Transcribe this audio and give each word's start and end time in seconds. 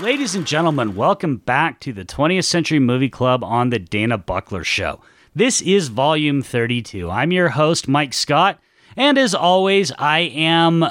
Ladies 0.00 0.34
and 0.34 0.44
gentlemen, 0.44 0.96
welcome 0.96 1.36
back 1.36 1.78
to 1.80 1.92
the 1.92 2.04
20th 2.04 2.46
Century 2.46 2.80
Movie 2.80 3.08
Club 3.08 3.44
on 3.44 3.70
the 3.70 3.78
Dana 3.78 4.18
Buckler 4.18 4.64
Show. 4.64 5.00
This 5.36 5.62
is 5.62 5.86
volume 5.86 6.42
32. 6.42 7.08
I'm 7.08 7.30
your 7.30 7.50
host, 7.50 7.86
Mike 7.86 8.12
Scott, 8.12 8.58
and 8.96 9.16
as 9.16 9.36
always, 9.36 9.92
I 9.92 10.18
am 10.20 10.84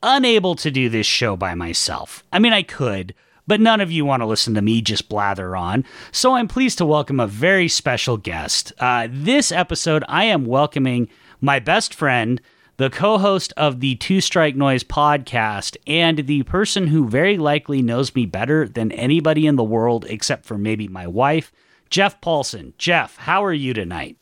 unable 0.00 0.54
to 0.54 0.70
do 0.70 0.88
this 0.88 1.06
show 1.08 1.36
by 1.36 1.56
myself. 1.56 2.22
I 2.32 2.38
mean, 2.38 2.52
I 2.52 2.62
could, 2.62 3.16
but 3.48 3.60
none 3.60 3.80
of 3.80 3.90
you 3.90 4.04
want 4.04 4.20
to 4.20 4.26
listen 4.26 4.54
to 4.54 4.62
me 4.62 4.80
just 4.80 5.08
blather 5.08 5.56
on. 5.56 5.84
So 6.12 6.34
I'm 6.34 6.46
pleased 6.46 6.78
to 6.78 6.86
welcome 6.86 7.18
a 7.18 7.26
very 7.26 7.66
special 7.66 8.16
guest. 8.16 8.72
Uh, 8.78 9.08
this 9.10 9.50
episode, 9.50 10.04
I 10.06 10.26
am 10.26 10.46
welcoming 10.46 11.08
my 11.40 11.58
best 11.58 11.94
friend, 11.94 12.40
the 12.76 12.90
co 12.90 13.18
host 13.18 13.52
of 13.56 13.80
the 13.80 13.94
Two 13.96 14.20
Strike 14.20 14.56
Noise 14.56 14.84
podcast, 14.84 15.76
and 15.86 16.26
the 16.26 16.42
person 16.44 16.88
who 16.88 17.08
very 17.08 17.38
likely 17.38 17.82
knows 17.82 18.14
me 18.14 18.26
better 18.26 18.68
than 18.68 18.92
anybody 18.92 19.46
in 19.46 19.56
the 19.56 19.64
world 19.64 20.04
except 20.08 20.44
for 20.44 20.58
maybe 20.58 20.88
my 20.88 21.06
wife, 21.06 21.52
Jeff 21.90 22.20
Paulson. 22.20 22.74
Jeff, 22.78 23.16
how 23.16 23.44
are 23.44 23.52
you 23.52 23.72
tonight? 23.72 24.16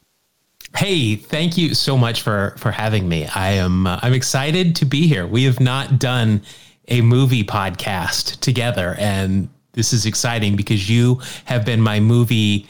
Hey, 0.77 1.17
thank 1.17 1.57
you 1.57 1.75
so 1.75 1.97
much 1.97 2.23
for 2.23 2.55
for 2.59 2.71
having 2.71 3.09
me. 3.09 3.27
I 3.27 3.53
am 3.53 3.87
uh, 3.87 4.01
I'm 4.03 4.13
excited 4.13 4.75
to 4.77 4.85
be 4.85 5.07
here. 5.07 5.27
We 5.27 5.45
have 5.45 5.61
not 5.61 5.99
done 5.99 6.43
a 6.89 7.01
movie 7.01 7.45
podcast 7.45 8.41
together 8.41 8.95
and 8.99 9.49
this 9.73 9.93
is 9.93 10.07
exciting 10.07 10.57
because 10.57 10.89
you 10.89 11.21
have 11.45 11.65
been 11.65 11.80
my 11.80 12.01
movie 12.01 12.66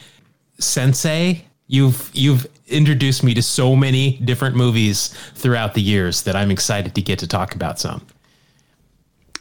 sensei. 0.59 1.45
You've 1.67 2.11
you've 2.13 2.47
introduced 2.67 3.23
me 3.23 3.33
to 3.33 3.41
so 3.41 3.75
many 3.75 4.17
different 4.17 4.55
movies 4.55 5.07
throughout 5.33 5.73
the 5.73 5.81
years 5.81 6.23
that 6.23 6.35
I'm 6.35 6.51
excited 6.51 6.95
to 6.95 7.01
get 7.01 7.19
to 7.19 7.27
talk 7.27 7.55
about 7.55 7.79
some. 7.79 8.05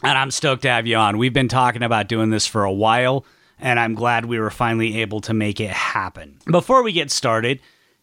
And 0.02 0.18
I'm 0.18 0.30
stoked 0.30 0.62
to 0.62 0.68
have 0.68 0.86
you 0.86 0.96
on. 0.96 1.18
We've 1.18 1.32
been 1.32 1.48
talking 1.48 1.82
about 1.82 2.08
doing 2.08 2.30
this 2.30 2.46
for 2.46 2.64
a 2.64 2.72
while, 2.72 3.24
and 3.58 3.80
I'm 3.80 3.94
glad 3.94 4.26
we 4.26 4.38
were 4.38 4.50
finally 4.50 5.00
able 5.00 5.20
to 5.22 5.34
make 5.34 5.60
it 5.60 5.70
happen. 5.70 6.38
Before 6.50 6.82
we 6.82 6.92
get 6.92 7.10
started, 7.10 7.60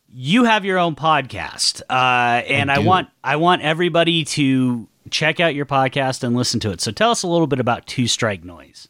you 0.08 0.44
have 0.45 0.66
your 0.66 0.77
own 0.77 0.95
podcast, 0.95 1.81
uh, 1.89 2.44
and 2.47 2.72
I, 2.72 2.75
I 2.75 2.80
want 2.80 3.09
I 3.23 3.36
want 3.36 3.61
everybody 3.61 4.25
to 4.25 4.88
check 5.09 5.39
out 5.39 5.55
your 5.55 5.66
podcast 5.66 6.23
and 6.23 6.36
listen 6.36 6.59
to 6.61 6.72
it. 6.72 6.81
So 6.81 6.92
tell 6.92 7.11
us 7.11 7.23
a 7.23 7.27
little 7.27 7.47
bit 7.47 7.59
about 7.59 7.86
Two 7.88 8.08
Strike 8.08 8.44
Noise. 8.44 8.88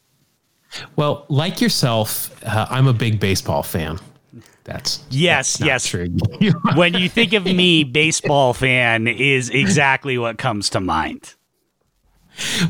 Well, 0.95 1.25
like 1.27 1.59
yourself, 1.59 2.31
uh, 2.45 2.67
I'm 2.69 2.87
a 2.87 2.93
big 2.93 3.19
baseball 3.19 3.63
fan. 3.63 3.99
That's 4.73 5.05
yes, 5.09 5.57
that's 5.57 5.67
yes. 5.67 5.87
True. 5.87 6.07
when 6.75 6.93
you 6.93 7.09
think 7.09 7.33
of 7.33 7.45
me, 7.45 7.83
baseball 7.83 8.53
fan 8.53 9.07
is 9.07 9.49
exactly 9.49 10.17
what 10.17 10.37
comes 10.37 10.69
to 10.71 10.79
mind. 10.79 11.35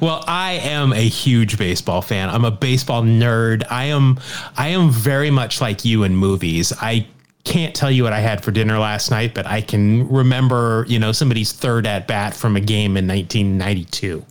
Well, 0.02 0.24
I 0.28 0.54
am 0.54 0.92
a 0.92 1.08
huge 1.08 1.58
baseball 1.58 2.02
fan. 2.02 2.30
I'm 2.30 2.46
a 2.46 2.52
baseball 2.52 3.04
nerd. 3.04 3.64
I 3.70 3.86
am 3.86 4.20
I 4.58 4.70
am 4.70 4.90
very 4.90 5.32
much 5.32 5.62
like 5.62 5.86
you 5.86 6.04
in 6.04 6.16
movies. 6.16 6.74
I 6.82 7.08
can't 7.44 7.74
tell 7.76 7.92
you 7.92 8.04
what 8.04 8.14
I 8.14 8.20
had 8.20 8.44
for 8.44 8.52
dinner 8.52 8.78
last 8.80 9.12
night, 9.12 9.34
but 9.34 9.46
I 9.46 9.62
can 9.62 10.08
remember, 10.10 10.86
you 10.88 11.00
know, 11.00 11.12
somebody's 11.12 11.52
third 11.52 11.88
at 11.88 12.08
bat 12.08 12.36
from 12.36 12.56
a 12.56 12.60
game 12.60 12.98
in 12.98 13.08
1992. 13.08 14.26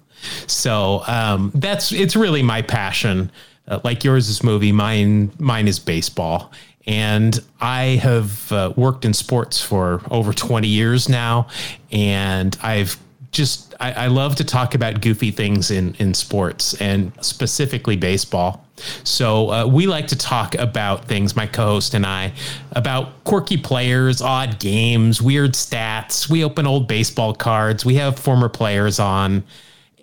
So 0.47 1.03
um, 1.07 1.51
that's 1.55 1.93
it's 1.93 2.17
really 2.17 2.43
my 2.43 2.63
passion. 2.63 3.31
Uh, 3.69 3.81
like 3.85 4.03
yours 4.03 4.29
is 4.29 4.43
movie, 4.43 4.73
mine 4.73 5.31
mine 5.39 5.69
is 5.69 5.79
baseball. 5.79 6.53
And 6.87 7.39
I 7.61 8.01
have 8.03 8.51
uh, 8.51 8.73
worked 8.77 9.05
in 9.05 9.13
sports 9.13 9.63
for 9.63 10.03
over 10.11 10.33
20 10.33 10.67
years 10.67 11.09
now, 11.09 11.47
and 11.93 12.57
I've 12.63 12.99
just 13.33 13.75
I, 13.79 13.93
I, 13.93 14.07
love 14.09 14.35
to 14.37 14.45
talk 14.45 14.75
about 14.75 15.01
goofy 15.01 15.31
things 15.31 15.71
in 15.71 15.95
in 15.95 16.15
sports 16.15 16.75
and 16.81 17.13
specifically 17.21 17.97
baseball. 17.97 18.65
So 19.05 19.51
uh, 19.51 19.67
we 19.67 19.87
like 19.87 20.09
to 20.09 20.17
talk 20.17 20.55
about 20.55 21.05
things, 21.05 21.37
my 21.37 21.47
co-host 21.47 21.95
and 21.95 22.05
I, 22.05 22.33
about 22.73 23.25
quirky 23.25 23.57
players, 23.57 24.21
odd 24.23 24.59
games, 24.59 25.21
weird 25.21 25.53
stats. 25.53 26.29
We 26.29 26.43
open 26.45 26.67
old 26.67 26.89
baseball 26.89 27.35
cards. 27.35 27.85
We 27.85 27.95
have 27.97 28.19
former 28.19 28.49
players 28.49 28.99
on, 28.99 29.45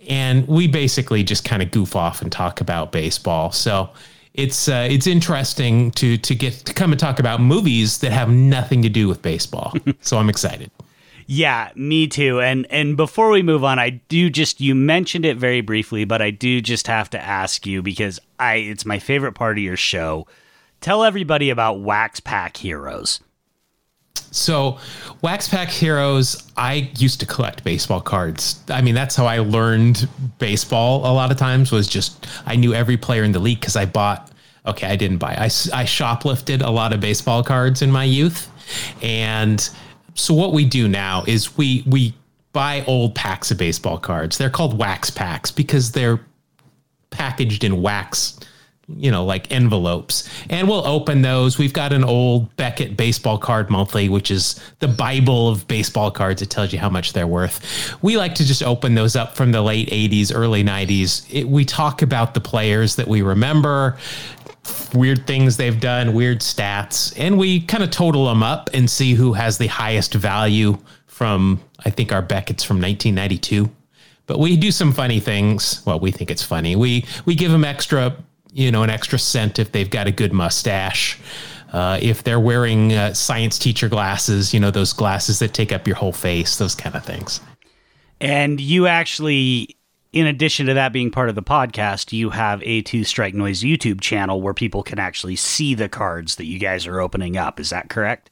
and 0.07 0.47
we 0.47 0.67
basically 0.67 1.23
just 1.23 1.43
kind 1.43 1.61
of 1.61 1.71
goof 1.71 1.95
off 1.95 2.21
and 2.21 2.31
talk 2.31 2.61
about 2.61 2.91
baseball. 2.91 3.51
So 3.51 3.89
it's 4.37 4.69
uh, 4.69 4.87
it's 4.89 5.07
interesting 5.07 5.91
to 5.91 6.17
to 6.17 6.35
get 6.35 6.53
to 6.53 6.73
come 6.73 6.91
and 6.91 6.99
talk 6.99 7.19
about 7.19 7.41
movies 7.41 7.97
that 7.99 8.11
have 8.11 8.29
nothing 8.29 8.81
to 8.83 8.89
do 8.89 9.07
with 9.07 9.21
baseball. 9.21 9.73
so 10.01 10.17
I'm 10.17 10.29
excited. 10.29 10.71
Yeah, 11.25 11.71
me 11.75 12.07
too. 12.07 12.39
And 12.39 12.65
and 12.69 12.95
before 12.95 13.29
we 13.31 13.43
move 13.43 13.63
on, 13.63 13.79
I 13.79 13.89
do 14.07 14.29
just 14.29 14.61
you 14.61 14.75
mentioned 14.75 15.25
it 15.25 15.37
very 15.37 15.61
briefly, 15.61 16.05
but 16.05 16.21
I 16.21 16.31
do 16.31 16.61
just 16.61 16.87
have 16.87 17.09
to 17.09 17.21
ask 17.21 17.65
you 17.65 17.81
because 17.81 18.19
I 18.39 18.55
it's 18.55 18.85
my 18.85 18.99
favorite 18.99 19.33
part 19.33 19.57
of 19.57 19.63
your 19.63 19.75
show. 19.75 20.25
Tell 20.79 21.03
everybody 21.03 21.49
about 21.49 21.81
Wax 21.81 22.19
Pack 22.19 22.57
Heroes. 22.57 23.19
So, 24.31 24.79
Wax 25.21 25.47
Pack 25.47 25.69
Heroes, 25.69 26.43
I 26.57 26.91
used 26.97 27.19
to 27.21 27.25
collect 27.25 27.63
baseball 27.63 28.01
cards. 28.01 28.61
I 28.69 28.81
mean, 28.81 28.95
that's 28.95 29.15
how 29.15 29.25
I 29.25 29.39
learned 29.39 30.07
baseball 30.39 30.99
a 30.99 31.13
lot 31.13 31.31
of 31.31 31.37
times 31.37 31.71
was 31.71 31.87
just 31.87 32.27
I 32.45 32.55
knew 32.55 32.73
every 32.73 32.97
player 32.97 33.23
in 33.23 33.31
the 33.31 33.39
league 33.39 33.61
cuz 33.61 33.75
I 33.75 33.85
bought 33.85 34.31
okay, 34.65 34.87
I 34.87 34.95
didn't 34.95 35.17
buy. 35.17 35.33
I 35.33 35.45
I 35.45 35.85
shoplifted 35.85 36.61
a 36.61 36.69
lot 36.69 36.93
of 36.93 36.99
baseball 36.99 37.43
cards 37.43 37.81
in 37.81 37.91
my 37.91 38.03
youth 38.03 38.51
and 39.01 39.67
so 40.13 40.33
what 40.33 40.53
we 40.53 40.65
do 40.65 40.87
now 40.87 41.23
is 41.27 41.57
we 41.57 41.83
we 41.87 42.13
buy 42.53 42.83
old 42.87 43.13
packs 43.13 43.51
of 43.51 43.57
baseball 43.57 43.97
cards. 43.97 44.37
They're 44.37 44.49
called 44.49 44.77
wax 44.77 45.09
packs 45.09 45.51
because 45.51 45.91
they're 45.91 46.19
packaged 47.11 47.63
in 47.63 47.81
wax, 47.81 48.39
you 48.95 49.11
know, 49.11 49.25
like 49.25 49.51
envelopes. 49.51 50.29
And 50.49 50.67
we'll 50.67 50.85
open 50.87 51.21
those. 51.21 51.57
We've 51.57 51.73
got 51.73 51.91
an 51.91 52.03
old 52.03 52.55
Beckett 52.55 52.95
baseball 52.95 53.37
card 53.37 53.69
monthly, 53.69 54.07
which 54.07 54.31
is 54.31 54.59
the 54.79 54.87
Bible 54.87 55.49
of 55.49 55.67
baseball 55.67 56.09
cards. 56.09 56.41
It 56.41 56.49
tells 56.49 56.71
you 56.71 56.79
how 56.79 56.89
much 56.89 57.13
they're 57.13 57.27
worth. 57.27 57.97
We 58.01 58.17
like 58.17 58.35
to 58.35 58.45
just 58.45 58.63
open 58.63 58.95
those 58.95 59.15
up 59.15 59.35
from 59.35 59.51
the 59.51 59.61
late 59.61 59.89
80s, 59.89 60.31
early 60.33 60.63
90s. 60.63 61.25
It, 61.29 61.47
we 61.47 61.65
talk 61.65 62.01
about 62.01 62.33
the 62.33 62.39
players 62.39 62.95
that 62.95 63.07
we 63.07 63.21
remember, 63.21 63.97
weird 64.93 65.27
things 65.27 65.57
they've 65.57 65.79
done, 65.79 66.13
weird 66.13 66.39
stats, 66.39 67.13
and 67.17 67.37
we 67.37 67.61
kind 67.61 67.83
of 67.83 67.91
total 67.91 68.25
them 68.27 68.41
up 68.41 68.69
and 68.73 68.89
see 68.89 69.13
who 69.13 69.33
has 69.33 69.57
the 69.57 69.67
highest 69.67 70.13
value 70.13 70.77
from 71.07 71.59
I 71.85 71.89
think 71.89 72.11
our 72.11 72.21
Beckett's 72.21 72.63
from 72.63 72.77
1992. 72.77 73.69
But 74.27 74.39
we 74.39 74.57
do 74.57 74.71
some 74.71 74.91
funny 74.91 75.19
things. 75.19 75.81
Well, 75.85 75.99
we 75.99 76.11
think 76.11 76.29
it's 76.29 76.43
funny. 76.43 76.75
We 76.75 77.05
we 77.25 77.33
give 77.33 77.51
them 77.51 77.63
extra, 77.63 78.15
you 78.51 78.71
know, 78.71 78.83
an 78.83 78.89
extra 78.89 79.19
cent 79.19 79.59
if 79.59 79.71
they've 79.71 79.89
got 79.89 80.07
a 80.07 80.11
good 80.11 80.33
mustache. 80.33 81.19
Uh, 81.73 81.99
if 82.01 82.23
they're 82.23 82.39
wearing 82.39 82.93
uh, 82.93 83.13
science 83.13 83.59
teacher 83.59 83.89
glasses, 83.89 84.53
you 84.53 84.59
know, 84.59 84.71
those 84.71 84.93
glasses 84.93 85.39
that 85.39 85.53
take 85.53 85.71
up 85.71 85.85
your 85.85 85.97
whole 85.97 86.13
face, 86.13 86.57
those 86.57 86.73
kind 86.73 86.95
of 86.95 87.03
things. 87.03 87.41
And 88.21 88.59
you 88.59 88.87
actually 88.87 89.77
in 90.13 90.25
addition 90.25 90.65
to 90.67 90.73
that 90.73 90.93
being 90.93 91.11
part 91.11 91.29
of 91.29 91.35
the 91.35 91.43
podcast, 91.43 92.11
you 92.11 92.29
have 92.29 92.63
a 92.63 92.81
Two 92.81 93.03
Strike 93.03 93.33
Noise 93.33 93.61
YouTube 93.61 94.01
channel 94.01 94.41
where 94.41 94.53
people 94.53 94.81
can 94.81 94.99
actually 94.99 95.35
see 95.35 95.75
the 95.75 95.89
cards 95.89 96.37
that 96.37 96.45
you 96.45 96.59
guys 96.59 96.87
are 96.87 97.01
opening 97.01 97.37
up. 97.37 97.59
Is 97.59 97.69
that 97.69 97.89
correct? 97.89 98.31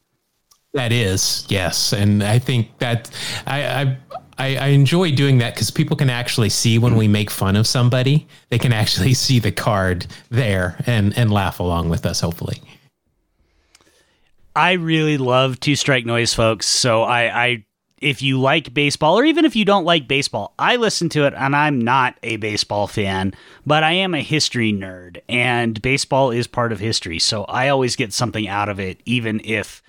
That 0.73 0.91
is, 0.91 1.45
yes. 1.47 1.93
And 1.93 2.23
I 2.23 2.39
think 2.39 2.77
that 2.79 3.09
I, 3.45 3.63
I 3.63 3.97
I, 4.37 4.67
enjoy 4.67 5.11
doing 5.11 5.37
that 5.37 5.53
because 5.53 5.71
people 5.71 5.95
can 5.95 6.09
actually 6.09 6.49
see 6.49 6.77
when 6.77 6.95
we 6.95 7.07
make 7.07 7.29
fun 7.29 7.55
of 7.55 7.65
somebody. 7.65 8.27
They 8.49 8.59
can 8.59 8.73
actually 8.73 9.13
see 9.25 9.39
the 9.39 9.51
card 9.51 10.07
there 10.29 10.77
and 10.85 11.17
and 11.17 11.31
laugh 11.31 11.59
along 11.59 11.89
with 11.89 12.05
us. 12.05 12.19
Hopefully, 12.19 12.61
I 14.55 14.73
really 14.73 15.17
love 15.17 15.59
Two 15.59 15.75
Strike 15.75 16.05
Noise, 16.05 16.33
folks. 16.33 16.67
So 16.67 17.03
I 17.03 17.45
I 17.45 17.65
if 18.01 18.21
you 18.21 18.39
like 18.39 18.73
baseball, 18.73 19.17
or 19.17 19.23
even 19.23 19.45
if 19.45 19.55
you 19.55 19.63
don't 19.63 19.85
like 19.85 20.07
baseball, 20.07 20.53
I 20.59 20.75
listen 20.75 21.09
to 21.09 21.25
it 21.25 21.33
and 21.35 21.55
I'm 21.55 21.79
not 21.79 22.17
a 22.21 22.35
baseball 22.35 22.87
fan, 22.87 23.33
but 23.65 23.83
I 23.83 23.93
am 23.93 24.13
a 24.13 24.21
history 24.21 24.73
nerd, 24.73 25.21
and 25.29 25.81
baseball 25.81 26.31
is 26.31 26.45
part 26.45 26.71
of 26.71 26.79
history. 26.79 27.19
So 27.19 27.45
I 27.45 27.69
always 27.69 27.95
get 27.95 28.13
something 28.13 28.47
out 28.47 28.69
of 28.69 28.79
it, 28.79 29.01
even 29.05 29.41
if 29.43 29.81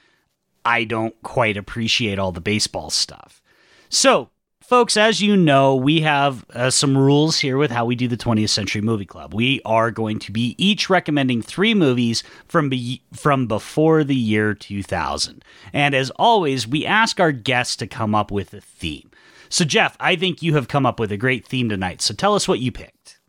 I 0.65 0.85
don't 0.85 1.21
quite 1.23 1.57
appreciate 1.57 2.19
all 2.19 2.33
the 2.33 2.41
baseball 2.41 2.91
stuff. 2.91 3.43
So 3.89 4.31
Folks, 4.67 4.97
as 4.97 5.23
you 5.23 5.37
know, 5.37 5.77
we 5.77 6.01
have 6.01 6.45
uh, 6.51 6.71
some 6.71 6.99
rules 6.99 7.39
here 7.39 7.57
with 7.57 7.71
how 7.71 7.85
we 7.85 7.95
do 7.95 8.09
the 8.09 8.17
20th 8.17 8.49
Century 8.49 8.81
Movie 8.81 9.07
Club. 9.07 9.33
We 9.33 9.61
are 9.65 9.93
going 9.93 10.19
to 10.19 10.33
be 10.33 10.57
each 10.59 10.91
recommending 10.91 11.41
three 11.41 11.73
movies 11.73 12.25
from 12.49 12.69
be- 12.69 13.01
from 13.13 13.47
before 13.47 14.03
the 14.03 14.17
year 14.17 14.55
2000. 14.55 15.45
And 15.73 15.95
as 15.95 16.11
always, 16.17 16.67
we 16.67 16.85
ask 16.85 17.21
our 17.21 17.31
guests 17.31 17.77
to 17.77 17.87
come 17.87 18.13
up 18.13 18.33
with 18.33 18.53
a 18.55 18.61
theme. 18.61 19.09
So, 19.49 19.65
Jeff, 19.65 19.97
I 20.01 20.17
think 20.17 20.43
you 20.43 20.55
have 20.55 20.67
come 20.67 20.85
up 20.85 20.99
with 20.99 21.13
a 21.13 21.17
great 21.17 21.47
theme 21.47 21.69
tonight. 21.69 22.03
So, 22.03 22.13
tell 22.13 22.35
us 22.35 22.49
what 22.49 22.59
you 22.59 22.73
picked. 22.73 23.21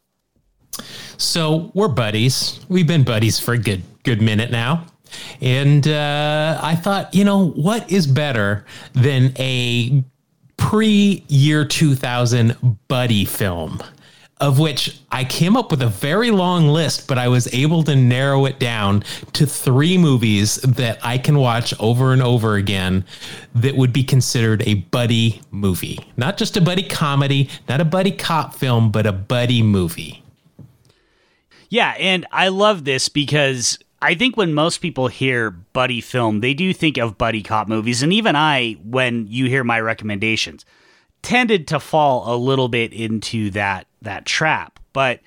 So, 1.18 1.72
we're 1.76 1.88
buddies. 1.88 2.66
We've 2.68 2.88
been 2.88 3.04
buddies 3.04 3.40
for 3.40 3.54
a 3.54 3.60
good 3.60 3.84
good 4.02 4.24
minute 4.24 4.50
now. 4.50 4.88
And 5.40 5.88
uh, 5.88 6.60
I 6.64 6.74
thought, 6.74 7.14
you 7.14 7.24
know, 7.24 7.50
what 7.50 7.92
is 7.92 8.08
better 8.08 8.66
than 8.94 9.34
a 9.38 10.04
pre 10.58 11.24
year 11.28 11.66
2000 11.66 12.78
buddy 12.88 13.26
film. 13.26 13.82
of 14.40 14.60
which 14.60 15.00
I 15.12 15.24
came 15.24 15.58
up 15.58 15.72
with 15.72 15.82
a 15.82 15.88
very 15.88 16.30
long 16.30 16.68
list, 16.68 17.08
but 17.08 17.18
I 17.18 17.28
was 17.28 17.52
able 17.56 17.82
to 17.86 17.96
narrow 17.96 18.46
it 18.46 18.60
down 18.60 19.04
to 19.34 19.48
three 19.48 19.98
movies 19.98 20.58
that 20.58 21.00
I 21.04 21.18
can 21.18 21.40
watch 21.40 21.74
over 21.80 22.14
and 22.14 22.22
over 22.22 22.54
again 22.56 23.04
that 23.56 23.76
would 23.76 23.92
be 23.92 24.04
considered 24.04 24.62
a 24.68 24.76
buddy 24.76 25.42
movie. 25.50 25.98
Not 26.18 26.38
just 26.38 26.56
a 26.56 26.62
buddy 26.62 26.84
comedy, 26.84 27.50
not 27.68 27.82
a 27.82 27.86
buddy 27.86 28.12
cop 28.12 28.54
film, 28.54 28.92
but 28.92 29.08
a 29.08 29.12
buddy 29.12 29.64
movie. 29.64 30.24
Yeah, 31.70 31.96
and 31.98 32.28
I 32.32 32.50
love 32.50 32.86
this 32.86 33.10
because 33.10 33.80
I 34.02 34.14
think 34.14 34.38
when 34.38 34.54
most 34.54 34.78
people 34.78 35.08
hear 35.08 35.50
buddy 35.52 36.02
film, 36.02 36.42
they 36.42 36.54
do 36.54 36.74
think 36.74 36.98
of 36.98 37.18
buddy 37.18 37.42
cop 37.42 37.68
movies. 37.68 38.04
And 38.04 38.14
even 38.14 38.36
I, 38.36 38.74
when 38.84 39.28
you 39.28 39.48
hear 39.48 39.64
my 39.64 39.80
recommendations, 39.80 40.66
tended 41.24 41.68
to 41.70 41.80
fall 41.80 42.34
a 42.34 42.38
little 42.38 42.68
bit 42.68 42.94
into 42.94 43.50
that 43.52 43.88
that 44.02 44.26
trap. 44.26 44.80
But 44.94 45.22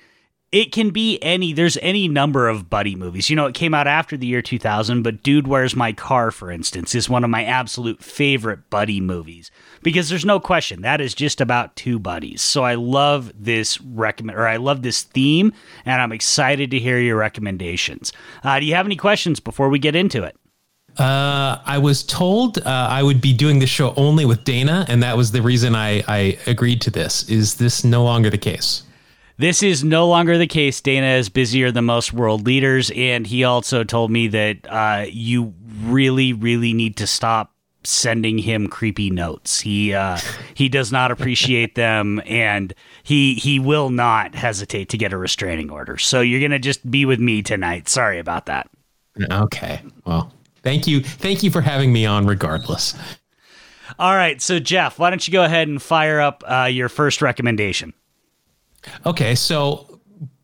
it 0.51 0.73
can 0.73 0.89
be 0.89 1.17
any 1.21 1.53
there's 1.53 1.77
any 1.77 2.07
number 2.07 2.49
of 2.49 2.69
buddy 2.69 2.95
movies. 2.95 3.29
You 3.29 3.35
know 3.35 3.45
it 3.45 3.55
came 3.55 3.73
out 3.73 3.87
after 3.87 4.17
the 4.17 4.27
year 4.27 4.41
2000 4.41 5.01
but 5.01 5.23
dude 5.23 5.47
where's 5.47 5.75
my 5.75 5.93
car 5.93 6.31
for 6.31 6.51
instance 6.51 6.93
is 6.93 7.09
one 7.09 7.23
of 7.23 7.29
my 7.29 7.45
absolute 7.45 8.03
favorite 8.03 8.69
buddy 8.69 8.99
movies. 8.99 9.51
Because 9.81 10.09
there's 10.09 10.25
no 10.25 10.39
question 10.39 10.81
that 10.81 11.01
is 11.01 11.13
just 11.13 11.41
about 11.41 11.75
two 11.75 11.99
buddies. 11.99 12.41
So 12.41 12.63
i 12.63 12.75
love 12.75 13.31
this 13.37 13.79
recommend 13.81 14.37
or 14.37 14.47
i 14.47 14.57
love 14.57 14.81
this 14.81 15.03
theme 15.03 15.53
and 15.85 16.01
i'm 16.01 16.11
excited 16.11 16.71
to 16.71 16.79
hear 16.79 16.99
your 16.99 17.17
recommendations. 17.17 18.11
Uh, 18.43 18.59
do 18.59 18.65
you 18.65 18.75
have 18.75 18.85
any 18.85 18.97
questions 18.97 19.39
before 19.39 19.69
we 19.69 19.79
get 19.79 19.95
into 19.95 20.23
it? 20.23 20.35
Uh, 20.97 21.57
I 21.65 21.77
was 21.77 22.03
told 22.03 22.57
uh, 22.57 22.63
I 22.65 23.01
would 23.01 23.21
be 23.21 23.31
doing 23.31 23.59
the 23.59 23.65
show 23.65 23.93
only 23.95 24.25
with 24.25 24.43
Dana, 24.43 24.85
and 24.89 25.01
that 25.01 25.15
was 25.15 25.31
the 25.31 25.41
reason 25.41 25.73
I, 25.73 26.03
I 26.05 26.37
agreed 26.47 26.81
to 26.81 26.91
this. 26.91 27.29
Is 27.29 27.55
this 27.55 27.85
no 27.85 28.03
longer 28.03 28.29
the 28.29 28.37
case? 28.37 28.83
This 29.41 29.63
is 29.63 29.83
no 29.83 30.07
longer 30.07 30.37
the 30.37 30.45
case. 30.45 30.79
Dana 30.81 31.17
is 31.17 31.27
busier 31.27 31.71
than 31.71 31.85
most 31.85 32.13
world 32.13 32.45
leaders, 32.45 32.91
and 32.95 33.25
he 33.25 33.43
also 33.43 33.83
told 33.83 34.11
me 34.11 34.27
that 34.27 34.57
uh, 34.69 35.07
you 35.09 35.55
really, 35.81 36.31
really 36.31 36.73
need 36.73 36.95
to 36.97 37.07
stop 37.07 37.51
sending 37.83 38.37
him 38.37 38.67
creepy 38.67 39.09
notes. 39.09 39.59
He 39.59 39.95
uh, 39.95 40.19
he 40.53 40.69
does 40.69 40.91
not 40.91 41.09
appreciate 41.09 41.73
them, 41.73 42.21
and 42.27 42.71
he 43.01 43.33
he 43.33 43.57
will 43.57 43.89
not 43.89 44.35
hesitate 44.35 44.89
to 44.89 44.97
get 44.99 45.11
a 45.11 45.17
restraining 45.17 45.71
order. 45.71 45.97
So 45.97 46.21
you're 46.21 46.39
gonna 46.39 46.59
just 46.59 46.91
be 46.91 47.05
with 47.05 47.19
me 47.19 47.41
tonight. 47.41 47.89
Sorry 47.89 48.19
about 48.19 48.45
that. 48.45 48.69
Okay. 49.31 49.81
Well, 50.05 50.31
thank 50.61 50.85
you, 50.85 51.01
thank 51.01 51.41
you 51.41 51.49
for 51.49 51.61
having 51.61 51.91
me 51.91 52.05
on. 52.05 52.27
Regardless. 52.27 52.93
All 53.97 54.15
right. 54.15 54.39
So 54.39 54.59
Jeff, 54.59 54.99
why 54.99 55.09
don't 55.09 55.27
you 55.27 55.31
go 55.31 55.43
ahead 55.43 55.67
and 55.67 55.81
fire 55.81 56.21
up 56.21 56.43
uh, 56.45 56.69
your 56.71 56.89
first 56.89 57.23
recommendation? 57.23 57.95
Okay, 59.05 59.35
so 59.35 59.91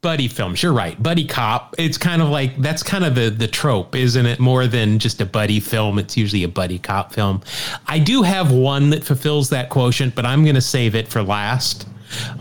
buddy 0.02 0.28
films. 0.28 0.64
You're 0.64 0.74
right. 0.74 1.02
Buddy 1.02 1.26
cop. 1.26 1.76
It's 1.78 1.98
kind 1.98 2.22
of 2.22 2.30
like 2.30 2.56
that's 2.62 2.84
kind 2.84 3.04
of 3.04 3.16
the 3.16 3.30
the 3.30 3.48
trope, 3.48 3.96
isn't 3.96 4.26
it? 4.26 4.40
More 4.40 4.68
than 4.68 5.00
just 5.00 5.20
a 5.22 5.26
buddy 5.26 5.60
film. 5.60 6.00
It's 6.00 6.16
usually 6.16 6.44
a 6.44 6.48
buddy 6.48 6.80
cop 6.80 7.14
film. 7.14 7.42
I 7.88 8.00
do 8.00 8.22
have 8.24 8.52
one 8.52 8.90
that 8.92 9.04
fulfills 9.04 9.50
that 9.50 9.70
quotient, 9.70 10.16
but 10.16 10.26
I'm 10.26 10.44
going 10.44 10.56
to 10.56 10.62
save 10.62 10.96
it 10.96 11.08
for 11.08 11.24
last. 11.24 11.88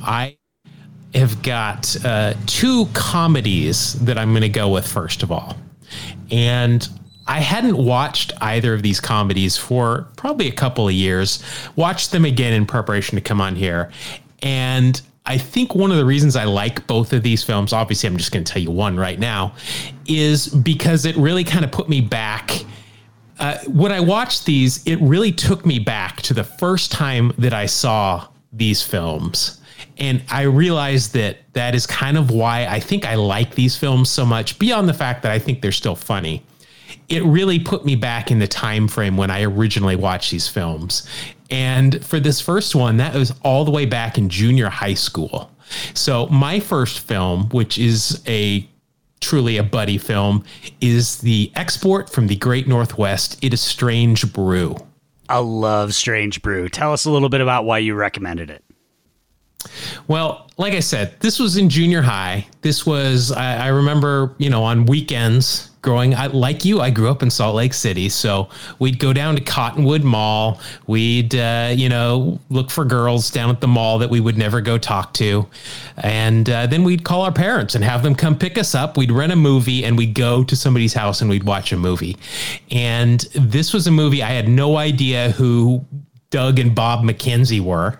I 0.02 0.36
have 1.14 1.42
got 1.42 1.96
uh, 2.04 2.34
two 2.46 2.86
comedies 2.92 3.94
that 4.04 4.18
I'm 4.18 4.30
going 4.30 4.42
to 4.42 4.48
go 4.48 4.68
with 4.68 4.86
first 4.86 5.22
of 5.22 5.32
all, 5.32 5.56
and 6.30 6.88
I 7.26 7.40
hadn't 7.40 7.76
watched 7.76 8.32
either 8.40 8.74
of 8.74 8.82
these 8.82 9.00
comedies 9.00 9.56
for 9.56 10.06
probably 10.16 10.46
a 10.46 10.52
couple 10.52 10.86
of 10.86 10.94
years. 10.94 11.42
Watched 11.74 12.12
them 12.12 12.24
again 12.24 12.52
in 12.52 12.66
preparation 12.66 13.16
to 13.16 13.22
come 13.22 13.40
on 13.40 13.56
here, 13.56 13.90
and 14.42 15.00
I 15.26 15.38
think 15.38 15.74
one 15.74 15.90
of 15.90 15.96
the 15.96 16.04
reasons 16.04 16.36
I 16.36 16.44
like 16.44 16.86
both 16.86 17.12
of 17.12 17.22
these 17.22 17.42
films, 17.42 17.72
obviously, 17.72 18.06
I'm 18.06 18.16
just 18.16 18.32
going 18.32 18.44
to 18.44 18.52
tell 18.52 18.62
you 18.62 18.70
one 18.70 18.96
right 18.96 19.18
now, 19.18 19.54
is 20.06 20.48
because 20.48 21.04
it 21.04 21.16
really 21.16 21.44
kind 21.44 21.64
of 21.64 21.72
put 21.72 21.88
me 21.88 22.00
back. 22.00 22.64
Uh, 23.38 23.58
when 23.66 23.92
I 23.92 24.00
watched 24.00 24.46
these, 24.46 24.86
it 24.86 24.96
really 24.96 25.32
took 25.32 25.66
me 25.66 25.78
back 25.78 26.22
to 26.22 26.34
the 26.34 26.44
first 26.44 26.92
time 26.92 27.32
that 27.38 27.52
I 27.52 27.66
saw 27.66 28.28
these 28.52 28.82
films. 28.82 29.60
And 29.98 30.22
I 30.30 30.42
realized 30.42 31.12
that 31.14 31.38
that 31.54 31.74
is 31.74 31.86
kind 31.86 32.16
of 32.16 32.30
why 32.30 32.66
I 32.66 32.80
think 32.80 33.04
I 33.04 33.14
like 33.14 33.54
these 33.54 33.76
films 33.76 34.10
so 34.10 34.24
much, 34.24 34.58
beyond 34.58 34.88
the 34.88 34.94
fact 34.94 35.22
that 35.22 35.32
I 35.32 35.38
think 35.38 35.60
they're 35.60 35.72
still 35.72 35.96
funny 35.96 36.42
it 37.08 37.22
really 37.24 37.58
put 37.58 37.84
me 37.84 37.96
back 37.96 38.30
in 38.30 38.38
the 38.38 38.48
time 38.48 38.88
frame 38.88 39.16
when 39.16 39.30
I 39.30 39.42
originally 39.42 39.96
watched 39.96 40.30
these 40.30 40.48
films. 40.48 41.08
And 41.50 42.04
for 42.04 42.18
this 42.18 42.40
first 42.40 42.74
one, 42.74 42.96
that 42.96 43.14
was 43.14 43.32
all 43.42 43.64
the 43.64 43.70
way 43.70 43.86
back 43.86 44.18
in 44.18 44.28
junior 44.28 44.68
high 44.68 44.94
school. 44.94 45.50
So 45.94 46.26
my 46.26 46.60
first 46.60 47.00
film, 47.00 47.48
which 47.50 47.78
is 47.78 48.22
a 48.26 48.68
truly 49.20 49.56
a 49.56 49.62
buddy 49.62 49.98
film, 49.98 50.44
is 50.80 51.18
the 51.18 51.50
export 51.54 52.10
from 52.10 52.26
the 52.26 52.36
Great 52.36 52.68
Northwest. 52.68 53.38
It 53.42 53.54
is 53.54 53.60
Strange 53.60 54.32
Brew. 54.32 54.76
I 55.28 55.38
love 55.38 55.94
Strange 55.94 56.42
Brew. 56.42 56.68
Tell 56.68 56.92
us 56.92 57.04
a 57.04 57.10
little 57.10 57.28
bit 57.28 57.40
about 57.40 57.64
why 57.64 57.78
you 57.78 57.94
recommended 57.94 58.50
it. 58.50 58.62
Well, 60.06 60.48
like 60.58 60.74
I 60.74 60.80
said, 60.80 61.18
this 61.20 61.40
was 61.40 61.56
in 61.56 61.68
junior 61.68 62.02
high. 62.02 62.46
This 62.60 62.86
was, 62.86 63.32
I, 63.32 63.66
I 63.66 63.68
remember, 63.68 64.34
you 64.38 64.48
know, 64.50 64.62
on 64.62 64.86
weekends 64.86 65.70
growing 65.86 66.14
I, 66.14 66.26
like 66.26 66.64
you 66.64 66.80
i 66.80 66.90
grew 66.90 67.08
up 67.08 67.22
in 67.22 67.30
salt 67.30 67.54
lake 67.54 67.72
city 67.72 68.08
so 68.08 68.48
we'd 68.78 68.98
go 68.98 69.12
down 69.12 69.36
to 69.36 69.42
cottonwood 69.42 70.04
mall. 70.04 70.60
We'd 70.86 71.34
uh, 71.34 71.72
you 71.74 71.88
know 71.88 72.40
look 72.50 72.70
for 72.70 72.84
girls 72.84 73.30
down 73.30 73.50
at 73.50 73.60
the 73.60 73.68
mall 73.68 73.98
that 73.98 74.10
we 74.10 74.20
would 74.20 74.36
never 74.36 74.60
go 74.60 74.78
talk 74.78 75.14
to. 75.14 75.46
And 75.98 76.48
uh, 76.48 76.66
then 76.66 76.84
we'd 76.84 77.04
call 77.04 77.22
our 77.22 77.32
parents 77.32 77.74
and 77.74 77.84
have 77.84 78.02
them 78.02 78.14
come 78.14 78.38
pick 78.38 78.58
us 78.58 78.74
up. 78.74 78.96
We'd 78.96 79.12
rent 79.12 79.32
a 79.32 79.36
movie 79.36 79.84
and 79.84 79.96
we'd 79.96 80.14
go 80.14 80.44
to 80.44 80.56
somebody's 80.56 80.94
house 80.94 81.20
and 81.20 81.30
we'd 81.30 81.44
watch 81.44 81.72
a 81.72 81.76
movie. 81.76 82.16
And 82.70 83.20
this 83.34 83.72
was 83.72 83.86
a 83.86 83.90
movie 83.90 84.22
i 84.22 84.30
had 84.30 84.48
no 84.48 84.76
idea 84.76 85.30
who 85.30 85.84
doug 86.30 86.58
and 86.58 86.74
bob 86.74 87.02
mckenzie 87.02 87.60
were 87.60 87.98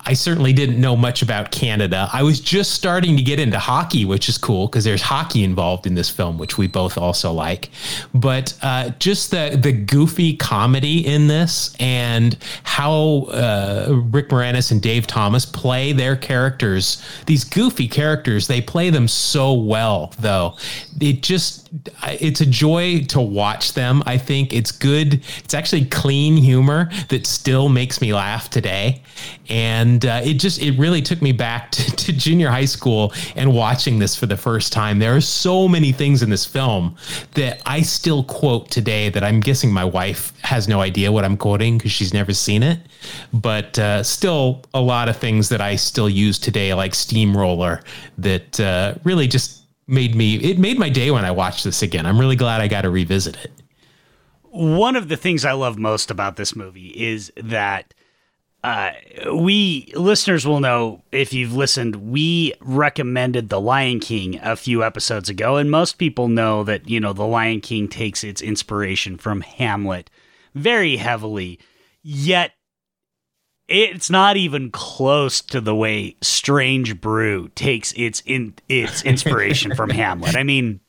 I 0.00 0.14
certainly 0.14 0.52
didn't 0.52 0.80
know 0.80 0.96
much 0.96 1.22
about 1.22 1.50
Canada. 1.50 2.08
I 2.12 2.22
was 2.22 2.40
just 2.40 2.72
starting 2.72 3.16
to 3.16 3.22
get 3.22 3.38
into 3.38 3.58
hockey, 3.58 4.04
which 4.04 4.28
is 4.28 4.38
cool 4.38 4.66
because 4.66 4.84
there's 4.84 5.02
hockey 5.02 5.44
involved 5.44 5.86
in 5.86 5.94
this 5.94 6.08
film, 6.08 6.38
which 6.38 6.56
we 6.56 6.66
both 6.66 6.96
also 6.96 7.32
like. 7.32 7.70
But 8.14 8.56
uh, 8.62 8.90
just 8.98 9.30
the 9.30 9.58
the 9.60 9.72
goofy 9.72 10.36
comedy 10.36 11.06
in 11.06 11.26
this 11.26 11.74
and 11.80 12.36
how 12.62 13.26
uh, 13.32 14.02
Rick 14.10 14.28
Moranis 14.30 14.70
and 14.70 14.80
Dave 14.80 15.06
Thomas 15.06 15.44
play 15.44 15.92
their 15.92 16.16
characters, 16.16 17.02
these 17.26 17.44
goofy 17.44 17.88
characters, 17.88 18.46
they 18.46 18.60
play 18.60 18.90
them 18.90 19.08
so 19.08 19.52
well. 19.52 20.14
Though 20.18 20.56
it 21.00 21.22
just 21.22 21.68
it's 22.04 22.40
a 22.40 22.46
joy 22.46 23.04
to 23.08 23.20
watch 23.20 23.74
them. 23.74 24.02
I 24.06 24.18
think 24.18 24.52
it's 24.52 24.72
good. 24.72 25.22
It's 25.44 25.54
actually 25.54 25.84
clean 25.86 26.36
humor 26.36 26.90
that 27.08 27.26
still 27.26 27.68
makes 27.68 28.00
me 28.00 28.14
laugh 28.14 28.48
today, 28.50 29.02
and 29.48 29.87
and 29.88 30.04
uh, 30.04 30.20
it 30.22 30.34
just 30.34 30.60
it 30.60 30.78
really 30.78 31.00
took 31.00 31.22
me 31.22 31.32
back 31.32 31.70
to, 31.72 31.96
to, 31.96 32.12
junior 32.12 32.50
high 32.50 32.64
school 32.66 33.12
and 33.36 33.54
watching 33.54 33.98
this 33.98 34.14
for 34.14 34.26
the 34.26 34.36
first 34.36 34.72
time. 34.72 34.98
There 34.98 35.16
are 35.16 35.20
so 35.20 35.66
many 35.66 35.92
things 35.92 36.22
in 36.22 36.30
this 36.30 36.44
film 36.44 36.96
that 37.34 37.62
I 37.64 37.82
still 37.82 38.24
quote 38.24 38.70
today 38.70 39.08
that 39.10 39.24
I'm 39.24 39.40
guessing 39.40 39.72
my 39.72 39.84
wife 39.84 40.32
has 40.42 40.68
no 40.68 40.80
idea 40.80 41.10
what 41.10 41.24
I'm 41.24 41.36
quoting 41.36 41.78
because 41.78 41.92
she's 41.92 42.12
never 42.12 42.32
seen 42.32 42.62
it, 42.62 42.80
but 43.32 43.78
uh, 43.78 44.02
still 44.02 44.62
a 44.74 44.80
lot 44.80 45.08
of 45.08 45.16
things 45.16 45.48
that 45.48 45.60
I 45.60 45.76
still 45.76 46.08
use 46.08 46.38
today, 46.38 46.74
like 46.74 46.94
Steamroller, 46.94 47.82
that 48.18 48.60
uh, 48.60 48.94
really 49.04 49.26
just 49.26 49.62
made 49.86 50.14
me 50.14 50.36
it 50.36 50.58
made 50.58 50.78
my 50.78 50.90
day 50.90 51.10
when 51.10 51.24
I 51.24 51.30
watched 51.30 51.64
this 51.64 51.82
again. 51.82 52.04
I'm 52.04 52.18
really 52.18 52.36
glad 52.36 52.60
I 52.60 52.68
got 52.68 52.82
to 52.82 52.90
revisit 52.90 53.36
it. 53.42 53.52
One 54.50 54.96
of 54.96 55.08
the 55.08 55.16
things 55.16 55.44
I 55.44 55.52
love 55.52 55.78
most 55.78 56.10
about 56.10 56.36
this 56.36 56.56
movie 56.56 56.88
is 56.88 57.32
that 57.36 57.94
uh, 58.64 58.90
we 59.32 59.92
listeners 59.94 60.46
will 60.46 60.60
know 60.60 61.02
if 61.12 61.32
you've 61.32 61.54
listened, 61.54 61.96
we 61.96 62.54
recommended 62.60 63.48
The 63.48 63.60
Lion 63.60 64.00
King 64.00 64.40
a 64.42 64.56
few 64.56 64.82
episodes 64.82 65.28
ago, 65.28 65.56
and 65.56 65.70
most 65.70 65.98
people 65.98 66.28
know 66.28 66.64
that, 66.64 66.88
you 66.88 66.98
know, 66.98 67.12
The 67.12 67.26
Lion 67.26 67.60
King 67.60 67.86
takes 67.88 68.24
its 68.24 68.42
inspiration 68.42 69.16
from 69.16 69.42
Hamlet 69.42 70.10
very 70.54 70.96
heavily, 70.96 71.60
yet 72.02 72.52
it's 73.68 74.10
not 74.10 74.36
even 74.36 74.70
close 74.70 75.40
to 75.42 75.60
the 75.60 75.74
way 75.74 76.16
Strange 76.20 77.00
Brew 77.00 77.50
takes 77.54 77.92
its 77.92 78.22
in 78.26 78.54
its 78.68 79.02
inspiration 79.02 79.76
from 79.76 79.90
Hamlet. 79.90 80.36
I 80.36 80.42
mean, 80.42 80.80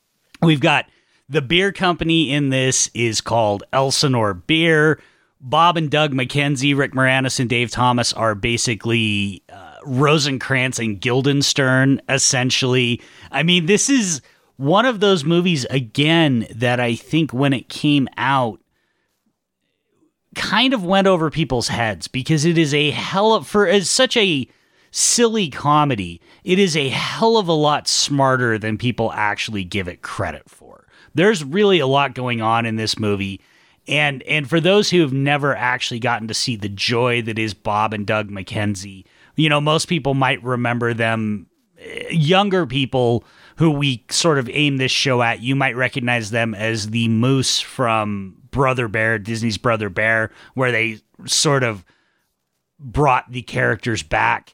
we've 0.42 0.62
got 0.62 0.86
the 1.28 1.42
beer 1.42 1.72
company 1.72 2.32
in 2.32 2.50
this 2.50 2.90
is 2.96 3.22
called 3.22 3.64
Elsinore 3.72 4.34
Beer 4.34 5.00
Bob 5.42 5.78
and 5.78 5.90
Doug 5.90 6.14
McKenzie, 6.14 6.78
Rick 6.78 6.94
Moranis, 6.94 7.40
and 7.40 7.50
Dave 7.50 7.72
Thomas 7.72 8.12
are 8.14 8.36
basically 8.36 9.42
uh, 9.52 9.76
Rosencrantz 9.86 10.80
and 10.80 11.00
Guildenstern, 11.00 12.02
essentially. 12.10 13.02
I 13.32 13.44
mean, 13.44 13.66
this 13.66 13.90
is 13.90 14.22
one 14.58 14.86
of 14.86 15.00
those 15.00 15.24
movies, 15.24 15.66
again, 15.70 16.46
that 16.54 16.80
I 16.80 16.96
think 16.96 17.32
when 17.32 17.54
it 17.54 17.70
came 17.70 18.10
out, 18.18 18.60
kind 20.36 20.74
of 20.74 20.84
went 20.84 21.08
over 21.08 21.30
people's 21.30 21.70
heads 21.70 22.08
because 22.08 22.46
it 22.46 22.58
is 22.58 22.74
a 22.74 22.92
hell 22.92 23.34
of, 23.34 23.48
for 23.48 23.68
as 23.68 23.90
such 23.90 24.18
a 24.18 24.48
silly 24.92 25.50
comedy, 25.50 26.22
it 26.44 26.60
is 26.60 26.76
a 26.76 26.90
hell 26.90 27.38
of 27.38 27.48
a 27.48 27.54
lot 27.54 27.88
smarter 27.88 28.58
than 28.58 28.78
people 28.78 29.12
actually 29.14 29.64
give 29.64 29.88
it 29.88 30.02
credit 30.02 30.50
for. 30.50 30.86
There's 31.16 31.44
really 31.44 31.80
a 31.80 31.88
lot 31.88 32.14
going 32.14 32.42
on 32.42 32.66
in 32.66 32.76
this 32.76 33.00
movie. 33.00 33.42
And 33.90 34.22
and 34.24 34.48
for 34.48 34.60
those 34.60 34.92
who 34.92 35.02
have 35.02 35.12
never 35.12 35.56
actually 35.56 36.00
gotten 36.00 36.28
to 36.28 36.34
see 36.34 36.56
the 36.56 36.70
joy 36.70 37.24
that 37.24 37.40
is 37.40 37.56
Bob 37.56 37.92
and 37.92 38.06
Doug 38.06 38.30
McKenzie, 38.30 39.04
you 39.36 39.50
know, 39.50 39.60
most 39.60 39.88
people 39.88 40.14
might 40.14 40.44
remember 40.44 40.94
them 40.94 41.48
eh, 41.80 42.10
younger 42.12 42.68
people 42.68 43.24
who 43.58 43.72
we 43.72 44.06
sort 44.10 44.38
of 44.38 44.48
aim 44.54 44.78
this 44.78 44.92
show 44.92 45.22
at, 45.24 45.42
you 45.42 45.56
might 45.56 45.76
recognize 45.76 46.30
them 46.30 46.54
as 46.54 46.92
the 46.92 47.08
moose 47.10 47.60
from 47.60 48.38
Brother 48.52 48.88
Bear, 48.88 49.18
Disney's 49.18 49.58
Brother 49.58 49.90
Bear, 49.90 50.32
where 50.54 50.72
they 50.72 51.00
sort 51.26 51.64
of 51.64 51.84
brought 52.80 53.30
the 53.32 53.42
characters 53.42 54.04
back. 54.04 54.54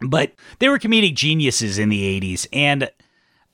But 0.00 0.32
they 0.58 0.68
were 0.68 0.78
comedic 0.78 1.14
geniuses 1.14 1.78
in 1.78 1.90
the 1.90 2.20
80s 2.20 2.46
and 2.52 2.90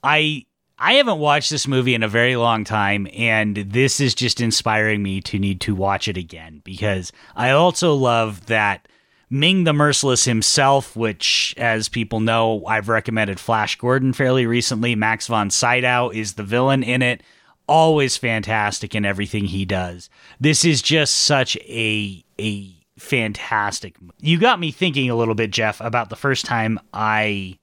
I 0.03 0.47
I 0.83 0.95
haven't 0.95 1.21
watched 1.21 1.51
this 1.51 1.69
movie 1.69 1.95
in 1.95 2.03
a 2.03 2.09
very 2.09 2.35
long 2.35 2.65
time 2.65 3.07
and 3.17 3.57
this 3.57 4.01
is 4.01 4.17
just 4.17 4.41
inspiring 4.41 5.01
me 5.01 5.21
to 5.21 5.39
need 5.39 5.61
to 5.61 5.77
watch 5.77 6.09
it 6.09 6.17
again 6.17 6.61
because 6.65 7.13
I 7.37 7.51
also 7.51 7.95
love 7.95 8.47
that 8.47 8.89
Ming 9.31 9.63
the 9.63 9.73
Merciless 9.73 10.25
himself, 10.25 10.97
which, 10.97 11.55
as 11.57 11.89
people 11.89 12.19
know, 12.19 12.67
I've 12.67 12.89
recommended 12.89 13.39
Flash 13.39 13.77
Gordon 13.77 14.13
fairly 14.13 14.45
recently. 14.45 14.97
Max 14.97 15.29
von 15.29 15.51
Sydow 15.51 16.11
is 16.11 16.35
the 16.35 16.43
villain 16.43 16.83
in 16.83 17.01
it. 17.01 17.23
Always 17.69 18.17
fantastic 18.17 18.93
in 18.93 19.05
everything 19.05 19.45
he 19.45 19.65
does. 19.65 20.11
This 20.41 20.65
is 20.65 20.83
just 20.83 21.15
such 21.15 21.57
a 21.59 22.25
a 22.41 22.75
fantastic. 22.99 23.97
You 24.21 24.39
got 24.41 24.59
me 24.59 24.73
thinking 24.73 25.09
a 25.09 25.15
little 25.15 25.37
bit, 25.37 25.53
Jeff, 25.53 25.81
about 25.81 26.11
the 26.11 26.17
first 26.17 26.45
time 26.45 26.81
I 26.93 27.59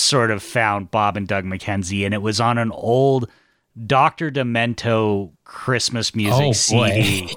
sort 0.00 0.30
of 0.30 0.42
found 0.42 0.90
Bob 0.90 1.16
and 1.16 1.26
Doug 1.26 1.44
McKenzie, 1.44 2.04
and 2.04 2.14
it 2.14 2.22
was 2.22 2.40
on 2.40 2.58
an 2.58 2.72
old 2.72 3.30
Dr. 3.86 4.30
Demento 4.30 5.32
Christmas 5.44 6.14
music 6.14 6.46
oh, 6.46 6.52
CD 6.52 7.34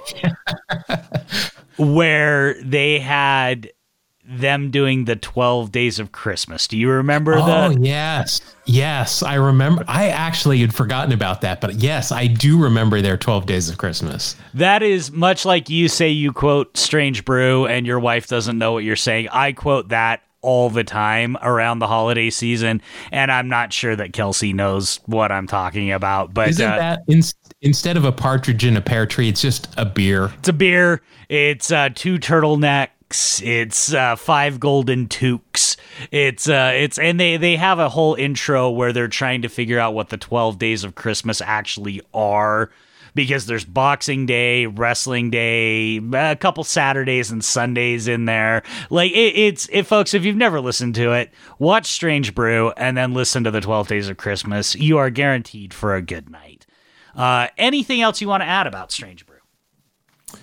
where 1.78 2.62
they 2.64 3.00
had 3.00 3.72
them 4.26 4.72
doing 4.72 5.06
the 5.06 5.16
12 5.16 5.72
days 5.72 6.00
of 6.00 6.12
Christmas. 6.12 6.68
Do 6.68 6.78
you 6.78 6.90
remember 6.90 7.36
oh, 7.36 7.46
that? 7.46 7.72
Oh, 7.72 7.78
yes. 7.82 8.42
Yes, 8.66 9.22
I 9.22 9.36
remember. 9.36 9.84
I 9.88 10.10
actually 10.10 10.60
had 10.60 10.74
forgotten 10.74 11.12
about 11.12 11.42
that, 11.42 11.60
but 11.60 11.76
yes, 11.76 12.12
I 12.12 12.28
do 12.28 12.62
remember 12.62 13.02
their 13.02 13.18
12 13.18 13.46
days 13.46 13.70
of 13.70 13.78
Christmas. 13.78 14.36
That 14.54 14.82
is 14.82 15.12
much 15.12 15.46
like 15.46 15.70
you 15.70 15.90
say 15.90 16.10
you 16.10 16.32
quote 16.32 16.78
Strange 16.78 17.26
Brew 17.26 17.66
and 17.66 17.86
your 17.86 18.00
wife 18.00 18.28
doesn't 18.28 18.58
know 18.58 18.72
what 18.72 18.84
you're 18.84 18.96
saying. 18.96 19.28
I 19.30 19.52
quote 19.52 19.90
that 19.90 20.22
all 20.44 20.70
the 20.70 20.84
time 20.84 21.36
around 21.42 21.80
the 21.80 21.88
holiday 21.88 22.30
season, 22.30 22.82
and 23.12 23.32
I'm 23.32 23.50
not 23.50 23.74
sure 23.74 23.96
that 23.96 24.14
Kelsey 24.14 24.54
knows 24.54 25.00
what 25.06 25.32
I'm 25.32 25.48
talking 25.48 25.92
about. 25.92 26.34
But 26.34 26.50
isn't 26.50 26.72
uh, 26.72 26.78
that 26.78 27.00
in, 27.08 27.22
instead 27.62 27.98
of 27.98 28.06
a 28.06 28.12
partridge 28.12 28.64
in 28.64 28.78
a 28.78 28.82
pear 28.82 29.08
tree, 29.08 29.30
it's 29.30 29.42
just 29.42 29.74
a 29.78 29.86
beer? 29.86 30.32
It's 30.40 30.50
a 30.50 30.54
beer. 30.54 31.02
It's 31.30 31.72
uh, 31.72 31.90
two 31.96 32.20
turtlenecks. 32.20 33.42
It's 33.44 33.94
uh, 33.94 34.16
five 34.16 34.60
golden 34.60 35.08
toques. 35.08 35.78
It's 36.12 36.48
uh, 36.48 36.72
it's 36.76 37.00
and 37.00 37.20
they 37.20 37.38
they 37.38 37.56
have 37.56 37.80
a 37.80 37.90
whole 37.90 38.16
intro 38.16 38.70
where 38.70 38.94
they're 38.94 39.08
trying 39.08 39.42
to 39.44 39.50
figure 39.50 39.80
out 39.80 39.94
what 39.94 40.10
the 40.10 40.18
twelve 40.18 40.60
days 40.60 40.84
of 40.84 40.96
Christmas 40.96 41.42
actually 41.42 42.02
are 42.14 42.70
because 43.16 43.46
there's 43.46 43.66
Boxing 43.66 44.26
Day, 44.26 44.66
Wrestling 44.66 45.30
Day, 45.30 45.98
a 46.14 46.36
couple 46.36 46.64
Saturdays 46.64 47.32
and 47.32 47.44
Sundays 47.44 48.08
in 48.08 48.26
there. 48.26 48.64
Like 48.90 49.12
it, 49.12 49.36
it's 49.36 49.68
it, 49.72 49.84
folks. 49.84 50.14
If 50.14 50.26
you've 50.26 50.36
never 50.36 50.60
listened 50.60 50.96
to 50.96 51.12
it, 51.14 51.32
watch 51.60 51.88
Strange 51.88 52.34
Brew 52.36 52.72
and 52.78 52.98
then 52.98 53.14
listen 53.14 53.44
to 53.44 53.52
the 53.52 53.62
Twelve 53.62 53.88
Days 53.88 54.10
of 54.10 54.18
Christmas. 54.18 54.76
You 54.76 54.98
are 54.98 55.10
guaranteed 55.10 55.74
for 55.74 55.96
a 55.96 56.02
good 56.02 56.30
night. 56.30 56.66
Uh, 57.16 57.48
anything 57.58 58.02
else 58.02 58.22
you 58.22 58.28
want 58.28 58.42
to 58.42 58.48
add 58.48 58.68
about 58.68 58.92
Strange 58.92 59.26
Brew? 59.26 59.38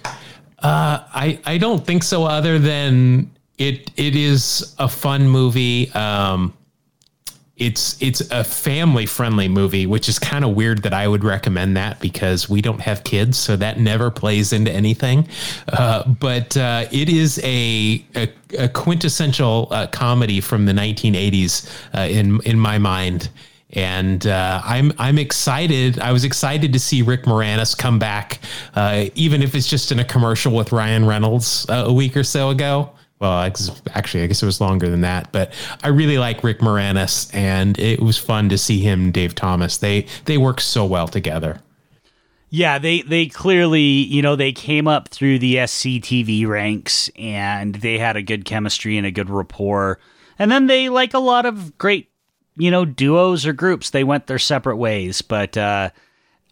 Uh, 0.05 1.05
I 1.13 1.41
I 1.45 1.59
don't 1.59 1.85
think 1.85 2.03
so. 2.03 2.25
Other 2.25 2.59
than 2.59 3.31
it 3.59 3.91
it 3.97 4.15
is 4.15 4.75
a 4.79 4.89
fun 4.89 5.29
movie. 5.29 5.91
Um, 5.93 6.55
it's 7.61 8.01
it's 8.01 8.23
a 8.33 8.43
family 8.43 9.05
friendly 9.05 9.47
movie, 9.47 9.87
which 9.87 10.09
is 10.09 10.19
kind 10.19 10.45
of 10.45 10.55
weird 10.55 10.83
that 10.83 10.95
I 10.95 11.07
would 11.07 11.23
recommend 11.23 11.77
that 11.77 12.01
because 12.01 12.49
we 12.49 12.63
don't 12.63 12.81
have 12.81 13.05
kids, 13.05 13.37
so 13.37 13.55
that 13.57 13.79
never 13.79 14.11
plays 14.11 14.53
into 14.53 14.73
anything. 14.73 15.29
Uh, 15.69 16.09
but 16.09 16.57
uh, 16.57 16.87
it 16.91 17.11
is 17.11 17.39
a, 17.45 18.03
a, 18.17 18.33
a 18.59 18.69
quintessential 18.71 19.69
uh, 19.71 19.87
comedy 19.89 20.41
from 20.41 20.65
the 20.65 20.73
1980s 20.73 21.71
uh, 21.95 22.01
in 22.01 22.41
in 22.43 22.59
my 22.59 22.79
mind. 22.79 23.29
And 23.75 24.27
uh, 24.27 24.63
I'm 24.65 24.93
I'm 24.99 25.19
excited. 25.19 26.01
I 26.01 26.13
was 26.13 26.25
excited 26.25 26.73
to 26.73 26.81
see 26.81 27.03
Rick 27.03 27.25
Moranis 27.25 27.77
come 27.77 27.99
back, 27.99 28.41
uh, 28.75 29.05
even 29.15 29.43
if 29.43 29.55
it's 29.55 29.69
just 29.69 29.93
in 29.93 30.01
a 30.01 30.05
commercial 30.05 30.57
with 30.57 30.73
Ryan 30.73 31.05
Reynolds 31.05 31.67
a 31.69 31.93
week 31.93 32.17
or 32.17 32.25
so 32.25 32.49
ago 32.49 32.91
well, 33.21 33.43
actually, 33.93 34.23
I 34.23 34.27
guess 34.27 34.43
it 34.43 34.47
was 34.47 34.61
longer 34.61 34.89
than 34.89 35.03
that. 35.03 35.31
But 35.31 35.53
I 35.83 35.89
really 35.89 36.19
like 36.19 36.43
Rick 36.43 36.61
Moranis, 36.61 37.33
and 37.35 37.79
it 37.79 38.01
was 38.01 38.17
fun 38.17 38.49
to 38.49 38.57
see 38.57 38.81
him, 38.81 39.13
Dave 39.13 39.35
Thomas. 39.35 39.79
They 39.79 40.07
they 40.25 40.39
work 40.39 40.61
so 40.61 40.87
well 40.87 41.07
together. 41.07 41.61
Yeah, 42.49 42.79
they 42.79 43.03
they 43.03 43.27
clearly, 43.27 43.81
you 43.83 44.23
know, 44.23 44.37
they 44.37 44.53
came 44.53 44.89
up 44.89 45.09
through 45.09 45.39
the 45.39 45.57
SCTV 45.57 46.49
ranks, 46.49 47.11
and 47.17 47.75
they 47.77 47.99
had 47.99 48.17
a 48.17 48.23
good 48.23 48.45
chemistry 48.47 48.97
and 48.97 49.07
a 49.07 49.13
good 49.13 49.29
rapport. 49.29 50.01
And 50.39 50.51
then 50.51 50.67
they, 50.67 50.89
like 50.89 51.13
a 51.13 51.19
lot 51.19 51.45
of 51.45 51.77
great, 51.77 52.11
you 52.57 52.71
know, 52.71 52.87
duos 52.87 53.47
or 53.47 53.53
groups, 53.53 53.91
they 53.91 54.03
went 54.03 54.27
their 54.27 54.39
separate 54.39 54.79
ways. 54.79 55.21
But 55.21 55.59
uh, 55.59 55.91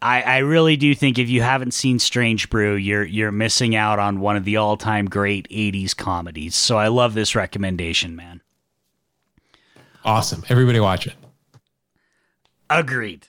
I, 0.01 0.21
I 0.21 0.37
really 0.39 0.77
do 0.77 0.95
think 0.95 1.19
if 1.19 1.29
you 1.29 1.41
haven't 1.41 1.73
seen 1.73 1.99
Strange 1.99 2.49
Brew, 2.49 2.75
you're 2.75 3.03
you're 3.03 3.31
missing 3.31 3.75
out 3.75 3.99
on 3.99 4.19
one 4.19 4.37
of 4.37 4.45
the 4.45 4.57
all 4.57 4.77
time 4.77 5.07
great 5.07 5.47
'80s 5.49 5.95
comedies. 5.95 6.55
So 6.55 6.77
I 6.77 6.87
love 6.87 7.13
this 7.13 7.35
recommendation, 7.35 8.15
man. 8.15 8.41
Awesome! 10.05 10.43
Everybody 10.49 10.79
watch 10.79 11.07
it. 11.07 11.15
Agreed. 12.69 13.27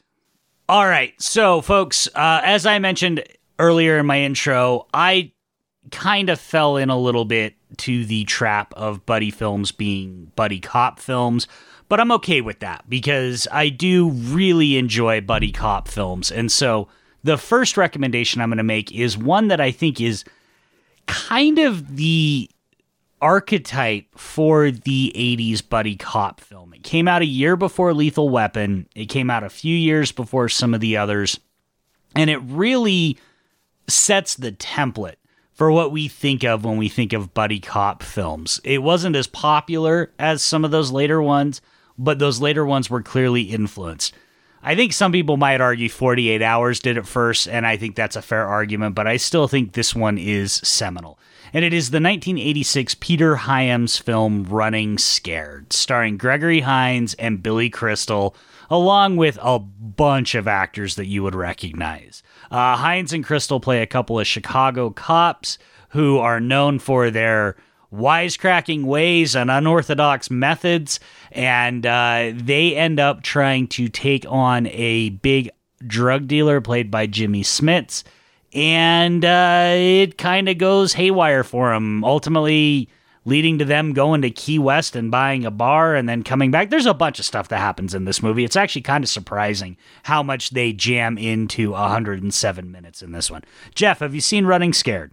All 0.69 0.87
right, 0.87 1.21
so 1.21 1.61
folks, 1.63 2.07
uh, 2.15 2.43
as 2.45 2.65
I 2.65 2.79
mentioned 2.79 3.25
earlier 3.59 3.99
in 3.99 4.07
my 4.07 4.21
intro, 4.21 4.87
I 4.95 5.33
kind 5.91 6.29
of 6.29 6.39
fell 6.39 6.77
in 6.77 6.91
a 6.91 6.99
little 6.99 7.25
bit 7.25 7.55
to 7.79 8.05
the 8.05 8.25
trap 8.25 8.73
of 8.75 9.05
buddy 9.05 9.31
films 9.31 9.73
being 9.73 10.31
buddy 10.37 10.61
cop 10.61 11.01
films. 11.01 11.49
But 11.91 11.99
I'm 11.99 12.13
okay 12.13 12.41
with 12.41 12.61
that 12.61 12.89
because 12.89 13.49
I 13.51 13.69
do 13.69 14.11
really 14.11 14.79
enjoy 14.79 15.21
buddy 15.21 15.51
cop 15.51 15.89
films. 15.89 16.31
And 16.31 16.51
so 16.51 16.87
the 17.25 17.37
first 17.37 17.77
recommendation 17.77 18.41
I'm 18.41 18.49
going 18.49 18.59
to 18.59 18.63
make 18.63 18.93
is 18.93 19.19
one 19.19 19.49
that 19.49 19.61
I 19.61 19.73
think 19.73 20.01
is 20.01 20.23
kind 21.07 21.59
of 21.59 21.97
the 21.97 22.49
archetype 23.21 24.07
for 24.17 24.71
the 24.71 25.13
80s 25.17 25.69
buddy 25.69 25.97
cop 25.97 26.41
film. 26.41 26.73
It 26.75 26.85
came 26.85 27.09
out 27.09 27.23
a 27.23 27.27
year 27.27 27.57
before 27.57 27.93
Lethal 27.93 28.29
Weapon, 28.29 28.87
it 28.95 29.07
came 29.07 29.29
out 29.29 29.43
a 29.43 29.51
few 29.51 29.77
years 29.77 30.13
before 30.13 30.49
some 30.49 30.75
of 30.75 30.81
the 30.81 30.97
others, 30.97 31.41
and 32.15 32.31
it 32.31 32.39
really 32.39 33.19
sets 33.89 34.37
the 34.37 34.53
template 34.53 35.17
for 35.53 35.73
what 35.73 35.91
we 35.91 36.07
think 36.07 36.45
of 36.45 36.65
when 36.65 36.77
we 36.77 36.89
think 36.89 37.13
of 37.13 37.35
buddy 37.35 37.59
cop 37.59 38.05
films. 38.05 38.61
It 38.63 38.79
wasn't 38.79 39.17
as 39.17 39.27
popular 39.27 40.13
as 40.21 40.41
some 40.41 40.65
of 40.65 40.71
those 40.71 40.93
later 40.93 41.21
ones, 41.21 41.61
but 42.01 42.19
those 42.19 42.41
later 42.41 42.65
ones 42.65 42.89
were 42.89 43.03
clearly 43.03 43.43
influenced. 43.43 44.15
I 44.63 44.75
think 44.75 44.93
some 44.93 45.13
people 45.13 45.37
might 45.37 45.61
argue 45.61 45.89
48 45.89 46.43
Hours 46.43 46.81
did 46.81 46.97
it 46.97 47.07
first, 47.07 47.47
and 47.47 47.67
I 47.67 47.77
think 47.77 47.95
that's 47.95 48.17
a 48.17 48.23
fair 48.23 48.47
argument, 48.47 48.95
but 48.95 49.07
I 49.07 49.17
still 49.17 49.49
think 49.49 49.73
this 49.73 49.95
one 49.95 50.19
is 50.19 50.53
seminal. 50.53 51.19
And 51.53 51.65
it 51.65 51.73
is 51.73 51.91
the 51.91 51.97
1986 51.97 52.95
Peter 52.97 53.37
Hyams 53.37 53.99
film 53.99 54.45
Running 54.45 54.99
Scared, 54.99 55.73
starring 55.73 56.17
Gregory 56.17 56.61
Hines 56.61 57.15
and 57.15 57.43
Billy 57.43 57.71
Crystal, 57.71 58.37
along 58.71 59.17
with 59.17 59.39
a 59.43 59.59
bunch 59.59 60.35
of 60.35 60.47
actors 60.47 60.95
that 60.95 61.07
you 61.07 61.23
would 61.23 61.35
recognize. 61.35 62.23
Uh, 62.51 62.77
Hines 62.77 63.13
and 63.13 63.25
Crystal 63.25 63.61
play 63.61 63.83
a 63.83 63.87
couple 63.87 64.21
of 64.21 64.27
Chicago 64.27 64.91
cops 64.91 65.59
who 65.91 66.19
are 66.19 66.39
known 66.39 66.79
for 66.79 67.11
their 67.11 67.57
wisecracking 67.93 68.85
ways 68.85 69.35
and 69.35 69.51
unorthodox 69.51 70.31
methods, 70.31 71.01
and 71.33 71.85
uh, 71.87 72.33
they 72.35 72.77
end 72.77 73.01
up 73.01 73.23
trying 73.23 73.67
to 73.69 73.89
take 73.89 74.25
on 74.29 74.67
a 74.69 75.11
big 75.11 75.51
drug 75.87 76.27
dealer 76.27 76.61
played 76.61 76.91
by 76.91 77.07
Jimmy 77.07 77.43
Smits, 77.43 78.05
and 78.53 79.25
uh, 79.25 79.73
it 79.75 80.19
kind 80.19 80.49
of 80.49 80.59
goes 80.59 80.95
haywire 80.95 81.45
for 81.45 81.73
them. 81.73 82.05
Ultimately, 82.05 82.89
leading 83.25 83.59
to 83.59 83.65
them 83.65 83.93
going 83.93 84.23
to 84.23 84.31
Key 84.31 84.59
West 84.59 84.97
and 84.97 85.11
buying 85.11 85.45
a 85.45 85.51
bar 85.51 85.95
and 85.95 86.09
then 86.09 86.23
coming 86.23 86.51
back. 86.51 86.71
There's 86.71 86.87
a 86.87 86.95
bunch 86.95 87.19
of 87.19 87.25
stuff 87.25 87.49
that 87.49 87.59
happens 87.59 87.95
in 87.95 88.05
this 88.05 88.23
movie. 88.23 88.45
It's 88.45 88.57
actually 88.57 88.83
kind 88.83 89.05
of 89.05 89.11
surprising 89.11 89.77
how 90.05 90.23
much 90.23 90.51
they 90.51 90.73
jam 90.73 91.19
into 91.19 91.73
107 91.73 92.73
minutes 92.73 93.03
in 93.03 93.13
this 93.13 93.31
one. 93.31 93.43
Jeff, 93.75 94.01
have 94.01 94.15
you 94.15 94.21
seen 94.21 94.47
Running 94.47 94.73
Scared? 94.73 95.13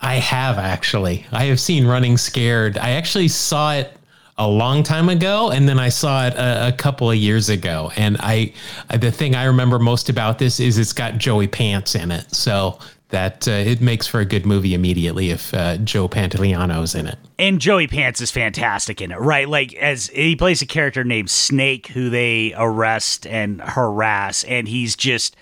I 0.00 0.16
have 0.16 0.58
actually. 0.58 1.26
I 1.32 1.46
have 1.46 1.60
seen 1.60 1.86
Running 1.86 2.16
Scared. 2.16 2.78
I 2.78 2.90
actually 2.90 3.28
saw 3.28 3.74
it 3.74 3.92
a 4.38 4.48
long 4.48 4.84
time 4.84 5.08
ago, 5.08 5.50
and 5.50 5.68
then 5.68 5.80
I 5.80 5.88
saw 5.88 6.26
it 6.26 6.34
a, 6.34 6.68
a 6.68 6.72
couple 6.72 7.10
of 7.10 7.16
years 7.16 7.48
ago. 7.48 7.90
And 7.96 8.16
I, 8.20 8.52
I, 8.88 8.96
the 8.96 9.10
thing 9.10 9.34
I 9.34 9.44
remember 9.44 9.80
most 9.80 10.08
about 10.08 10.38
this 10.38 10.60
is 10.60 10.78
it's 10.78 10.92
got 10.92 11.18
Joey 11.18 11.48
Pants 11.48 11.96
in 11.96 12.12
it, 12.12 12.32
so 12.32 12.78
that 13.08 13.48
uh, 13.48 13.52
it 13.52 13.80
makes 13.80 14.06
for 14.06 14.20
a 14.20 14.24
good 14.24 14.46
movie 14.46 14.74
immediately 14.74 15.30
if 15.30 15.52
uh, 15.54 15.78
Joe 15.78 16.08
Pantoliano's 16.08 16.94
in 16.94 17.06
it. 17.06 17.18
And 17.38 17.60
Joey 17.60 17.86
Pants 17.86 18.20
is 18.20 18.30
fantastic 18.30 19.00
in 19.00 19.10
it, 19.10 19.18
right? 19.18 19.48
Like 19.48 19.74
as 19.74 20.08
he 20.08 20.36
plays 20.36 20.62
a 20.62 20.66
character 20.66 21.04
named 21.04 21.30
Snake, 21.30 21.88
who 21.88 22.10
they 22.10 22.54
arrest 22.56 23.26
and 23.26 23.60
harass, 23.60 24.44
and 24.44 24.68
he's 24.68 24.94
just 24.94 25.36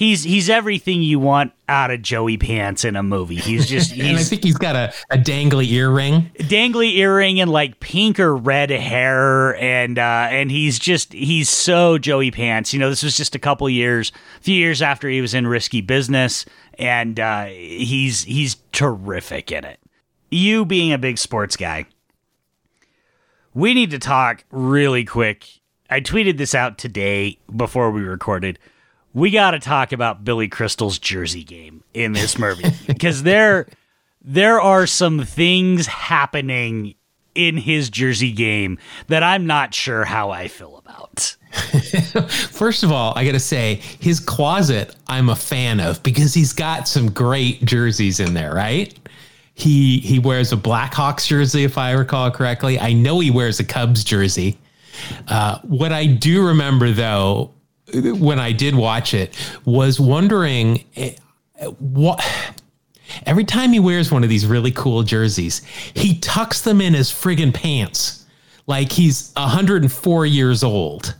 he's 0.00 0.24
he's 0.24 0.48
everything 0.48 1.02
you 1.02 1.20
want 1.20 1.52
out 1.68 1.90
of 1.90 2.00
Joey 2.00 2.38
Pants 2.38 2.86
in 2.86 2.96
a 2.96 3.02
movie. 3.02 3.36
He's 3.36 3.68
just 3.68 3.92
he's 3.92 4.04
and 4.06 4.16
I 4.16 4.22
think 4.22 4.42
he's 4.42 4.56
got 4.56 4.74
a, 4.74 4.92
a 5.10 5.18
dangly 5.18 5.70
earring. 5.70 6.30
Dangly 6.38 6.96
earring 6.96 7.38
and 7.38 7.52
like 7.52 7.78
pink 7.80 8.18
or 8.18 8.34
red 8.34 8.70
hair 8.70 9.54
and 9.56 9.98
uh 9.98 10.28
and 10.30 10.50
he's 10.50 10.78
just 10.78 11.12
he's 11.12 11.48
so 11.48 11.98
Joey 11.98 12.30
Pants. 12.30 12.72
You 12.72 12.80
know, 12.80 12.88
this 12.88 13.02
was 13.02 13.16
just 13.16 13.34
a 13.34 13.38
couple 13.38 13.68
years, 13.68 14.10
a 14.38 14.42
few 14.42 14.56
years 14.56 14.82
after 14.82 15.08
he 15.08 15.20
was 15.20 15.34
in 15.34 15.46
Risky 15.46 15.82
Business 15.82 16.46
and 16.78 17.20
uh 17.20 17.44
he's 17.44 18.24
he's 18.24 18.56
terrific 18.72 19.52
in 19.52 19.64
it. 19.64 19.78
You 20.30 20.64
being 20.64 20.92
a 20.92 20.98
big 20.98 21.18
sports 21.18 21.56
guy. 21.56 21.84
We 23.52 23.74
need 23.74 23.90
to 23.90 23.98
talk 23.98 24.44
really 24.50 25.04
quick. 25.04 25.46
I 25.90 26.00
tweeted 26.00 26.38
this 26.38 26.54
out 26.54 26.78
today 26.78 27.38
before 27.54 27.90
we 27.90 28.02
recorded 28.02 28.60
we 29.12 29.30
got 29.30 29.52
to 29.52 29.58
talk 29.58 29.92
about 29.92 30.24
Billy 30.24 30.48
Crystal's 30.48 30.98
jersey 30.98 31.44
game 31.44 31.82
in 31.94 32.12
this 32.12 32.38
movie 32.38 32.70
because 32.86 33.22
there 33.22 33.66
there 34.22 34.60
are 34.60 34.86
some 34.86 35.24
things 35.24 35.86
happening 35.86 36.94
in 37.34 37.56
his 37.56 37.88
jersey 37.88 38.32
game 38.32 38.78
that 39.06 39.22
I'm 39.22 39.46
not 39.46 39.72
sure 39.72 40.04
how 40.04 40.30
I 40.30 40.48
feel 40.48 40.76
about. 40.76 41.36
First 42.52 42.82
of 42.82 42.92
all, 42.92 43.12
I 43.16 43.24
got 43.24 43.32
to 43.32 43.40
say 43.40 43.76
his 43.98 44.20
closet 44.20 44.94
I'm 45.08 45.28
a 45.28 45.36
fan 45.36 45.80
of 45.80 46.02
because 46.02 46.34
he's 46.34 46.52
got 46.52 46.86
some 46.86 47.10
great 47.10 47.64
jerseys 47.64 48.20
in 48.20 48.34
there, 48.34 48.54
right? 48.54 48.96
He 49.54 50.00
he 50.00 50.18
wears 50.18 50.52
a 50.52 50.56
Blackhawks 50.56 51.26
jersey 51.26 51.64
if 51.64 51.76
I 51.76 51.92
recall 51.92 52.30
correctly. 52.30 52.78
I 52.78 52.92
know 52.92 53.20
he 53.20 53.30
wears 53.30 53.60
a 53.60 53.64
Cubs 53.64 54.04
jersey. 54.04 54.58
Uh, 55.28 55.58
what 55.62 55.92
I 55.92 56.06
do 56.06 56.46
remember 56.46 56.92
though 56.92 57.52
when 57.92 58.38
I 58.38 58.52
did 58.52 58.74
watch 58.74 59.14
it 59.14 59.34
was 59.64 60.00
wondering 60.00 60.84
eh, 60.96 61.14
what 61.78 62.24
every 63.26 63.44
time 63.44 63.72
he 63.72 63.80
wears 63.80 64.10
one 64.10 64.22
of 64.22 64.30
these 64.30 64.46
really 64.46 64.70
cool 64.70 65.02
jerseys, 65.02 65.62
he 65.94 66.18
tucks 66.18 66.62
them 66.62 66.80
in 66.80 66.94
his 66.94 67.10
friggin' 67.10 67.52
pants 67.52 68.26
like 68.66 68.92
he's 68.92 69.32
104 69.34 70.26
years 70.26 70.62
old. 70.62 71.14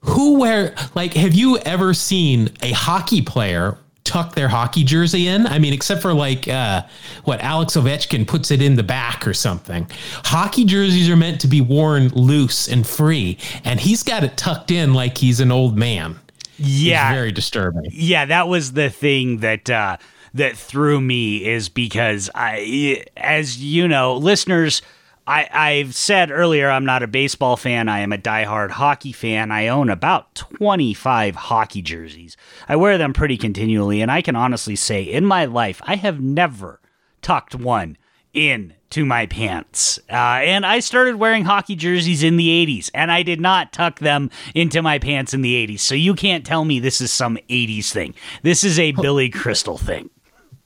Who 0.00 0.38
wear 0.38 0.74
like 0.94 1.14
have 1.14 1.34
you 1.34 1.58
ever 1.58 1.92
seen 1.92 2.50
a 2.62 2.72
hockey 2.72 3.22
player 3.22 3.76
tuck 4.06 4.34
their 4.34 4.48
hockey 4.48 4.84
jersey 4.84 5.28
in. 5.28 5.46
I 5.46 5.58
mean, 5.58 5.74
except 5.74 6.00
for 6.00 6.14
like 6.14 6.48
uh, 6.48 6.84
what 7.24 7.40
Alex 7.40 7.76
Ovechkin 7.76 8.26
puts 8.26 8.50
it 8.50 8.62
in 8.62 8.76
the 8.76 8.82
back 8.82 9.26
or 9.26 9.34
something. 9.34 9.90
Hockey 10.24 10.64
jerseys 10.64 11.10
are 11.10 11.16
meant 11.16 11.40
to 11.42 11.48
be 11.48 11.60
worn 11.60 12.08
loose 12.08 12.68
and 12.68 12.86
free, 12.86 13.36
and 13.64 13.80
he's 13.80 14.02
got 14.02 14.24
it 14.24 14.36
tucked 14.36 14.70
in 14.70 14.94
like 14.94 15.18
he's 15.18 15.40
an 15.40 15.52
old 15.52 15.76
man. 15.76 16.18
Yeah, 16.56 17.10
it's 17.10 17.16
very 17.16 17.32
disturbing. 17.32 17.90
Yeah, 17.92 18.24
that 18.26 18.48
was 18.48 18.72
the 18.72 18.88
thing 18.88 19.38
that 19.38 19.68
uh, 19.68 19.98
that 20.34 20.56
threw 20.56 21.00
me 21.00 21.44
is 21.44 21.68
because 21.68 22.30
I, 22.34 23.04
as 23.16 23.62
you 23.62 23.88
know, 23.88 24.16
listeners 24.16 24.80
I, 25.26 25.48
I've 25.52 25.94
said 25.94 26.30
earlier 26.30 26.70
I'm 26.70 26.84
not 26.84 27.02
a 27.02 27.08
baseball 27.08 27.56
fan. 27.56 27.88
I 27.88 28.00
am 28.00 28.12
a 28.12 28.18
diehard 28.18 28.70
hockey 28.70 29.12
fan. 29.12 29.50
I 29.50 29.68
own 29.68 29.90
about 29.90 30.34
25 30.34 31.34
hockey 31.34 31.82
jerseys. 31.82 32.36
I 32.68 32.76
wear 32.76 32.96
them 32.96 33.12
pretty 33.12 33.36
continually, 33.36 34.00
and 34.00 34.10
I 34.10 34.22
can 34.22 34.36
honestly 34.36 34.76
say 34.76 35.02
in 35.02 35.24
my 35.24 35.44
life, 35.44 35.80
I 35.84 35.96
have 35.96 36.20
never 36.20 36.80
tucked 37.22 37.54
one 37.54 37.96
in 38.32 38.74
to 38.90 39.04
my 39.04 39.26
pants. 39.26 39.98
Uh, 40.08 40.14
and 40.14 40.64
I 40.64 40.78
started 40.78 41.16
wearing 41.16 41.44
hockey 41.44 41.74
jerseys 41.74 42.22
in 42.22 42.36
the 42.36 42.48
80s, 42.66 42.90
and 42.94 43.10
I 43.10 43.22
did 43.22 43.40
not 43.40 43.72
tuck 43.72 43.98
them 43.98 44.30
into 44.54 44.80
my 44.80 44.98
pants 44.98 45.34
in 45.34 45.42
the 45.42 45.66
80s. 45.66 45.80
So 45.80 45.94
you 45.96 46.14
can't 46.14 46.46
tell 46.46 46.64
me 46.64 46.78
this 46.78 47.00
is 47.00 47.12
some 47.12 47.36
80s 47.50 47.90
thing. 47.90 48.14
This 48.42 48.62
is 48.62 48.78
a 48.78 48.92
Billy 48.92 49.28
Crystal 49.28 49.78
thing. 49.78 50.10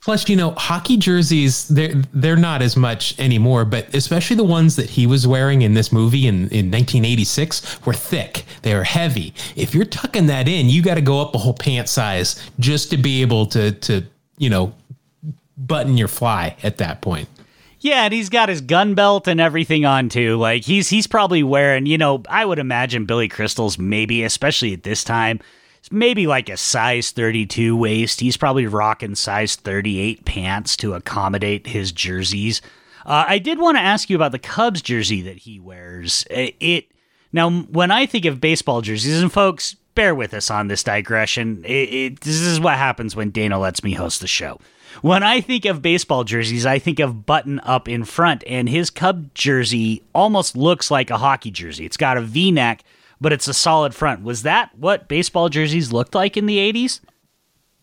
Plus, 0.03 0.27
you 0.27 0.35
know, 0.35 0.51
hockey 0.51 0.97
jerseys, 0.97 1.67
they're, 1.67 1.93
they're 2.11 2.35
not 2.35 2.63
as 2.63 2.75
much 2.75 3.17
anymore, 3.19 3.65
but 3.65 3.93
especially 3.93 4.35
the 4.35 4.43
ones 4.43 4.75
that 4.75 4.89
he 4.89 5.05
was 5.05 5.27
wearing 5.27 5.61
in 5.61 5.75
this 5.75 5.91
movie 5.91 6.25
in, 6.25 6.49
in 6.49 6.71
1986 6.71 7.85
were 7.85 7.93
thick. 7.93 8.43
They 8.63 8.73
were 8.73 8.83
heavy. 8.83 9.31
If 9.55 9.75
you're 9.75 9.85
tucking 9.85 10.25
that 10.25 10.47
in, 10.47 10.69
you 10.69 10.81
got 10.81 10.95
to 10.95 11.01
go 11.01 11.21
up 11.21 11.35
a 11.35 11.37
whole 11.37 11.53
pant 11.53 11.87
size 11.87 12.41
just 12.59 12.89
to 12.89 12.97
be 12.97 13.21
able 13.21 13.45
to, 13.47 13.73
to, 13.73 14.03
you 14.39 14.49
know, 14.49 14.73
button 15.55 15.97
your 15.97 16.07
fly 16.07 16.55
at 16.63 16.77
that 16.77 17.01
point. 17.01 17.29
Yeah, 17.79 18.05
and 18.05 18.13
he's 18.13 18.29
got 18.29 18.49
his 18.49 18.61
gun 18.61 18.95
belt 18.95 19.27
and 19.27 19.39
everything 19.39 19.85
on 19.85 20.09
too. 20.09 20.37
Like 20.37 20.63
he's 20.63 20.87
he's 20.89 21.07
probably 21.07 21.41
wearing, 21.41 21.87
you 21.87 21.97
know, 21.97 22.21
I 22.29 22.45
would 22.45 22.59
imagine 22.59 23.05
Billy 23.05 23.27
Crystal's 23.27 23.79
maybe, 23.79 24.23
especially 24.23 24.73
at 24.73 24.83
this 24.83 25.03
time, 25.03 25.39
maybe 25.89 26.27
like 26.27 26.49
a 26.49 26.57
size 26.57 27.11
32 27.11 27.75
waist. 27.75 28.19
He's 28.19 28.37
probably 28.37 28.67
rocking 28.67 29.15
size 29.15 29.55
38 29.55 30.25
pants 30.25 30.75
to 30.77 30.93
accommodate 30.93 31.67
his 31.67 31.91
jerseys. 31.91 32.61
Uh, 33.05 33.25
I 33.27 33.39
did 33.39 33.59
want 33.59 33.77
to 33.77 33.81
ask 33.81 34.09
you 34.09 34.15
about 34.15 34.31
the 34.31 34.39
Cubs 34.39 34.81
jersey 34.81 35.21
that 35.23 35.37
he 35.37 35.59
wears. 35.59 36.25
It 36.29 36.91
now 37.31 37.49
when 37.49 37.89
I 37.91 38.05
think 38.05 38.25
of 38.25 38.41
baseball 38.41 38.81
jerseys, 38.81 39.21
and 39.21 39.31
folks, 39.31 39.75
bear 39.95 40.13
with 40.13 40.33
us 40.33 40.51
on 40.51 40.67
this 40.67 40.83
digression. 40.83 41.63
It, 41.65 41.93
it, 41.93 42.21
this 42.21 42.39
is 42.39 42.59
what 42.59 42.77
happens 42.77 43.15
when 43.15 43.31
Dana 43.31 43.59
lets 43.59 43.83
me 43.83 43.93
host 43.93 44.21
the 44.21 44.27
show. 44.27 44.59
When 45.01 45.23
I 45.23 45.39
think 45.39 45.65
of 45.65 45.81
baseball 45.81 46.25
jerseys, 46.25 46.65
I 46.65 46.77
think 46.77 46.99
of 46.99 47.25
button 47.25 47.59
up 47.61 47.87
in 47.87 48.03
front, 48.03 48.43
and 48.45 48.67
his 48.67 48.89
Cub 48.89 49.33
jersey 49.33 50.03
almost 50.13 50.57
looks 50.57 50.91
like 50.91 51.09
a 51.09 51.17
hockey 51.17 51.49
jersey. 51.49 51.85
It's 51.85 51.97
got 51.97 52.17
a 52.17 52.21
V 52.21 52.51
neck 52.51 52.83
but 53.21 53.31
it's 53.31 53.47
a 53.47 53.53
solid 53.53 53.95
front. 53.95 54.23
Was 54.23 54.43
that 54.43 54.71
what 54.75 55.07
baseball 55.07 55.47
jerseys 55.47 55.93
looked 55.93 56.15
like 56.15 56.35
in 56.35 56.47
the 56.47 56.57
80s? 56.57 56.99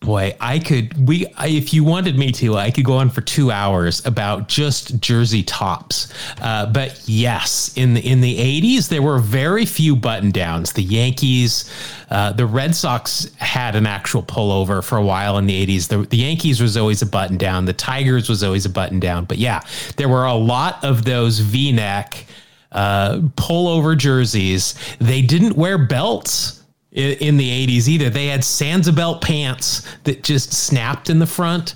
Boy, 0.01 0.37
I 0.41 0.61
could 0.61 1.09
we 1.09 1.27
I, 1.37 1.49
if 1.49 1.75
you 1.75 1.83
wanted 1.83 2.17
me 2.17 2.31
to, 2.33 2.57
I 2.57 2.71
could 2.71 2.85
go 2.85 2.95
on 2.95 3.11
for 3.11 3.21
two 3.21 3.51
hours 3.51 4.05
about 4.07 4.47
just 4.47 5.01
jersey 5.01 5.43
tops. 5.43 6.13
Uh, 6.41 6.67
but 6.67 7.03
yes, 7.07 7.77
in 7.77 7.95
the 7.95 8.09
in 8.09 8.21
the 8.21 8.39
eighties, 8.39 8.89
there 8.89 9.03
were 9.03 9.19
very 9.19 9.67
few 9.67 9.97
button 9.97 10.31
downs. 10.31 10.73
The 10.73 10.85
Yankees, 10.85 11.69
uh, 12.11 12.31
the 12.31 12.47
Red 12.47 12.77
Sox 12.77 13.35
had 13.39 13.75
an 13.75 13.89
actual 13.89 14.23
pullover 14.23 14.85
for 14.85 14.99
a 14.99 15.05
while 15.05 15.37
in 15.37 15.47
the 15.47 15.55
eighties. 15.57 15.89
The, 15.89 15.99
the 15.99 16.19
Yankees 16.19 16.63
was 16.63 16.77
always 16.77 17.03
a 17.03 17.07
button 17.07 17.37
down. 17.37 17.65
The 17.65 17.73
Tigers 17.73 18.29
was 18.29 18.45
always 18.45 18.65
a 18.67 18.71
button 18.71 19.01
down. 19.01 19.25
But 19.25 19.39
yeah, 19.39 19.63
there 19.97 20.09
were 20.09 20.27
a 20.27 20.35
lot 20.35 20.85
of 20.85 21.07
those 21.07 21.41
V 21.41 21.73
neck 21.73 22.25
uh, 22.73 23.19
pullover 23.37 23.97
jerseys. 23.97 24.75
They 24.99 25.23
didn't 25.23 25.57
wear 25.57 25.79
belts 25.79 26.59
in, 26.93 27.13
in, 27.19 27.37
the 27.37 27.67
80s 27.67 27.89
either. 27.89 28.11
They 28.11 28.27
had 28.27 28.41
Sansabelt 28.41 29.21
pants 29.21 29.87
that 30.05 30.23
just 30.23 30.53
snapped 30.53 31.11
in 31.11 31.19
the 31.19 31.27
front. 31.27 31.75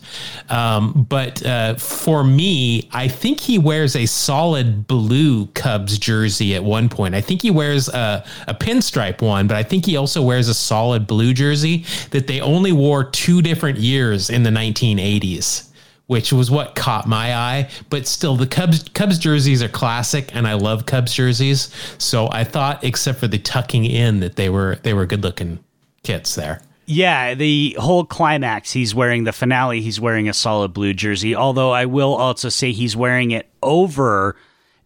Um, 0.49 1.07
but 1.09 1.45
uh, 1.45 1.75
for 1.75 2.25
me, 2.25 2.89
I 2.93 3.09
think 3.09 3.41
he 3.41 3.59
wears 3.59 3.95
a 3.95 4.07
solid 4.07 4.87
blue 4.87 5.47
Cubs 5.49 5.99
jersey 5.99 6.55
at 6.55 6.65
one 6.65 6.89
point. 6.89 7.15
I 7.15 7.21
think 7.21 7.43
he 7.43 7.51
wears 7.51 7.89
a, 7.89 8.25
a 8.49 8.55
pinstripe 8.55 9.23
one, 9.23 9.47
but 9.47 9.57
I 9.57 9.63
think 9.63 9.87
he 9.87 9.97
also 9.97 10.23
wears 10.23 10.49
a 10.49 10.55
solid 10.55 11.07
blue 11.07 11.33
jersey 11.35 11.85
that 12.11 12.27
they 12.27 12.41
only 12.41 12.73
wore 12.73 13.05
two 13.05 13.43
different 13.43 13.79
years 13.79 14.31
in 14.31 14.43
the 14.43 14.51
1980s 14.51 15.72
which 16.13 16.31
was 16.31 16.51
what 16.51 16.75
caught 16.75 17.09
my 17.09 17.35
eye. 17.35 17.71
But 17.89 18.07
still, 18.07 18.37
the 18.37 18.47
Cubs 18.47 18.87
Cubs 18.91 19.19
jerseys 19.19 19.63
are 19.63 19.69
classic, 19.69 20.29
and 20.37 20.47
I 20.47 20.53
love 20.53 20.85
Cubs 20.85 21.15
jerseys. 21.15 21.75
So 21.97 22.29
I 22.31 22.45
thought, 22.45 22.85
except 22.85 23.19
for 23.19 23.27
the 23.27 23.39
tucking 23.39 23.87
in, 23.87 24.21
that 24.21 24.37
they 24.37 24.51
were 24.51 24.77
they 24.83 24.93
were 24.93 25.07
good 25.07 25.23
looking 25.23 25.59
kits 26.03 26.35
there. 26.35 26.61
Yeah, 26.85 27.33
the 27.33 27.75
whole 27.79 28.05
climax, 28.05 28.73
he's 28.73 28.95
wearing 28.95 29.25
the 29.25 29.33
finale, 29.33 29.81
he's 29.81 29.99
wearing 29.99 30.29
a 30.29 30.35
solid 30.35 30.75
blue 30.75 30.93
jersey. 30.93 31.35
Although 31.35 31.71
I 31.71 31.87
will 31.87 32.15
also 32.15 32.51
say 32.51 32.73
he's 32.73 32.95
wearing 32.95 33.31
it 33.31 33.49
over 33.63 34.37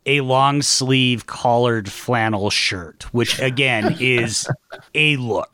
a 0.05 0.21
long 0.21 0.63
sleeve 0.63 1.27
collared 1.27 1.91
flannel 1.91 2.51
shirt, 2.51 3.13
which 3.13 3.41
again 3.41 3.97
is 4.01 4.47
a 4.95 5.17
look. 5.17 5.53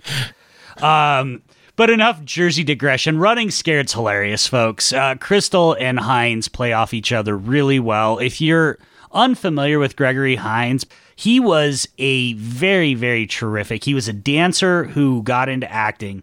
Um, 0.83 1.41
but 1.77 1.91
enough 1.91 2.25
Jersey 2.25 2.65
digression. 2.65 3.19
Running 3.19 3.51
Scared's 3.51 3.93
hilarious, 3.95 4.47
folks. 4.47 4.93
Uh, 4.93 5.15
Crystal 5.17 5.75
and 5.75 6.01
Hines 6.01 6.49
play 6.49 6.73
off 6.73 6.95
each 6.95 7.13
other 7.13 7.37
really 7.37 7.81
well. 7.81 8.19
If 8.19 8.41
you're 8.41 8.79
unfamiliar 9.13 9.79
with 9.79 9.97
Gregory 9.97 10.37
Hines, 10.37 10.87
he 11.17 11.39
was 11.41 11.89
a 11.99 12.33
very, 12.35 12.95
very 12.95 13.27
terrific. 13.27 13.85
He 13.85 13.95
was 13.95 14.09
a 14.09 14.13
dancer 14.13 14.85
who 14.85 15.23
got 15.23 15.49
into 15.49 15.71
acting. 15.71 16.23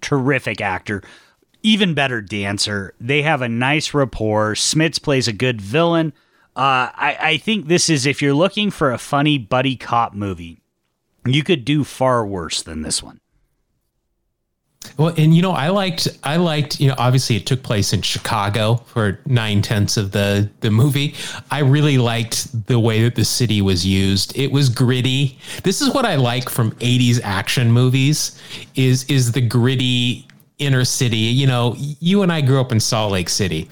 Terrific 0.00 0.60
actor. 0.60 1.02
even 1.62 1.94
better 1.94 2.20
dancer. 2.22 2.94
They 3.00 3.22
have 3.22 3.42
a 3.42 3.48
nice 3.48 3.92
rapport. 3.92 4.54
Smits 4.54 5.02
plays 5.02 5.26
a 5.26 5.32
good 5.32 5.60
villain. 5.60 6.12
Uh, 6.54 6.94
I, 6.94 7.18
I 7.20 7.36
think 7.38 7.66
this 7.66 7.90
is 7.90 8.06
if 8.06 8.22
you're 8.22 8.34
looking 8.34 8.70
for 8.70 8.92
a 8.92 8.98
funny 8.98 9.36
buddy 9.36 9.74
cop 9.74 10.14
movie, 10.14 10.62
you 11.26 11.42
could 11.42 11.64
do 11.64 11.82
far 11.82 12.24
worse 12.24 12.62
than 12.62 12.82
this 12.82 13.02
one. 13.02 13.20
Well, 14.96 15.14
and 15.16 15.34
you 15.34 15.42
know, 15.42 15.52
I 15.52 15.68
liked, 15.68 16.08
I 16.24 16.36
liked, 16.36 16.80
you 16.80 16.88
know, 16.88 16.94
obviously 16.98 17.36
it 17.36 17.46
took 17.46 17.62
place 17.62 17.92
in 17.92 18.02
Chicago 18.02 18.76
for 18.86 19.20
nine 19.26 19.62
tenths 19.62 19.96
of 19.96 20.12
the 20.12 20.50
the 20.60 20.70
movie. 20.70 21.14
I 21.50 21.60
really 21.60 21.98
liked 21.98 22.66
the 22.66 22.78
way 22.78 23.02
that 23.02 23.14
the 23.14 23.24
city 23.24 23.62
was 23.62 23.86
used. 23.86 24.36
It 24.36 24.52
was 24.52 24.68
gritty. 24.68 25.38
This 25.62 25.80
is 25.80 25.92
what 25.92 26.04
I 26.04 26.16
like 26.16 26.48
from 26.48 26.72
'80s 26.72 27.20
action 27.22 27.70
movies. 27.70 28.40
Is 28.74 29.04
is 29.04 29.32
the 29.32 29.40
gritty 29.40 30.26
inner 30.58 30.84
city? 30.84 31.16
You 31.16 31.46
know, 31.46 31.74
you 31.76 32.22
and 32.22 32.32
I 32.32 32.40
grew 32.40 32.60
up 32.60 32.72
in 32.72 32.80
Salt 32.80 33.12
Lake 33.12 33.28
City. 33.28 33.68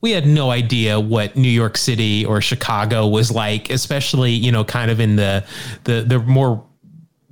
We 0.00 0.12
had 0.12 0.26
no 0.26 0.50
idea 0.50 1.00
what 1.00 1.36
New 1.36 1.48
York 1.48 1.76
City 1.76 2.24
or 2.24 2.40
Chicago 2.40 3.06
was 3.08 3.30
like, 3.30 3.70
especially 3.70 4.32
you 4.32 4.52
know, 4.52 4.64
kind 4.64 4.90
of 4.90 5.00
in 5.00 5.16
the 5.16 5.44
the 5.84 6.02
the 6.02 6.18
more 6.20 6.62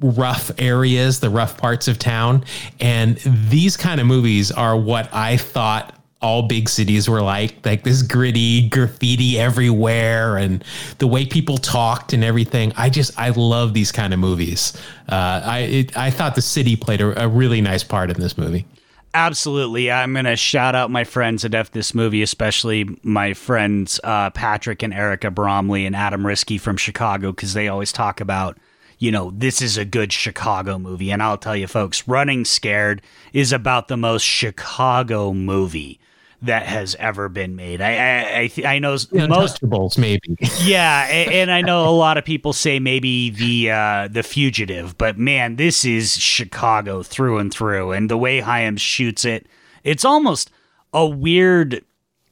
rough 0.05 0.51
areas, 0.59 1.21
the 1.21 1.31
rough 1.31 1.57
parts 1.57 1.89
of 1.89 1.99
town. 1.99 2.45
And 2.79 3.17
these 3.49 3.77
kind 3.77 4.01
of 4.01 4.07
movies 4.07 4.53
are 4.53 4.77
what 4.77 5.13
I 5.13 5.39
thought 5.39 5.99
all 6.21 6.43
big 6.43 6.71
cities 6.71 7.09
were 7.09 7.21
like 7.21 7.55
like 7.67 7.85
this 7.85 8.01
gritty 8.01 8.67
graffiti 8.71 9.39
everywhere 9.39 10.39
and 10.39 10.65
the 10.99 11.07
way 11.07 11.27
people 11.27 11.59
talked 11.59 12.15
and 12.15 12.25
everything. 12.25 12.73
I 12.77 12.89
just 12.89 13.19
i 13.19 13.29
love 13.31 13.75
these 13.75 13.93
kind 13.93 14.15
of 14.15 14.21
movies. 14.21 14.73
Uh, 15.09 15.43
i 15.45 15.59
it, 15.61 15.97
i 15.97 16.11
thought 16.11 16.35
the 16.35 16.43
city 16.43 16.77
played 16.77 17.03
a, 17.03 17.25
a, 17.25 17.29
really 17.29 17.61
nice 17.61 17.85
part 17.85 18.11
in 18.11 18.19
this 18.19 18.39
movie. 18.39 18.65
Absolutely. 19.13 19.93
I'm 19.93 20.15
gonna 20.15 20.35
shout 20.35 20.75
out 20.75 20.91
my 20.91 21.05
friends 21.05 21.45
at 21.45 21.55
f 21.55 21.71
this 21.73 21.95
movie 21.95 22.23
especially 22.23 22.89
my 23.03 23.35
friends 23.35 24.01
uh, 24.03 24.31
patrick 24.31 24.83
and 24.83 24.95
erica 24.95 25.31
bromley 25.31 25.85
and 25.85 25.95
adam 25.95 26.23
Riske 26.23 26.59
from 26.59 26.79
chicago 26.79 27.33
because 27.33 27.53
they 27.53 27.69
always 27.69 27.93
talk 27.93 28.23
about 28.23 28.57
you 29.05 29.13
know, 29.13 29.31
this 29.35 29.61
is 29.61 29.77
a 29.77 29.85
good 29.85 30.15
Chicago 30.15 30.79
movie. 30.79 31.11
And 31.13 31.23
I'll 31.23 31.37
tell 31.37 31.55
you, 31.55 31.67
folks, 31.67 32.09
Running 32.09 32.47
Scared 32.47 33.03
is 33.35 33.53
about 33.53 33.89
the 33.89 33.99
most 33.99 34.23
Chicago 34.23 35.35
movie 35.35 36.01
that 36.41 36.65
has 36.65 36.95
ever 36.95 37.29
been 37.29 37.55
made. 37.55 37.83
I 37.83 37.93
I 37.97 38.51
I, 38.65 38.77
I 38.77 38.79
know 38.79 38.97
most 39.29 39.99
maybe. 39.99 40.39
yeah, 40.63 41.07
and, 41.11 41.33
and, 41.33 41.51
I 41.51 41.61
know 41.61 41.87
a 41.87 41.93
lot 41.93 42.17
of 42.17 42.25
people 42.25 42.55
say 42.55 42.79
maybe 42.79 43.29
the 43.29 43.71
uh, 43.73 44.09
the 44.11 44.23
fugitive, 44.23 44.97
but 44.97 45.19
man, 45.19 45.57
this 45.57 45.85
is 45.85 46.17
Chicago 46.17 47.03
through 47.03 47.37
and 47.37 47.53
through. 47.53 47.93
And 47.93 48.11
the 48.11 48.17
way 48.17 48.41
Hyams 48.41 48.81
shoots 48.81 49.27
it, 49.27 49.47
it's 49.83 50.05
almost 50.05 50.51
a 50.95 51.07
weird 51.07 51.85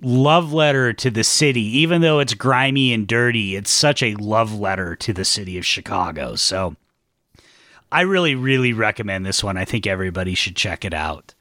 love 0.02 0.52
letter 0.52 0.92
to 0.92 1.10
the 1.10 1.24
city, 1.24 1.62
even 1.78 2.02
though 2.02 2.18
it's 2.18 2.34
grimy 2.34 2.92
and 2.92 3.06
dirty. 3.06 3.56
It's 3.56 3.70
such 3.70 4.02
a 4.02 4.14
love 4.16 4.58
letter 4.58 4.96
to 4.96 5.12
the 5.12 5.24
city 5.24 5.56
of 5.56 5.64
Chicago. 5.64 6.34
So 6.36 6.76
I 7.90 8.02
really, 8.02 8.34
really 8.34 8.72
recommend 8.72 9.24
this 9.24 9.44
one. 9.44 9.56
I 9.56 9.64
think 9.64 9.86
everybody 9.86 10.34
should 10.34 10.56
check 10.56 10.84
it 10.84 10.94
out. 10.94 11.34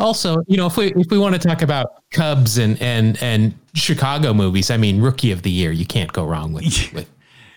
Also, 0.00 0.38
you 0.48 0.56
know, 0.56 0.66
if 0.66 0.76
we 0.76 0.92
if 0.94 1.08
we 1.10 1.18
want 1.18 1.40
to 1.40 1.48
talk 1.48 1.62
about 1.62 2.02
Cubs 2.10 2.58
and 2.58 2.80
and 2.82 3.20
and 3.22 3.54
Chicago 3.74 4.34
movies, 4.34 4.70
I 4.70 4.76
mean, 4.76 5.00
Rookie 5.00 5.30
of 5.30 5.42
the 5.42 5.50
Year, 5.52 5.70
you 5.70 5.86
can't 5.86 6.12
go 6.12 6.24
wrong 6.24 6.52
with, 6.52 6.64
with 6.92 7.08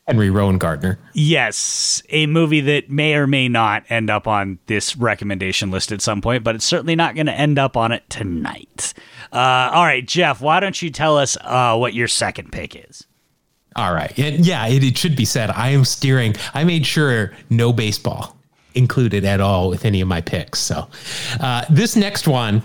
Henry 0.08 0.30
Rowengartner. 0.30 0.98
Yes, 1.14 2.02
a 2.10 2.28
movie 2.28 2.62
that 2.62 2.90
may 2.90 3.16
or 3.16 3.28
may 3.28 3.50
not 3.50 3.84
end 3.90 4.10
up 4.10 4.26
on 4.26 4.58
this 4.68 4.96
recommendation 4.96 5.70
list 5.70 5.92
at 5.92 6.02
some 6.02 6.22
point, 6.22 6.46
but 6.46 6.56
it's 6.56 6.66
certainly 6.66 6.96
not 6.96 7.14
going 7.16 7.26
to 7.26 7.34
end 7.34 7.60
up 7.60 7.76
on 7.76 7.92
it 7.92 8.10
tonight. 8.10 8.94
Uh, 9.34 9.70
all 9.74 9.84
right, 9.84 10.08
Jeff, 10.08 10.40
why 10.40 10.62
don't 10.62 10.82
you 10.82 10.90
tell 10.90 11.18
us 11.18 11.38
uh, 11.42 11.76
what 11.76 11.94
your 11.94 12.08
second 12.08 12.54
pick 12.54 12.76
is? 12.90 13.06
All 13.76 13.94
right. 13.94 14.18
And 14.18 14.46
yeah, 14.46 14.66
it, 14.68 14.84
it 14.84 14.98
should 14.98 15.16
be 15.16 15.26
said. 15.26 15.52
I 15.52 15.70
am 15.70 15.84
steering. 15.84 16.36
I 16.54 16.64
made 16.64 16.86
sure 16.86 17.34
no 17.50 17.74
baseball 17.74 18.38
included 18.76 19.26
at 19.26 19.42
all 19.42 19.70
with 19.70 19.86
any 19.86 20.02
of 20.02 20.08
my 20.08 20.22
picks. 20.22 20.60
So 20.60 20.88
uh, 21.42 21.66
this 21.70 21.96
next 21.96 22.28
one 22.28 22.64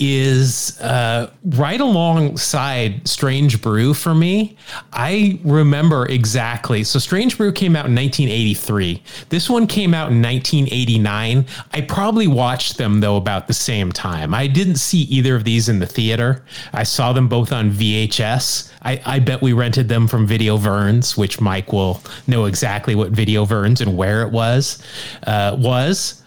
is 0.00 0.80
uh, 0.80 1.30
right 1.44 1.80
alongside 1.80 3.06
Strange 3.06 3.60
Brew 3.60 3.94
for 3.94 4.14
me. 4.14 4.56
I 4.92 5.40
remember 5.44 6.06
exactly. 6.06 6.84
So 6.84 6.98
Strange 6.98 7.36
Brew 7.36 7.52
came 7.52 7.74
out 7.74 7.86
in 7.86 7.94
1983. 7.94 9.02
This 9.28 9.50
one 9.50 9.66
came 9.66 9.94
out 9.94 10.10
in 10.10 10.22
1989. 10.22 11.46
I 11.72 11.80
probably 11.82 12.28
watched 12.28 12.78
them 12.78 13.00
though 13.00 13.16
about 13.16 13.48
the 13.48 13.54
same 13.54 13.90
time. 13.90 14.34
I 14.34 14.46
didn't 14.46 14.76
see 14.76 15.02
either 15.02 15.34
of 15.34 15.44
these 15.44 15.68
in 15.68 15.80
the 15.80 15.86
theater. 15.86 16.44
I 16.72 16.84
saw 16.84 17.12
them 17.12 17.28
both 17.28 17.52
on 17.52 17.70
VHS. 17.70 18.72
I, 18.82 19.00
I 19.04 19.18
bet 19.18 19.42
we 19.42 19.52
rented 19.52 19.88
them 19.88 20.06
from 20.06 20.26
Video 20.26 20.56
Verns, 20.56 21.16
which 21.16 21.40
Mike 21.40 21.72
will 21.72 22.00
know 22.26 22.44
exactly 22.44 22.94
what 22.94 23.10
Video 23.10 23.44
Verns 23.44 23.80
and 23.80 23.96
where 23.96 24.22
it 24.22 24.30
was. 24.30 24.82
Uh, 25.26 25.56
was 25.58 26.22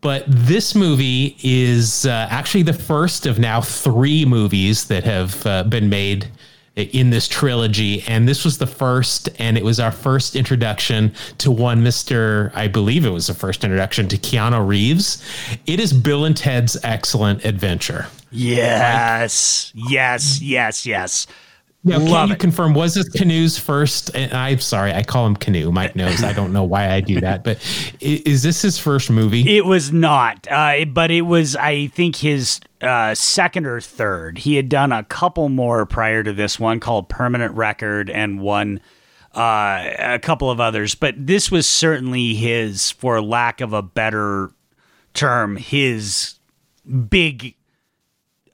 but 0.00 0.24
this 0.26 0.74
movie 0.74 1.36
is 1.42 2.06
uh, 2.06 2.28
actually 2.30 2.62
the 2.62 2.72
first 2.72 3.26
of 3.26 3.38
now 3.38 3.60
three 3.60 4.24
movies 4.24 4.86
that 4.88 5.04
have 5.04 5.46
uh, 5.46 5.62
been 5.64 5.88
made 5.88 6.28
in 6.76 7.10
this 7.10 7.26
trilogy. 7.26 8.02
And 8.06 8.28
this 8.28 8.44
was 8.44 8.58
the 8.58 8.66
first, 8.66 9.28
and 9.38 9.56
it 9.56 9.64
was 9.64 9.80
our 9.80 9.90
first 9.90 10.36
introduction 10.36 11.14
to 11.38 11.50
one 11.50 11.82
Mr. 11.82 12.54
I 12.54 12.68
believe 12.68 13.06
it 13.06 13.10
was 13.10 13.26
the 13.26 13.34
first 13.34 13.64
introduction 13.64 14.08
to 14.08 14.18
Keanu 14.18 14.66
Reeves. 14.66 15.24
It 15.66 15.80
is 15.80 15.92
Bill 15.92 16.24
and 16.24 16.36
Ted's 16.36 16.76
Excellent 16.84 17.44
Adventure. 17.44 18.06
Yes, 18.30 19.72
yes, 19.74 20.42
yes, 20.42 20.84
yes. 20.84 21.26
Now, 21.86 21.98
Love 21.98 22.08
can 22.08 22.28
you 22.28 22.34
it. 22.34 22.40
confirm 22.40 22.74
was 22.74 22.94
this 22.94 23.08
Canoe's 23.08 23.58
first? 23.58 24.10
And 24.14 24.32
I'm 24.32 24.58
sorry, 24.58 24.92
I 24.92 25.04
call 25.04 25.24
him 25.24 25.36
Canoe. 25.36 25.70
Mike 25.70 25.94
knows. 25.94 26.24
I 26.24 26.32
don't 26.32 26.52
know 26.52 26.64
why 26.64 26.90
I 26.90 27.00
do 27.00 27.20
that, 27.20 27.44
but 27.44 27.58
is 28.00 28.42
this 28.42 28.62
his 28.62 28.76
first 28.76 29.08
movie? 29.08 29.56
It 29.56 29.64
was 29.64 29.92
not, 29.92 30.46
uh, 30.50 30.84
but 30.86 31.12
it 31.12 31.22
was. 31.22 31.54
I 31.54 31.86
think 31.88 32.16
his 32.16 32.60
uh, 32.80 33.14
second 33.14 33.66
or 33.66 33.80
third. 33.80 34.38
He 34.38 34.56
had 34.56 34.68
done 34.68 34.90
a 34.90 35.04
couple 35.04 35.48
more 35.48 35.86
prior 35.86 36.22
to 36.24 36.32
this 36.32 36.58
one 36.58 36.80
called 36.80 37.08
Permanent 37.08 37.54
Record 37.54 38.10
and 38.10 38.40
one. 38.40 38.80
Uh, 39.32 39.92
a 39.98 40.18
couple 40.18 40.50
of 40.50 40.60
others, 40.60 40.94
but 40.94 41.14
this 41.18 41.50
was 41.50 41.68
certainly 41.68 42.34
his, 42.34 42.90
for 42.92 43.20
lack 43.20 43.60
of 43.60 43.74
a 43.74 43.82
better 43.82 44.50
term, 45.12 45.56
his 45.56 46.36
big 47.10 47.55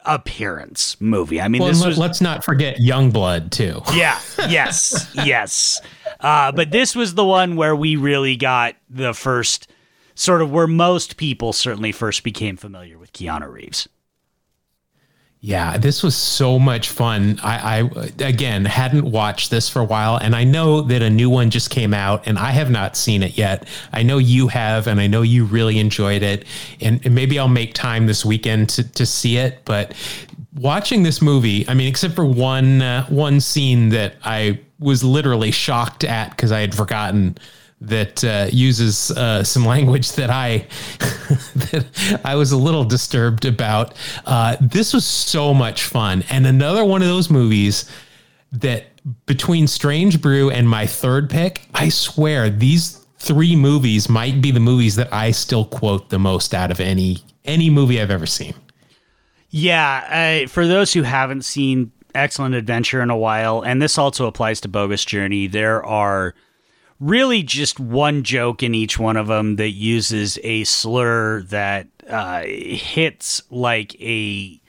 appearance 0.04 1.00
movie. 1.00 1.40
I 1.40 1.48
mean, 1.48 1.60
well, 1.62 1.70
this 1.70 1.84
was, 1.84 1.98
let's 1.98 2.20
not 2.20 2.44
forget 2.44 2.78
Youngblood 2.78 3.50
too. 3.50 3.82
Yeah. 3.94 4.18
Yes. 4.48 5.10
yes. 5.14 5.80
Uh, 6.20 6.50
but 6.52 6.70
this 6.70 6.94
was 6.96 7.14
the 7.14 7.24
one 7.24 7.56
where 7.56 7.76
we 7.76 7.96
really 7.96 8.36
got 8.36 8.74
the 8.88 9.12
first 9.14 9.68
sort 10.14 10.42
of 10.42 10.50
where 10.50 10.66
most 10.66 11.16
people 11.16 11.52
certainly 11.52 11.92
first 11.92 12.22
became 12.24 12.56
familiar 12.56 12.98
with 12.98 13.12
Keanu 13.12 13.50
Reeves. 13.50 13.88
Yeah, 15.44 15.76
this 15.76 16.04
was 16.04 16.14
so 16.14 16.56
much 16.56 16.90
fun. 16.90 17.40
I, 17.42 17.80
I, 17.80 18.24
again 18.24 18.64
hadn't 18.64 19.10
watched 19.10 19.50
this 19.50 19.68
for 19.68 19.80
a 19.80 19.84
while, 19.84 20.16
and 20.16 20.36
I 20.36 20.44
know 20.44 20.82
that 20.82 21.02
a 21.02 21.10
new 21.10 21.28
one 21.28 21.50
just 21.50 21.68
came 21.68 21.92
out, 21.92 22.28
and 22.28 22.38
I 22.38 22.52
have 22.52 22.70
not 22.70 22.96
seen 22.96 23.24
it 23.24 23.36
yet. 23.36 23.66
I 23.92 24.04
know 24.04 24.18
you 24.18 24.46
have, 24.46 24.86
and 24.86 25.00
I 25.00 25.08
know 25.08 25.22
you 25.22 25.44
really 25.44 25.80
enjoyed 25.80 26.22
it, 26.22 26.44
and, 26.80 27.04
and 27.04 27.12
maybe 27.12 27.40
I'll 27.40 27.48
make 27.48 27.74
time 27.74 28.06
this 28.06 28.24
weekend 28.24 28.68
to, 28.70 28.84
to 28.92 29.04
see 29.04 29.36
it. 29.36 29.64
But 29.64 29.94
watching 30.54 31.02
this 31.02 31.20
movie, 31.20 31.68
I 31.68 31.74
mean, 31.74 31.88
except 31.88 32.14
for 32.14 32.24
one 32.24 32.80
uh, 32.80 33.04
one 33.06 33.40
scene 33.40 33.88
that 33.88 34.14
I 34.22 34.60
was 34.78 35.02
literally 35.02 35.50
shocked 35.50 36.04
at 36.04 36.30
because 36.30 36.52
I 36.52 36.60
had 36.60 36.72
forgotten 36.72 37.36
that 37.82 38.22
uh, 38.24 38.46
uses 38.52 39.10
uh, 39.12 39.42
some 39.42 39.64
language 39.64 40.12
that 40.12 40.30
I 40.30 40.58
that 40.98 42.20
I 42.24 42.34
was 42.36 42.52
a 42.52 42.56
little 42.56 42.84
disturbed 42.84 43.44
about. 43.44 43.94
Uh, 44.24 44.56
this 44.60 44.94
was 44.94 45.04
so 45.04 45.52
much 45.52 45.84
fun, 45.84 46.24
and 46.30 46.46
another 46.46 46.84
one 46.84 47.02
of 47.02 47.08
those 47.08 47.30
movies 47.30 47.90
that 48.52 48.84
between 49.26 49.66
Strange 49.66 50.20
Brew 50.20 50.50
and 50.50 50.68
my 50.68 50.86
third 50.86 51.28
pick, 51.28 51.62
I 51.74 51.88
swear 51.88 52.50
these 52.50 53.04
three 53.18 53.56
movies 53.56 54.08
might 54.08 54.40
be 54.40 54.50
the 54.50 54.60
movies 54.60 54.96
that 54.96 55.12
I 55.12 55.30
still 55.30 55.64
quote 55.64 56.10
the 56.10 56.18
most 56.18 56.54
out 56.54 56.70
of 56.70 56.80
any 56.80 57.18
any 57.44 57.70
movie 57.70 58.00
I've 58.00 58.10
ever 58.10 58.26
seen. 58.26 58.54
Yeah, 59.50 60.44
uh, 60.44 60.48
for 60.48 60.66
those 60.66 60.92
who 60.92 61.02
haven't 61.02 61.44
seen 61.44 61.92
Excellent 62.14 62.54
Adventure 62.54 63.02
in 63.02 63.10
a 63.10 63.16
while, 63.16 63.62
and 63.62 63.82
this 63.82 63.98
also 63.98 64.26
applies 64.26 64.60
to 64.62 64.68
Bogus 64.68 65.04
Journey, 65.04 65.46
there 65.46 65.84
are 65.84 66.34
really 67.02 67.42
just 67.42 67.80
one 67.80 68.22
joke 68.22 68.62
in 68.62 68.74
each 68.74 68.98
one 68.98 69.16
of 69.16 69.26
them 69.26 69.56
that 69.56 69.70
uses 69.70 70.38
a 70.44 70.64
slur 70.64 71.42
that 71.42 71.88
uh, 72.08 72.42
hits 72.44 73.42
like 73.50 74.00
a 74.00 74.60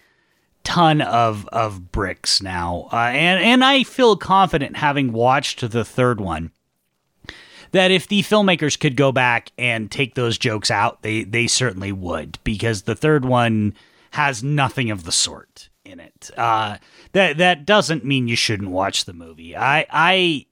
ton 0.64 1.02
of 1.02 1.48
of 1.50 1.92
bricks 1.92 2.42
now, 2.42 2.88
uh, 2.92 3.12
and 3.14 3.44
and 3.44 3.64
I 3.64 3.84
feel 3.84 4.16
confident 4.16 4.78
having 4.78 5.12
watched 5.14 5.70
the 5.70 5.86
third 5.86 6.20
one 6.20 6.52
that 7.72 7.92
if 7.92 8.08
the 8.08 8.22
filmmakers 8.22 8.80
could 8.80 8.96
go 8.96 9.12
back 9.12 9.52
and 9.58 9.92
take 9.92 10.16
those 10.16 10.38
jokes 10.38 10.72
out, 10.72 11.02
they 11.02 11.24
they 11.24 11.48
certainly 11.48 11.92
would 11.92 12.40
because 12.44 12.84
the 12.84 12.96
third 12.96 13.26
one 13.26 13.76
has 14.12 14.44
nothing 14.44 14.90
of 14.90 15.04
the 15.04 15.12
sort 15.12 15.70
in 15.84 16.00
it. 16.00 16.32
Uh, 16.38 16.78
that 17.12 17.38
that 17.38 17.66
doesn't 17.66 18.06
mean 18.06 18.28
you 18.28 18.36
shouldn't 18.36 18.70
watch 18.70 19.06
the 19.06 19.14
movie. 19.14 19.56
I 19.56 19.86
I 19.90 20.46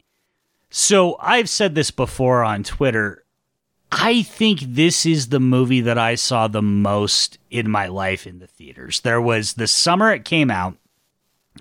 so 0.71 1.17
I've 1.19 1.49
said 1.49 1.75
this 1.75 1.91
before 1.91 2.43
on 2.43 2.63
Twitter. 2.63 3.23
I 3.91 4.21
think 4.21 4.61
this 4.61 5.05
is 5.05 5.27
the 5.27 5.41
movie 5.41 5.81
that 5.81 5.97
I 5.97 6.15
saw 6.15 6.47
the 6.47 6.61
most 6.61 7.37
in 7.49 7.69
my 7.69 7.87
life 7.87 8.25
in 8.25 8.39
the 8.39 8.47
theaters. 8.47 9.01
There 9.01 9.21
was 9.21 9.53
the 9.53 9.67
summer 9.67 10.11
it 10.11 10.23
came 10.23 10.49
out. 10.49 10.77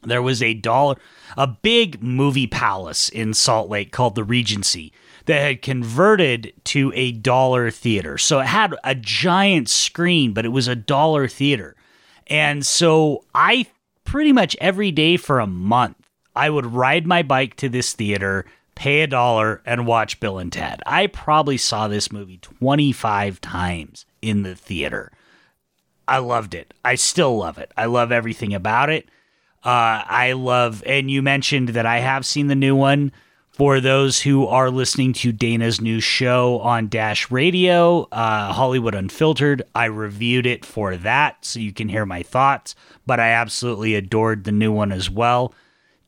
There 0.04 0.22
was 0.22 0.40
a 0.40 0.54
dollar, 0.54 0.96
a 1.36 1.48
big 1.48 2.00
movie 2.00 2.46
palace 2.46 3.08
in 3.08 3.34
Salt 3.34 3.68
Lake 3.68 3.90
called 3.90 4.14
the 4.14 4.22
Regency 4.22 4.92
that 5.26 5.42
had 5.42 5.62
converted 5.62 6.52
to 6.64 6.92
a 6.94 7.10
dollar 7.10 7.70
theater. 7.72 8.16
So 8.16 8.38
it 8.38 8.46
had 8.46 8.76
a 8.84 8.94
giant 8.94 9.68
screen, 9.68 10.32
but 10.32 10.44
it 10.44 10.50
was 10.50 10.68
a 10.68 10.76
dollar 10.76 11.26
theater. 11.26 11.74
And 12.28 12.64
so 12.64 13.24
I 13.34 13.66
pretty 14.04 14.32
much 14.32 14.56
every 14.60 14.92
day 14.92 15.16
for 15.16 15.40
a 15.40 15.46
month, 15.48 15.96
I 16.36 16.48
would 16.48 16.66
ride 16.66 17.06
my 17.06 17.24
bike 17.24 17.56
to 17.56 17.68
this 17.68 17.92
theater 17.92 18.46
pay 18.80 19.02
a 19.02 19.06
dollar 19.06 19.60
and 19.66 19.86
watch 19.86 20.18
Bill 20.20 20.38
and 20.38 20.50
Ted. 20.50 20.82
I 20.86 21.06
probably 21.06 21.58
saw 21.58 21.86
this 21.86 22.10
movie 22.10 22.38
25 22.38 23.38
times 23.42 24.06
in 24.22 24.42
the 24.42 24.54
theater. 24.54 25.12
I 26.08 26.16
loved 26.16 26.54
it. 26.54 26.72
I 26.82 26.94
still 26.94 27.36
love 27.36 27.58
it. 27.58 27.70
I 27.76 27.84
love 27.84 28.10
everything 28.10 28.54
about 28.54 28.88
it. 28.88 29.04
Uh, 29.62 30.00
I 30.08 30.32
love, 30.32 30.82
and 30.86 31.10
you 31.10 31.20
mentioned 31.20 31.68
that 31.70 31.84
I 31.84 31.98
have 31.98 32.24
seen 32.24 32.46
the 32.46 32.54
new 32.54 32.74
one. 32.74 33.12
For 33.50 33.80
those 33.80 34.22
who 34.22 34.46
are 34.46 34.70
listening 34.70 35.12
to 35.14 35.30
Dana's 35.30 35.82
new 35.82 36.00
show 36.00 36.60
on 36.60 36.88
Dash 36.88 37.30
Radio, 37.30 38.08
uh, 38.10 38.50
Hollywood 38.54 38.94
Unfiltered, 38.94 39.60
I 39.74 39.84
reviewed 39.84 40.46
it 40.46 40.64
for 40.64 40.96
that 40.96 41.44
so 41.44 41.60
you 41.60 41.74
can 41.74 41.90
hear 41.90 42.06
my 42.06 42.22
thoughts, 42.22 42.74
but 43.06 43.20
I 43.20 43.28
absolutely 43.32 43.94
adored 43.94 44.44
the 44.44 44.52
new 44.52 44.72
one 44.72 44.90
as 44.90 45.10
well. 45.10 45.52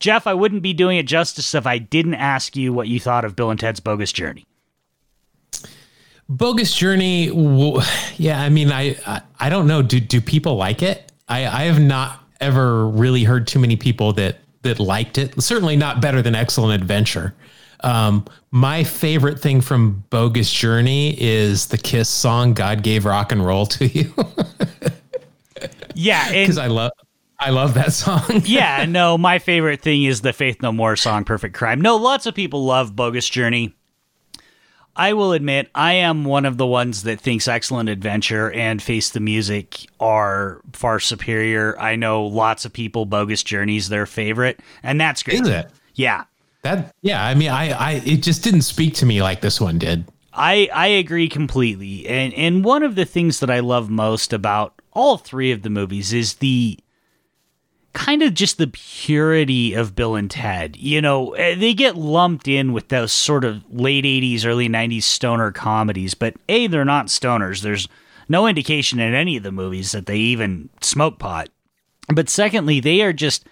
Jeff, 0.03 0.27
I 0.27 0.33
wouldn't 0.33 0.63
be 0.63 0.73
doing 0.73 0.97
it 0.97 1.07
justice 1.07 1.55
if 1.55 1.65
I 1.65 1.77
didn't 1.77 2.15
ask 2.15 2.57
you 2.57 2.73
what 2.73 2.89
you 2.89 2.99
thought 2.99 3.23
of 3.23 3.37
Bill 3.37 3.51
and 3.51 3.57
Ted's 3.57 3.79
Bogus 3.79 4.11
Journey. 4.11 4.45
Bogus 6.27 6.75
Journey, 6.75 7.27
yeah. 8.17 8.41
I 8.41 8.49
mean, 8.49 8.69
I, 8.69 8.97
I, 9.07 9.21
I 9.39 9.47
don't 9.47 9.65
know. 9.65 9.81
Do 9.81 10.01
do 10.01 10.19
people 10.19 10.57
like 10.57 10.83
it? 10.83 11.09
I 11.29 11.45
I 11.45 11.61
have 11.61 11.79
not 11.79 12.19
ever 12.41 12.85
really 12.89 13.23
heard 13.23 13.47
too 13.47 13.59
many 13.59 13.77
people 13.77 14.11
that 14.11 14.39
that 14.63 14.77
liked 14.77 15.17
it. 15.17 15.41
Certainly 15.41 15.77
not 15.77 16.01
better 16.01 16.21
than 16.21 16.35
Excellent 16.35 16.81
Adventure. 16.81 17.33
Um, 17.79 18.25
my 18.51 18.83
favorite 18.83 19.39
thing 19.39 19.61
from 19.61 20.03
Bogus 20.09 20.51
Journey 20.51 21.15
is 21.17 21.67
the 21.67 21.77
Kiss 21.77 22.09
song 22.09 22.53
"God 22.53 22.83
Gave 22.83 23.05
Rock 23.05 23.31
and 23.31 23.45
Roll 23.45 23.67
to 23.67 23.87
You." 23.87 24.13
yeah, 25.95 26.29
because 26.29 26.57
I 26.57 26.67
love 26.67 26.91
I 27.45 27.49
love 27.49 27.73
that 27.73 27.91
song. 27.91 28.41
yeah, 28.45 28.85
no, 28.85 29.17
my 29.17 29.37
favorite 29.37 29.81
thing 29.81 30.03
is 30.03 30.21
the 30.21 30.31
Faith 30.31 30.61
No 30.61 30.71
More 30.71 30.95
song, 30.95 31.25
Perfect 31.25 31.53
Crime. 31.53 31.81
No, 31.81 31.97
lots 31.97 32.25
of 32.25 32.33
people 32.33 32.63
love 32.63 32.95
Bogus 32.95 33.27
Journey. 33.27 33.75
I 34.95 35.11
will 35.11 35.33
admit, 35.33 35.69
I 35.75 35.93
am 35.93 36.23
one 36.23 36.45
of 36.45 36.57
the 36.57 36.65
ones 36.65 37.03
that 37.03 37.19
thinks 37.19 37.49
Excellent 37.49 37.89
Adventure 37.89 38.49
and 38.51 38.81
Face 38.81 39.09
the 39.09 39.19
Music 39.19 39.87
are 39.99 40.61
far 40.71 41.01
superior. 41.01 41.77
I 41.77 41.97
know 41.97 42.25
lots 42.25 42.63
of 42.63 42.71
people, 42.71 43.05
Bogus 43.05 43.43
Journey's 43.43 43.89
their 43.89 44.05
favorite, 44.05 44.61
and 44.81 45.01
that's 45.01 45.21
great. 45.21 45.41
Is 45.41 45.47
it? 45.49 45.69
Yeah. 45.95 46.23
That 46.61 46.95
yeah, 47.01 47.25
I 47.25 47.33
mean 47.35 47.49
I 47.49 47.71
I 47.71 47.91
it 48.05 48.23
just 48.23 48.41
didn't 48.41 48.61
speak 48.61 48.93
to 48.95 49.05
me 49.05 49.21
like 49.21 49.41
this 49.41 49.59
one 49.59 49.79
did. 49.79 50.05
I 50.31 50.69
I 50.73 50.87
agree 50.87 51.27
completely. 51.27 52.07
And 52.07 52.33
and 52.35 52.63
one 52.63 52.83
of 52.83 52.95
the 52.95 53.03
things 53.03 53.41
that 53.41 53.49
I 53.49 53.59
love 53.59 53.89
most 53.89 54.31
about 54.31 54.73
all 54.93 55.17
three 55.17 55.51
of 55.51 55.63
the 55.63 55.69
movies 55.69 56.13
is 56.13 56.35
the 56.35 56.79
kind 57.93 58.23
of 58.23 58.33
just 58.33 58.57
the 58.57 58.67
purity 58.67 59.73
of 59.73 59.95
Bill 59.95 60.15
and 60.15 60.29
Ted. 60.29 60.75
You 60.77 61.01
know, 61.01 61.33
eh, 61.33 61.55
they 61.55 61.73
get 61.73 61.95
lumped 61.95 62.47
in 62.47 62.73
with 62.73 62.89
those 62.89 63.11
sort 63.11 63.45
of 63.45 63.63
late 63.69 64.05
80s, 64.05 64.45
early 64.45 64.67
90s 64.67 65.03
stoner 65.03 65.51
comedies, 65.51 66.13
but 66.13 66.35
A, 66.49 66.67
they're 66.67 66.85
not 66.85 67.07
stoners. 67.07 67.61
There's 67.61 67.87
no 68.27 68.47
indication 68.47 68.99
in 68.99 69.13
any 69.13 69.37
of 69.37 69.43
the 69.43 69.51
movies 69.51 69.91
that 69.91 70.05
they 70.05 70.17
even 70.17 70.69
smoke 70.81 71.19
pot. 71.19 71.49
But 72.13 72.29
secondly, 72.29 72.79
they 72.79 73.01
are 73.01 73.13
just 73.13 73.47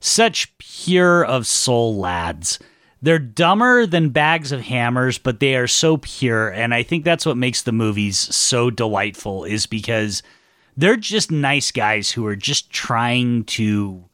such 0.00 0.56
pure 0.58 1.24
of 1.24 1.46
soul 1.46 1.96
lads. 1.96 2.58
They're 3.00 3.18
dumber 3.18 3.86
than 3.86 4.10
bags 4.10 4.52
of 4.52 4.62
hammers, 4.62 5.18
but 5.18 5.40
they 5.40 5.54
are 5.56 5.68
so 5.68 5.98
pure. 5.98 6.48
And 6.48 6.74
I 6.74 6.82
think 6.82 7.04
that's 7.04 7.26
what 7.26 7.36
makes 7.36 7.62
the 7.62 7.72
movies 7.72 8.18
so 8.18 8.70
delightful, 8.70 9.44
is 9.44 9.66
because 9.66 10.22
they're 10.78 10.96
just 10.96 11.32
nice 11.32 11.72
guys 11.72 12.12
who 12.12 12.24
are 12.24 12.36
just 12.36 12.70
trying 12.70 13.42
to 13.42 14.04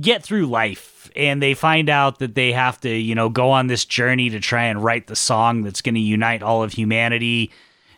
get 0.00 0.22
through 0.22 0.46
life 0.46 1.10
and 1.14 1.42
they 1.42 1.52
find 1.52 1.90
out 1.90 2.18
that 2.20 2.34
they 2.34 2.50
have 2.50 2.80
to, 2.80 2.88
you 2.88 3.14
know, 3.14 3.28
go 3.28 3.50
on 3.50 3.66
this 3.66 3.84
journey 3.84 4.30
to 4.30 4.40
try 4.40 4.64
and 4.64 4.82
write 4.82 5.08
the 5.08 5.14
song 5.14 5.64
that's 5.64 5.82
going 5.82 5.96
to 5.96 6.00
unite 6.00 6.42
all 6.42 6.62
of 6.62 6.72
humanity 6.72 7.50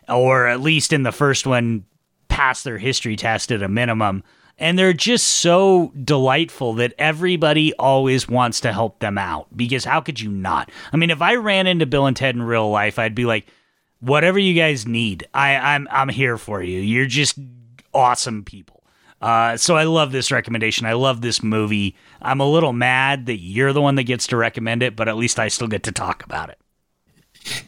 or 0.09 0.47
at 0.47 0.59
least 0.59 0.91
in 0.91 1.03
the 1.03 1.11
first 1.13 1.47
one 1.47 1.85
pass 2.27 2.63
their 2.63 2.79
history 2.79 3.15
test 3.15 3.49
at 3.49 3.63
a 3.63 3.69
minimum. 3.69 4.21
And 4.57 4.77
they're 4.77 4.91
just 4.91 5.25
so 5.25 5.93
delightful 6.03 6.73
that 6.73 6.93
everybody 6.97 7.73
always 7.75 8.27
wants 8.27 8.59
to 8.59 8.73
help 8.73 8.99
them 8.99 9.17
out 9.17 9.47
because 9.55 9.85
how 9.85 10.01
could 10.01 10.19
you 10.19 10.29
not? 10.29 10.69
I 10.91 10.97
mean, 10.97 11.11
if 11.11 11.21
I 11.21 11.35
ran 11.35 11.65
into 11.65 11.85
Bill 11.85 12.07
and 12.07 12.17
Ted 12.17 12.35
in 12.35 12.43
real 12.43 12.69
life, 12.69 12.99
I'd 12.99 13.15
be 13.15 13.25
like, 13.25 13.47
whatever 13.99 14.39
you 14.39 14.53
guys 14.53 14.85
need, 14.85 15.27
I, 15.33 15.55
I'm 15.55 15.87
I'm 15.91 16.09
here 16.09 16.37
for 16.37 16.61
you. 16.61 16.79
You're 16.79 17.05
just 17.05 17.37
awesome 17.93 18.43
people. 18.43 18.83
Uh, 19.21 19.57
so 19.57 19.75
I 19.75 19.83
love 19.83 20.11
this 20.11 20.31
recommendation. 20.31 20.85
I 20.85 20.93
love 20.93 21.21
this 21.21 21.41
movie. 21.41 21.95
I'm 22.21 22.39
a 22.39 22.49
little 22.49 22.73
mad 22.73 23.25
that 23.25 23.37
you're 23.37 23.73
the 23.73 23.81
one 23.81 23.95
that 23.95 24.03
gets 24.03 24.27
to 24.27 24.37
recommend 24.37 24.83
it, 24.83 24.95
but 24.95 25.07
at 25.07 25.15
least 25.15 25.39
I 25.39 25.47
still 25.47 25.67
get 25.67 25.83
to 25.83 25.91
talk 25.91 26.23
about 26.23 26.49
it. 26.49 26.59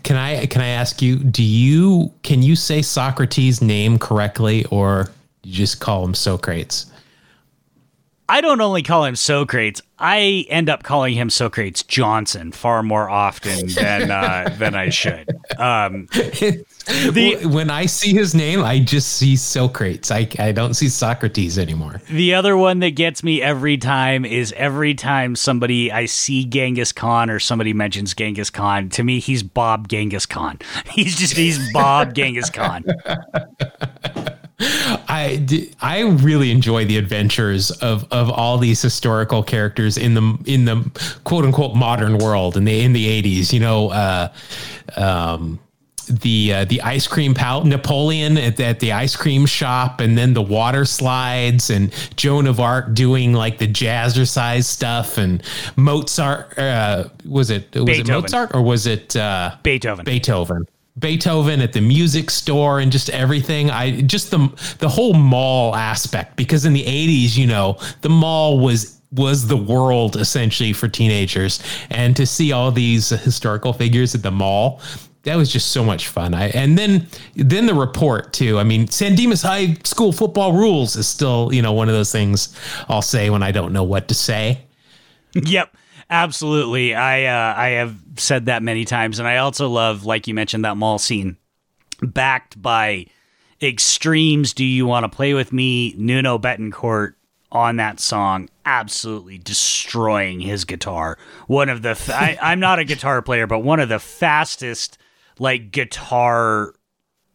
Can 0.03 0.15
I 0.15 0.45
can 0.47 0.61
I 0.61 0.67
ask 0.67 1.01
you? 1.01 1.17
Do 1.17 1.43
you 1.43 2.13
can 2.23 2.41
you 2.41 2.55
say 2.55 2.81
Socrates' 2.81 3.61
name 3.61 3.99
correctly, 3.99 4.65
or 4.65 5.09
you 5.43 5.53
just 5.53 5.79
call 5.79 6.03
him 6.03 6.13
Socrates? 6.13 6.91
I 8.29 8.41
don't 8.41 8.59
only 8.59 8.83
call 8.83 9.05
him 9.05 9.15
Socrates. 9.15 9.81
I 9.99 10.45
end 10.49 10.69
up 10.69 10.83
calling 10.83 11.15
him 11.15 11.29
Socrates 11.29 11.81
Johnson 11.83 12.51
far 12.51 12.83
more 12.83 13.09
often 13.09 13.67
than 13.69 14.11
uh, 14.11 14.53
than 14.59 14.75
I 14.75 14.89
should. 14.89 15.29
Um, 15.57 16.07
the, 16.11 17.39
when 17.45 17.69
I 17.69 17.85
see 17.85 18.13
his 18.13 18.35
name, 18.35 18.61
I 18.63 18.79
just 18.79 19.13
see 19.13 19.35
Socrates. 19.35 20.11
I, 20.11 20.27
I 20.39 20.51
don't 20.51 20.73
see 20.75 20.89
Socrates 20.89 21.57
anymore. 21.57 22.01
The 22.09 22.33
other 22.33 22.57
one 22.57 22.79
that 22.79 22.91
gets 22.91 23.23
me 23.23 23.41
every 23.41 23.77
time 23.77 24.25
is 24.25 24.53
every 24.57 24.93
time 24.93 25.35
somebody 25.35 25.91
I 25.91 26.05
see 26.05 26.45
Genghis 26.45 26.91
Khan 26.91 27.29
or 27.29 27.39
somebody 27.39 27.73
mentions 27.73 28.13
Genghis 28.13 28.49
Khan. 28.49 28.89
To 28.89 29.03
me, 29.03 29.19
he's 29.19 29.41
Bob 29.41 29.87
Genghis 29.87 30.25
Khan. 30.25 30.59
He's 30.91 31.15
just 31.17 31.35
he's 31.35 31.71
Bob 31.71 32.13
Genghis 32.13 32.49
Khan. 32.49 32.83
I 34.59 35.45
I 35.81 36.01
really 36.01 36.51
enjoy 36.51 36.85
the 36.85 36.97
adventures 36.97 37.69
of 37.71 38.07
of 38.11 38.29
all 38.29 38.57
these 38.57 38.81
historical 38.81 39.43
characters 39.43 39.97
in 39.97 40.15
the 40.15 40.37
in 40.45 40.65
the 40.65 40.89
quote 41.23 41.45
unquote 41.45 41.75
modern 41.75 42.17
world 42.17 42.57
in 42.57 42.65
the 42.65 42.81
in 42.81 42.93
the 42.93 43.07
eighties. 43.07 43.53
You 43.53 43.59
know, 43.59 43.89
uh, 43.89 44.33
um, 44.95 45.59
the 46.09 46.53
uh, 46.53 46.65
the 46.65 46.81
ice 46.81 47.07
cream 47.07 47.35
pal 47.35 47.65
Napoleon 47.65 48.37
at, 48.37 48.59
at 48.59 48.79
the 48.79 48.93
ice 48.93 49.15
cream 49.15 49.45
shop, 49.45 49.99
and 49.99 50.17
then 50.17 50.33
the 50.33 50.41
water 50.41 50.85
slides, 50.85 51.69
and 51.69 51.93
Joan 52.15 52.47
of 52.47 52.59
Arc 52.59 52.93
doing 52.95 53.33
like 53.33 53.59
the 53.59 53.67
jazzercise 53.67 54.65
stuff, 54.65 55.17
and 55.17 55.43
Mozart. 55.75 56.57
Uh, 56.57 57.09
was 57.25 57.51
it 57.51 57.75
was 57.75 57.85
Beethoven. 57.85 58.09
it 58.09 58.21
Mozart 58.21 58.55
or 58.55 58.61
was 58.63 58.87
it 58.87 59.15
uh, 59.15 59.55
Beethoven? 59.61 60.05
Beethoven. 60.05 60.67
Beethoven 60.99 61.61
at 61.61 61.73
the 61.73 61.81
music 61.81 62.29
store 62.29 62.79
and 62.79 62.91
just 62.91 63.09
everything. 63.09 63.69
I 63.69 64.01
just 64.01 64.31
the 64.31 64.49
the 64.79 64.89
whole 64.89 65.13
mall 65.13 65.75
aspect 65.75 66.35
because 66.35 66.65
in 66.65 66.73
the 66.73 66.83
80s, 66.83 67.37
you 67.37 67.47
know, 67.47 67.77
the 68.01 68.09
mall 68.09 68.59
was 68.59 68.99
was 69.11 69.47
the 69.47 69.57
world 69.57 70.17
essentially 70.17 70.73
for 70.73 70.87
teenagers 70.87 71.63
and 71.89 72.15
to 72.17 72.25
see 72.25 72.51
all 72.51 72.71
these 72.71 73.09
historical 73.09 73.71
figures 73.71 74.13
at 74.13 74.21
the 74.21 74.31
mall 74.31 74.81
that 75.27 75.35
was 75.35 75.51
just 75.51 75.73
so 75.73 75.83
much 75.83 76.07
fun. 76.07 76.33
I 76.33 76.47
and 76.49 76.77
then 76.77 77.07
then 77.35 77.65
the 77.65 77.73
report 77.73 78.31
too. 78.31 78.57
I 78.59 78.63
mean, 78.63 78.87
San 78.87 79.13
Dimas 79.13 79.41
High 79.41 79.73
School 79.83 80.13
football 80.13 80.53
rules 80.53 80.95
is 80.95 81.05
still, 81.05 81.49
you 81.53 81.61
know, 81.61 81.73
one 81.73 81.89
of 81.89 81.95
those 81.95 82.13
things 82.13 82.55
I'll 82.87 83.01
say 83.01 83.29
when 83.29 83.43
I 83.43 83.51
don't 83.51 83.73
know 83.73 83.83
what 83.83 84.07
to 84.07 84.15
say. 84.15 84.61
Yep. 85.33 85.75
Absolutely. 86.09 86.95
I 86.95 87.25
uh, 87.25 87.53
I 87.57 87.69
have 87.69 87.95
said 88.15 88.45
that 88.45 88.63
many 88.63 88.85
times, 88.85 89.19
and 89.19 89.27
I 89.27 89.37
also 89.37 89.67
love, 89.67 90.05
like 90.05 90.27
you 90.27 90.33
mentioned, 90.33 90.63
that 90.63 90.77
mall 90.77 90.99
scene, 90.99 91.37
backed 92.01 92.61
by 92.61 93.07
Extreme's. 93.61 94.53
Do 94.53 94.63
you 94.63 94.85
want 94.85 95.03
to 95.03 95.13
play 95.13 95.33
with 95.33 95.51
me? 95.51 95.93
Nuno 95.97 96.37
Bettencourt 96.37 97.15
on 97.51 97.77
that 97.77 97.99
song, 97.99 98.49
absolutely 98.65 99.37
destroying 99.37 100.39
his 100.39 100.65
guitar. 100.65 101.17
One 101.47 101.69
of 101.69 101.81
the 101.81 102.01
I, 102.09 102.37
I'm 102.51 102.59
not 102.59 102.79
a 102.79 102.85
guitar 102.85 103.21
player, 103.21 103.47
but 103.47 103.59
one 103.59 103.79
of 103.79 103.89
the 103.89 103.99
fastest 103.99 104.97
like 105.39 105.71
guitar 105.71 106.73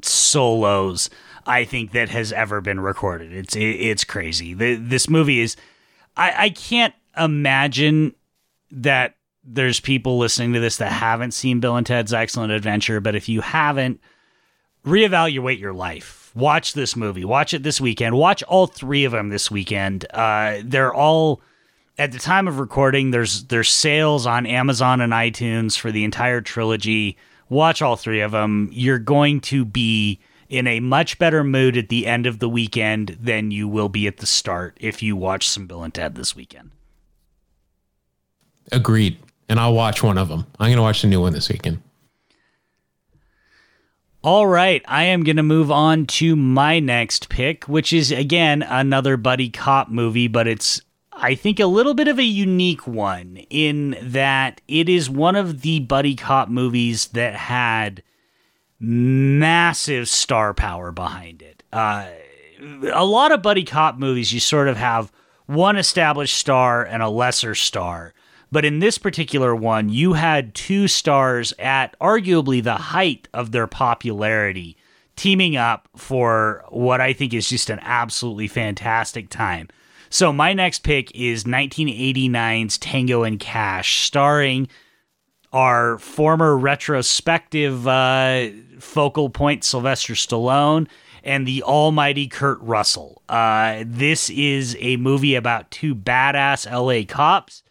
solos 0.02 1.10
I 1.46 1.64
think 1.64 1.92
that 1.92 2.08
has 2.08 2.32
ever 2.32 2.60
been 2.60 2.80
recorded. 2.80 3.32
It's 3.32 3.54
it, 3.54 3.60
it's 3.60 4.04
crazy. 4.04 4.54
The, 4.54 4.76
this 4.76 5.10
movie 5.10 5.40
is 5.40 5.56
I 6.16 6.44
I 6.44 6.50
can't 6.50 6.94
imagine 7.18 8.14
that 8.72 9.14
there's 9.44 9.80
people 9.80 10.18
listening 10.18 10.52
to 10.54 10.60
this 10.60 10.78
that 10.78 10.92
haven't 10.92 11.32
seen 11.32 11.60
Bill 11.60 11.76
and 11.76 11.86
Ted's 11.86 12.12
Excellent 12.12 12.52
Adventure, 12.52 13.00
but 13.00 13.14
if 13.14 13.28
you 13.28 13.40
haven't, 13.40 14.00
reevaluate 14.84 15.58
your 15.58 15.72
life. 15.72 16.32
Watch 16.34 16.72
this 16.72 16.96
movie. 16.96 17.24
Watch 17.24 17.52
it 17.52 17.62
this 17.62 17.80
weekend. 17.80 18.16
Watch 18.16 18.42
all 18.44 18.66
three 18.66 19.04
of 19.04 19.12
them 19.12 19.28
this 19.28 19.50
weekend. 19.50 20.06
Uh, 20.12 20.60
they're 20.64 20.94
all 20.94 21.42
at 21.98 22.12
the 22.12 22.18
time 22.18 22.48
of 22.48 22.58
recording. 22.58 23.10
There's 23.10 23.44
there's 23.44 23.68
sales 23.68 24.26
on 24.26 24.46
Amazon 24.46 25.00
and 25.00 25.12
iTunes 25.12 25.78
for 25.78 25.92
the 25.92 26.04
entire 26.04 26.40
trilogy. 26.40 27.18
Watch 27.48 27.82
all 27.82 27.96
three 27.96 28.20
of 28.20 28.32
them. 28.32 28.70
You're 28.72 28.98
going 28.98 29.40
to 29.42 29.64
be 29.64 30.20
in 30.48 30.66
a 30.66 30.80
much 30.80 31.18
better 31.18 31.44
mood 31.44 31.76
at 31.76 31.88
the 31.88 32.06
end 32.06 32.26
of 32.26 32.38
the 32.38 32.48
weekend 32.48 33.18
than 33.20 33.50
you 33.50 33.68
will 33.68 33.88
be 33.88 34.06
at 34.06 34.18
the 34.18 34.26
start 34.26 34.76
if 34.80 35.02
you 35.02 35.16
watch 35.16 35.48
some 35.48 35.66
Bill 35.66 35.82
and 35.82 35.92
Ted 35.92 36.14
this 36.14 36.34
weekend. 36.34 36.70
Agreed. 38.72 39.18
And 39.48 39.60
I'll 39.60 39.74
watch 39.74 40.02
one 40.02 40.18
of 40.18 40.28
them. 40.28 40.46
I'm 40.58 40.68
going 40.68 40.76
to 40.76 40.82
watch 40.82 41.02
the 41.02 41.08
new 41.08 41.20
one 41.20 41.32
this 41.32 41.48
weekend. 41.48 41.82
All 44.24 44.46
right, 44.46 44.82
I 44.86 45.04
am 45.04 45.24
going 45.24 45.36
to 45.36 45.42
move 45.42 45.72
on 45.72 46.06
to 46.06 46.36
my 46.36 46.78
next 46.78 47.28
pick, 47.28 47.64
which 47.64 47.92
is 47.92 48.12
again 48.12 48.62
another 48.62 49.16
buddy 49.16 49.50
cop 49.50 49.88
movie, 49.88 50.28
but 50.28 50.46
it's 50.46 50.80
I 51.12 51.34
think 51.34 51.58
a 51.58 51.66
little 51.66 51.92
bit 51.92 52.06
of 52.06 52.20
a 52.20 52.24
unique 52.24 52.86
one 52.86 53.38
in 53.50 53.96
that 54.00 54.60
it 54.68 54.88
is 54.88 55.10
one 55.10 55.34
of 55.34 55.62
the 55.62 55.80
buddy 55.80 56.14
cop 56.14 56.48
movies 56.48 57.08
that 57.08 57.34
had 57.34 58.04
massive 58.78 60.08
star 60.08 60.54
power 60.54 60.92
behind 60.92 61.42
it. 61.42 61.64
Uh, 61.72 62.06
a 62.92 63.04
lot 63.04 63.32
of 63.32 63.42
buddy 63.42 63.64
cop 63.64 63.98
movies, 63.98 64.32
you 64.32 64.38
sort 64.38 64.68
of 64.68 64.76
have 64.76 65.12
one 65.46 65.76
established 65.76 66.36
star 66.36 66.84
and 66.84 67.02
a 67.02 67.08
lesser 67.08 67.54
star. 67.56 68.14
But 68.52 68.66
in 68.66 68.80
this 68.80 68.98
particular 68.98 69.56
one, 69.56 69.88
you 69.88 70.12
had 70.12 70.54
two 70.54 70.86
stars 70.86 71.54
at 71.58 71.98
arguably 71.98 72.62
the 72.62 72.74
height 72.74 73.26
of 73.32 73.50
their 73.50 73.66
popularity 73.66 74.76
teaming 75.16 75.56
up 75.56 75.88
for 75.96 76.62
what 76.68 77.00
I 77.00 77.14
think 77.14 77.32
is 77.32 77.48
just 77.48 77.70
an 77.70 77.80
absolutely 77.80 78.48
fantastic 78.48 79.30
time. 79.30 79.68
So, 80.10 80.30
my 80.34 80.52
next 80.52 80.80
pick 80.80 81.10
is 81.14 81.44
1989's 81.44 82.76
Tango 82.76 83.22
and 83.22 83.40
Cash, 83.40 84.04
starring 84.04 84.68
our 85.54 85.96
former 85.96 86.56
retrospective 86.56 87.88
uh, 87.88 88.48
focal 88.78 89.30
point 89.30 89.64
Sylvester 89.64 90.12
Stallone 90.12 90.88
and 91.24 91.46
the 91.46 91.62
almighty 91.62 92.28
Kurt 92.28 92.60
Russell. 92.60 93.22
Uh, 93.30 93.84
this 93.86 94.28
is 94.28 94.76
a 94.78 94.98
movie 94.98 95.34
about 95.34 95.70
two 95.70 95.94
badass 95.94 96.70
LA 96.70 97.06
cops 97.10 97.62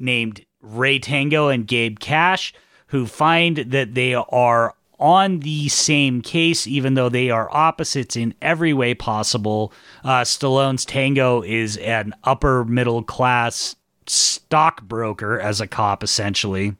named 0.00 0.44
Ray 0.60 0.98
Tango 0.98 1.48
and 1.48 1.66
Gabe 1.66 1.98
Cash, 1.98 2.52
who 2.88 3.06
find 3.06 3.58
that 3.58 3.94
they 3.94 4.14
are 4.14 4.74
on 4.98 5.40
the 5.40 5.68
same 5.68 6.20
case, 6.20 6.66
even 6.66 6.94
though 6.94 7.08
they 7.08 7.30
are 7.30 7.48
opposites 7.50 8.16
in 8.16 8.34
every 8.42 8.72
way 8.72 8.94
possible. 8.94 9.72
Uh, 10.04 10.20
Stallone's 10.20 10.84
Tango 10.84 11.42
is 11.42 11.78
an 11.78 12.14
upper 12.24 12.64
middle 12.64 13.02
class 13.02 13.76
stockbroker 14.06 15.40
as 15.40 15.60
a 15.60 15.66
cop, 15.66 16.02
essentially. 16.02 16.76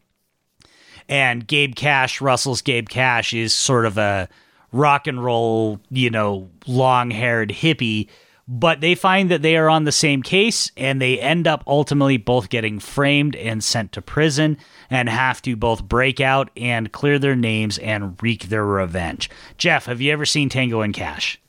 And 1.09 1.47
Gabe 1.47 1.75
Cash, 1.75 2.21
Russell's 2.21 2.63
Gabe 2.63 2.89
Cash, 2.89 3.33
is 3.33 3.55
sort 3.55 3.87
of 3.87 3.97
a 3.97 4.29
rock 4.71 5.07
and 5.07 5.25
roll, 5.25 5.81
you 5.91 6.11
know, 6.11 6.51
long 6.67 7.11
haired 7.11 7.51
hippie 7.51 8.09
but 8.53 8.81
they 8.81 8.97
find 8.97 9.31
that 9.31 9.43
they 9.43 9.57
are 9.57 9.71
on 9.71 9.85
the 9.85 9.93
same 9.93 10.25
case 10.25 10.73
and 10.77 11.01
they 11.01 11.21
end 11.21 11.47
up 11.47 11.63
ultimately 11.69 12.17
both 12.17 12.49
getting 12.49 12.81
framed 12.81 13.37
and 13.37 13.63
sent 13.63 13.93
to 13.93 14.03
prison 14.03 14.59
and 14.91 15.09
have 15.09 15.41
to 15.41 15.55
both 15.55 15.85
break 15.85 16.21
out 16.21 16.51
and 16.57 16.91
clear 16.91 17.17
their 17.17 17.37
names 17.37 17.79
and 17.79 18.21
wreak 18.21 18.49
their 18.49 18.67
revenge. 18.67 19.31
Jeff, 19.57 19.87
have 19.87 20.01
you 20.01 20.13
ever 20.13 20.27
seen 20.27 20.49
Tango 20.49 20.81
and 20.81 20.93
Cash? 20.93 21.41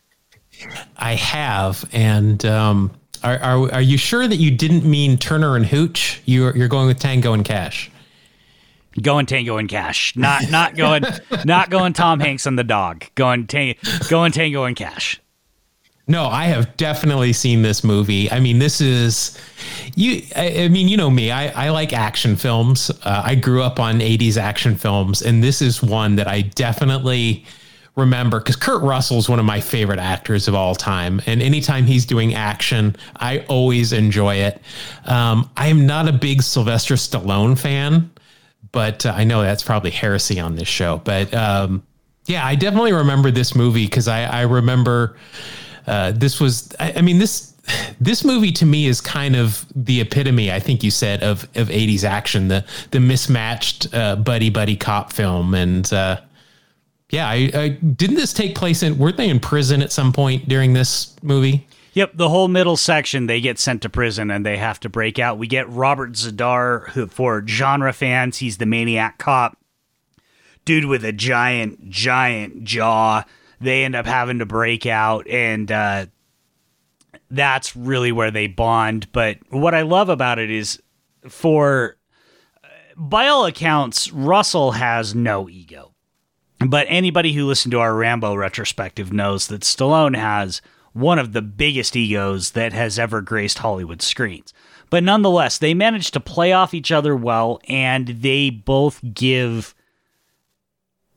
I 0.96 1.16
have, 1.16 1.90
and 1.92 2.46
um, 2.46 2.92
are, 3.24 3.40
are 3.40 3.74
are 3.74 3.82
you 3.82 3.98
sure 3.98 4.28
that 4.28 4.36
you 4.36 4.52
didn't 4.52 4.86
mean 4.86 5.18
Turner 5.18 5.56
and 5.56 5.66
Hooch? 5.66 6.22
You're 6.26 6.56
you're 6.56 6.68
going 6.68 6.86
with 6.86 7.00
Tango 7.00 7.34
and 7.34 7.44
Cash. 7.44 7.90
Going 9.02 9.26
Tango 9.26 9.58
and 9.58 9.68
Cash, 9.68 10.16
not 10.16 10.52
not 10.52 10.76
going 10.76 11.04
not 11.46 11.72
going 11.72 11.94
Tom 11.94 12.20
Hanks 12.20 12.46
and 12.46 12.60
the 12.60 12.64
dog. 12.64 13.06
Going 13.16 13.48
Tango, 13.48 13.80
going 14.08 14.34
Tango 14.34 14.66
and 14.66 14.76
Cash. 14.76 15.21
No, 16.08 16.26
I 16.26 16.46
have 16.46 16.76
definitely 16.78 17.32
seen 17.32 17.62
this 17.62 17.84
movie. 17.84 18.30
I 18.32 18.40
mean, 18.40 18.60
this 18.60 18.82
is 18.82 19.38
you. 19.96 20.24
I, 20.36 20.64
I 20.64 20.68
mean, 20.68 20.88
you 20.88 20.98
know 20.98 21.10
me. 21.10 21.32
I, 21.32 21.68
I 21.68 21.70
like 21.70 21.94
action 21.94 22.36
films. 22.36 22.90
Uh, 23.04 23.22
I 23.24 23.36
grew 23.36 23.62
up 23.62 23.80
on 23.80 24.00
'80s 24.00 24.38
action 24.38 24.76
films, 24.76 25.22
and 25.22 25.44
this 25.44 25.62
is 25.62 25.82
one 25.82 26.16
that 26.16 26.28
I 26.28 26.42
definitely 26.42 27.46
remember 27.96 28.40
because 28.40 28.56
Kurt 28.56 28.82
Russell 28.82 29.18
is 29.18 29.30
one 29.30 29.40
of 29.40 29.46
my 29.46 29.62
favorite 29.62 30.00
actors 30.00 30.48
of 30.48 30.56
all 30.56 30.76
time, 30.76 31.22
and 31.28 31.42
anytime 31.42 31.86
he's 31.86 32.06
doing 32.06 32.34
action, 32.34 32.96
I 33.18 33.40
always 33.48 33.94
enjoy 33.94 34.36
it. 34.36 34.62
Um, 35.06 35.50
I 35.56 35.68
am 35.68 35.86
not 35.86 36.08
a 36.08 36.14
big 36.14 36.42
Sylvester 36.42 36.96
Stallone 36.96 37.58
fan, 37.58 38.12
but 38.72 39.06
uh, 39.06 39.14
I 39.16 39.24
know 39.24 39.42
that's 39.42 39.64
probably 39.64 39.92
heresy 39.92 40.40
on 40.40 40.56
this 40.56 40.68
show. 40.68 41.02
But 41.04 41.34
um, 41.34 41.84
yeah, 42.26 42.46
I 42.46 42.56
definitely 42.56 42.94
remember 42.94 43.32
this 43.32 43.56
movie 43.56 43.86
because 43.86 44.08
I, 44.08 44.24
I 44.24 44.42
remember 44.42 45.18
uh, 45.88 46.12
this 46.12 46.40
was, 46.40 46.74
I, 46.80 46.94
I, 46.98 47.02
mean, 47.02 47.20
this 47.20 47.54
this 48.00 48.24
movie 48.24 48.52
to 48.54 48.66
me 48.66 48.88
is 48.88 49.02
kind 49.02 49.36
of 49.36 49.66
the 49.76 50.02
epitome, 50.02 50.52
I 50.52 50.60
think 50.60 50.84
you 50.84 50.92
said, 50.92 51.24
of 51.24 51.44
of 51.56 51.70
'80s 51.70 52.04
action, 52.04 52.48
the 52.48 52.66
the 52.92 53.00
mismatched 53.00 53.94
uh, 53.94 54.16
buddy 54.16 54.50
buddy 54.50 54.76
cop 54.76 55.14
film, 55.14 55.54
and 55.54 55.92
uh, 55.94 56.22
yeah, 57.12 57.28
I, 57.28 57.52
I, 57.54 57.70
didn't 57.70 58.16
this 58.16 58.34
take 58.34 58.56
place 58.56 58.84
in? 58.84 58.98
Weren't 58.98 59.18
they 59.18 59.30
in 59.30 59.40
prison 59.40 59.82
at 59.82 59.92
some 59.92 60.14
point 60.14 60.48
during 60.48 60.74
this 60.74 61.16
movie? 61.22 61.68
Yep, 61.94 62.12
the 62.16 62.30
whole 62.30 62.48
middle 62.48 62.78
section 62.78 63.28
they 63.28 63.42
get 63.42 63.60
sent 63.60 63.82
to 63.82 63.90
prison 63.90 64.32
and 64.32 64.46
they 64.46 64.56
have 64.56 64.80
to 64.80 64.90
break 64.90 65.20
out. 65.20 65.38
We 65.38 65.48
get 65.48 65.70
Robert 65.70 66.14
Z'Dar, 66.14 66.88
who 66.92 67.08
for 67.08 67.46
genre 67.46 67.92
fans, 67.92 68.38
he's 68.38 68.58
the 68.58 68.66
maniac 68.66 69.18
cop, 69.18 69.58
dude 70.64 70.86
with 70.86 71.04
a 71.04 71.12
giant, 71.12 71.90
giant 71.90 72.64
jaw 72.64 73.26
they 73.62 73.86
end 73.86 73.96
up 73.96 74.06
having 74.06 74.40
to 74.40 74.46
break 74.46 74.86
out 74.86 75.28
and 75.28 75.72
uh, 75.72 76.06
that's 77.30 77.76
really 77.76 78.12
where 78.12 78.32
they 78.32 78.48
bond. 78.48 79.12
But 79.12 79.38
what 79.50 79.74
i 79.74 79.82
love 79.82 80.10
about 80.10 80.40
it 80.40 80.50
is 80.50 80.82
for 81.28 81.98
by 82.96 83.28
all 83.28 83.46
accounts 83.46 84.12
russell 84.12 84.72
has 84.74 85.16
no 85.16 85.50
ego. 85.50 85.94
But 86.60 86.86
anybody 86.90 87.34
who 87.34 87.48
listened 87.48 87.72
to 87.72 87.80
our 87.80 87.96
rambo 87.96 88.36
retrospective 88.36 89.12
knows 89.12 89.48
that 89.48 89.62
stallone 89.62 90.16
has 90.16 90.62
one 90.94 91.18
of 91.18 91.34
the 91.34 91.42
biggest 91.42 91.96
egos 91.96 92.52
that 92.52 92.74
has 92.74 93.00
ever 93.00 93.22
graced 93.22 93.60
hollywood 93.60 94.02
screens. 94.02 94.54
But 94.90 95.04
nonetheless 95.04 95.58
they 95.58 95.74
manage 95.74 96.12
to 96.12 96.20
play 96.20 96.52
off 96.52 96.74
each 96.74 96.92
other 96.92 97.16
well 97.16 97.60
and 97.68 98.08
they 98.08 98.50
both 98.50 99.00
give 99.14 99.74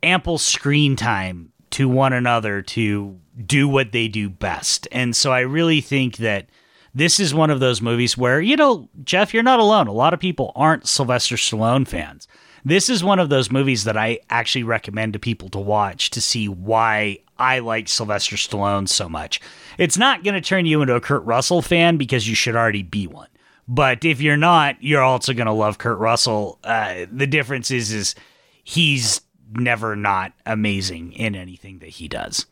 ample 0.02 0.38
screen 0.38 0.96
time 0.96 1.53
to 1.74 1.88
one 1.88 2.12
another 2.12 2.62
to 2.62 3.18
do 3.44 3.66
what 3.66 3.90
they 3.90 4.06
do 4.06 4.28
best. 4.28 4.86
And 4.92 5.16
so 5.16 5.32
I 5.32 5.40
really 5.40 5.80
think 5.80 6.18
that 6.18 6.46
this 6.94 7.18
is 7.18 7.34
one 7.34 7.50
of 7.50 7.58
those 7.58 7.82
movies 7.82 8.16
where, 8.16 8.40
you 8.40 8.54
know, 8.54 8.88
Jeff, 9.02 9.34
you're 9.34 9.42
not 9.42 9.58
alone. 9.58 9.88
A 9.88 9.92
lot 9.92 10.14
of 10.14 10.20
people 10.20 10.52
aren't 10.54 10.86
Sylvester 10.86 11.34
Stallone 11.34 11.86
fans. 11.86 12.28
This 12.64 12.88
is 12.88 13.02
one 13.02 13.18
of 13.18 13.28
those 13.28 13.50
movies 13.50 13.82
that 13.84 13.96
I 13.96 14.20
actually 14.30 14.62
recommend 14.62 15.14
to 15.14 15.18
people 15.18 15.48
to 15.48 15.58
watch 15.58 16.10
to 16.10 16.20
see 16.20 16.48
why 16.48 17.18
I 17.40 17.58
like 17.58 17.88
Sylvester 17.88 18.36
Stallone 18.36 18.88
so 18.88 19.08
much. 19.08 19.40
It's 19.76 19.98
not 19.98 20.22
going 20.22 20.34
to 20.34 20.40
turn 20.40 20.66
you 20.66 20.80
into 20.80 20.94
a 20.94 21.00
Kurt 21.00 21.24
Russell 21.24 21.60
fan 21.60 21.96
because 21.96 22.28
you 22.28 22.36
should 22.36 22.54
already 22.54 22.84
be 22.84 23.08
one. 23.08 23.28
But 23.66 24.04
if 24.04 24.20
you're 24.20 24.36
not, 24.36 24.76
you're 24.80 25.02
also 25.02 25.34
going 25.34 25.48
to 25.48 25.52
love 25.52 25.78
Kurt 25.78 25.98
Russell. 25.98 26.60
Uh, 26.62 27.06
the 27.10 27.26
difference 27.26 27.72
is, 27.72 27.92
is 27.92 28.14
he's 28.62 29.22
never 29.56 29.96
not 29.96 30.32
amazing 30.46 31.12
in 31.12 31.34
anything 31.34 31.78
that 31.78 31.90
he 31.90 32.08
does. 32.08 32.46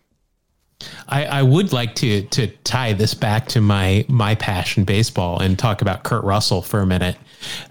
I, 1.08 1.24
I, 1.26 1.42
would 1.42 1.72
like 1.72 1.94
to 1.96 2.22
to 2.22 2.48
tie 2.48 2.92
this 2.92 3.14
back 3.14 3.46
to 3.48 3.60
my 3.60 4.04
my 4.08 4.34
passion 4.34 4.84
baseball 4.84 5.40
and 5.40 5.58
talk 5.58 5.82
about 5.82 6.02
Kurt 6.02 6.24
Russell 6.24 6.62
for 6.62 6.80
a 6.80 6.86
minute. 6.86 7.16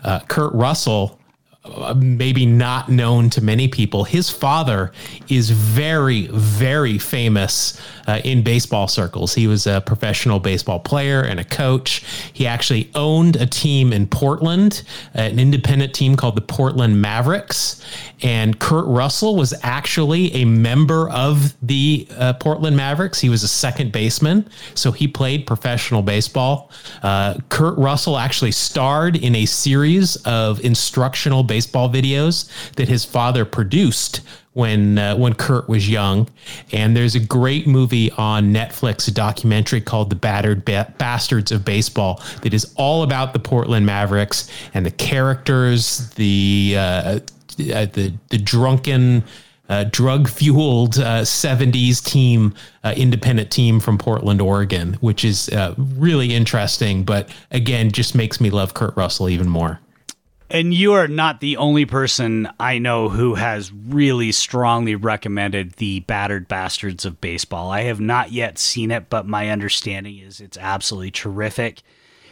Uh, 0.03 0.19
Kurt 0.21 0.53
Russell, 0.53 1.19
uh, 1.65 1.93
maybe 1.93 2.45
not 2.45 2.89
known 2.89 3.29
to 3.31 3.41
many 3.41 3.67
people, 3.67 4.03
his 4.03 4.29
father 4.29 4.91
is 5.27 5.49
very 5.49 6.27
very 6.27 6.97
famous 6.97 7.79
uh, 8.11 8.19
in 8.25 8.43
baseball 8.43 8.87
circles. 8.87 9.33
He 9.33 9.47
was 9.47 9.67
a 9.67 9.79
professional 9.81 10.39
baseball 10.39 10.79
player 10.79 11.21
and 11.21 11.39
a 11.39 11.45
coach. 11.45 12.03
He 12.33 12.45
actually 12.45 12.91
owned 12.93 13.37
a 13.37 13.45
team 13.45 13.93
in 13.93 14.05
Portland, 14.07 14.83
an 15.13 15.39
independent 15.39 15.93
team 15.93 16.17
called 16.17 16.35
the 16.35 16.41
Portland 16.41 17.01
Mavericks. 17.01 17.81
And 18.21 18.59
Kurt 18.59 18.85
Russell 18.85 19.35
was 19.35 19.53
actually 19.63 20.33
a 20.33 20.45
member 20.45 21.09
of 21.09 21.55
the 21.65 22.07
uh, 22.17 22.33
Portland 22.33 22.75
Mavericks. 22.75 23.19
He 23.19 23.29
was 23.29 23.43
a 23.43 23.47
second 23.47 23.91
baseman, 23.93 24.47
so 24.75 24.91
he 24.91 25.07
played 25.07 25.47
professional 25.47 26.01
baseball. 26.01 26.69
Uh, 27.01 27.35
Kurt 27.49 27.77
Russell 27.77 28.17
actually 28.17 28.51
starred 28.51 29.15
in 29.15 29.35
a 29.35 29.45
series 29.45 30.17
of 30.17 30.59
instructional 30.59 31.43
baseball 31.43 31.89
videos 31.89 32.49
that 32.73 32.89
his 32.89 33.05
father 33.05 33.45
produced 33.45 34.21
when 34.53 34.97
uh, 34.97 35.15
when 35.15 35.33
Kurt 35.33 35.69
was 35.69 35.89
young. 35.89 36.29
And 36.71 36.95
there's 36.95 37.15
a 37.15 37.19
great 37.19 37.67
movie 37.67 38.11
on 38.11 38.53
Netflix, 38.53 39.07
a 39.07 39.11
documentary 39.11 39.81
called 39.81 40.09
"The 40.09 40.15
Battered 40.15 40.65
ba- 40.65 40.93
Bastards 40.97 41.51
of 41.51 41.63
Baseball" 41.63 42.21
that 42.41 42.53
is 42.53 42.73
all 42.75 43.03
about 43.03 43.33
the 43.33 43.39
Portland 43.39 43.85
Mavericks 43.85 44.49
and 44.73 44.85
the 44.85 44.91
characters, 44.91 46.09
the 46.11 46.75
uh, 46.77 46.81
uh 46.81 47.19
the 47.57 48.13
the 48.29 48.37
drunken. 48.37 49.23
Uh, 49.69 49.85
drug 49.85 50.27
fueled 50.27 50.97
uh, 50.97 51.21
70s 51.21 52.03
team, 52.03 52.53
uh, 52.83 52.93
independent 52.97 53.49
team 53.49 53.79
from 53.79 53.97
Portland, 53.97 54.41
Oregon, 54.41 54.95
which 54.95 55.23
is 55.23 55.47
uh, 55.47 55.73
really 55.77 56.35
interesting, 56.35 57.05
but 57.05 57.29
again, 57.51 57.89
just 57.89 58.13
makes 58.13 58.41
me 58.41 58.49
love 58.49 58.73
Kurt 58.73 58.97
Russell 58.97 59.29
even 59.29 59.47
more. 59.47 59.79
And 60.53 60.73
you 60.73 60.91
are 60.91 61.07
not 61.07 61.39
the 61.39 61.55
only 61.55 61.85
person 61.85 62.49
I 62.59 62.77
know 62.77 63.07
who 63.07 63.35
has 63.35 63.71
really 63.71 64.33
strongly 64.33 64.95
recommended 64.95 65.73
the 65.73 66.01
Battered 66.01 66.49
Bastards 66.49 67.05
of 67.05 67.21
Baseball. 67.21 67.71
I 67.71 67.83
have 67.83 68.01
not 68.01 68.33
yet 68.33 68.59
seen 68.59 68.91
it, 68.91 69.09
but 69.09 69.25
my 69.25 69.49
understanding 69.49 70.17
is 70.17 70.41
it's 70.41 70.57
absolutely 70.57 71.11
terrific. 71.11 71.83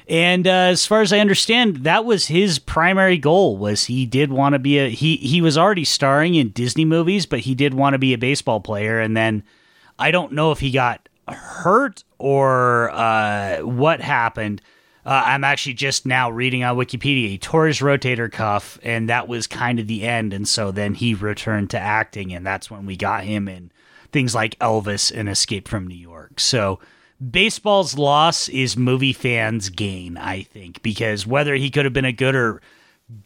And 0.05 0.45
uh, 0.45 0.49
as 0.49 0.85
far 0.85 0.99
as 0.99 1.13
I 1.13 1.19
understand, 1.19 1.85
that 1.85 2.03
was 2.03 2.25
his 2.25 2.59
primary 2.59 3.17
goal. 3.17 3.55
Was 3.55 3.85
he 3.85 4.05
did 4.05 4.33
want 4.33 4.51
to 4.51 4.59
be 4.59 4.79
a 4.79 4.89
he 4.89 5.15
he 5.15 5.39
was 5.39 5.57
already 5.57 5.85
starring 5.85 6.35
in 6.35 6.49
Disney 6.49 6.83
movies, 6.83 7.25
but 7.25 7.39
he 7.39 7.55
did 7.55 7.73
want 7.73 7.93
to 7.93 7.99
be 7.99 8.13
a 8.13 8.17
baseball 8.17 8.59
player. 8.59 8.99
And 8.99 9.15
then 9.15 9.43
I 9.97 10.11
don't 10.11 10.33
know 10.33 10.51
if 10.51 10.59
he 10.59 10.71
got 10.71 11.07
hurt 11.25 12.03
or 12.17 12.89
uh, 12.89 13.59
what 13.59 14.01
happened 14.01 14.61
uh, 15.05 15.23
I'm 15.25 15.43
actually 15.43 15.73
just 15.75 16.05
now 16.05 16.29
reading 16.29 16.63
on 16.63 16.77
Wikipedia. 16.77 17.29
He 17.29 17.37
tore 17.37 17.67
his 17.67 17.79
rotator 17.79 18.31
cuff, 18.31 18.77
and 18.83 19.09
that 19.09 19.27
was 19.27 19.47
kind 19.47 19.79
of 19.79 19.87
the 19.87 20.03
end. 20.03 20.33
And 20.33 20.47
so 20.47 20.71
then 20.71 20.93
he 20.93 21.13
returned 21.13 21.69
to 21.71 21.79
acting, 21.79 22.33
and 22.33 22.45
that's 22.45 22.69
when 22.69 22.85
we 22.85 22.95
got 22.95 23.23
him 23.23 23.47
in 23.47 23.71
things 24.11 24.35
like 24.35 24.57
Elvis 24.59 25.11
and 25.15 25.29
Escape 25.29 25.67
from 25.67 25.87
New 25.87 25.95
York. 25.95 26.39
So 26.39 26.79
baseball's 27.31 27.97
loss 27.97 28.49
is 28.49 28.75
movie 28.77 29.13
fans' 29.13 29.69
gain, 29.69 30.17
I 30.17 30.43
think, 30.43 30.81
because 30.81 31.25
whether 31.25 31.55
he 31.55 31.69
could 31.69 31.85
have 31.85 31.93
been 31.93 32.05
a 32.05 32.11
good 32.11 32.35
or 32.35 32.61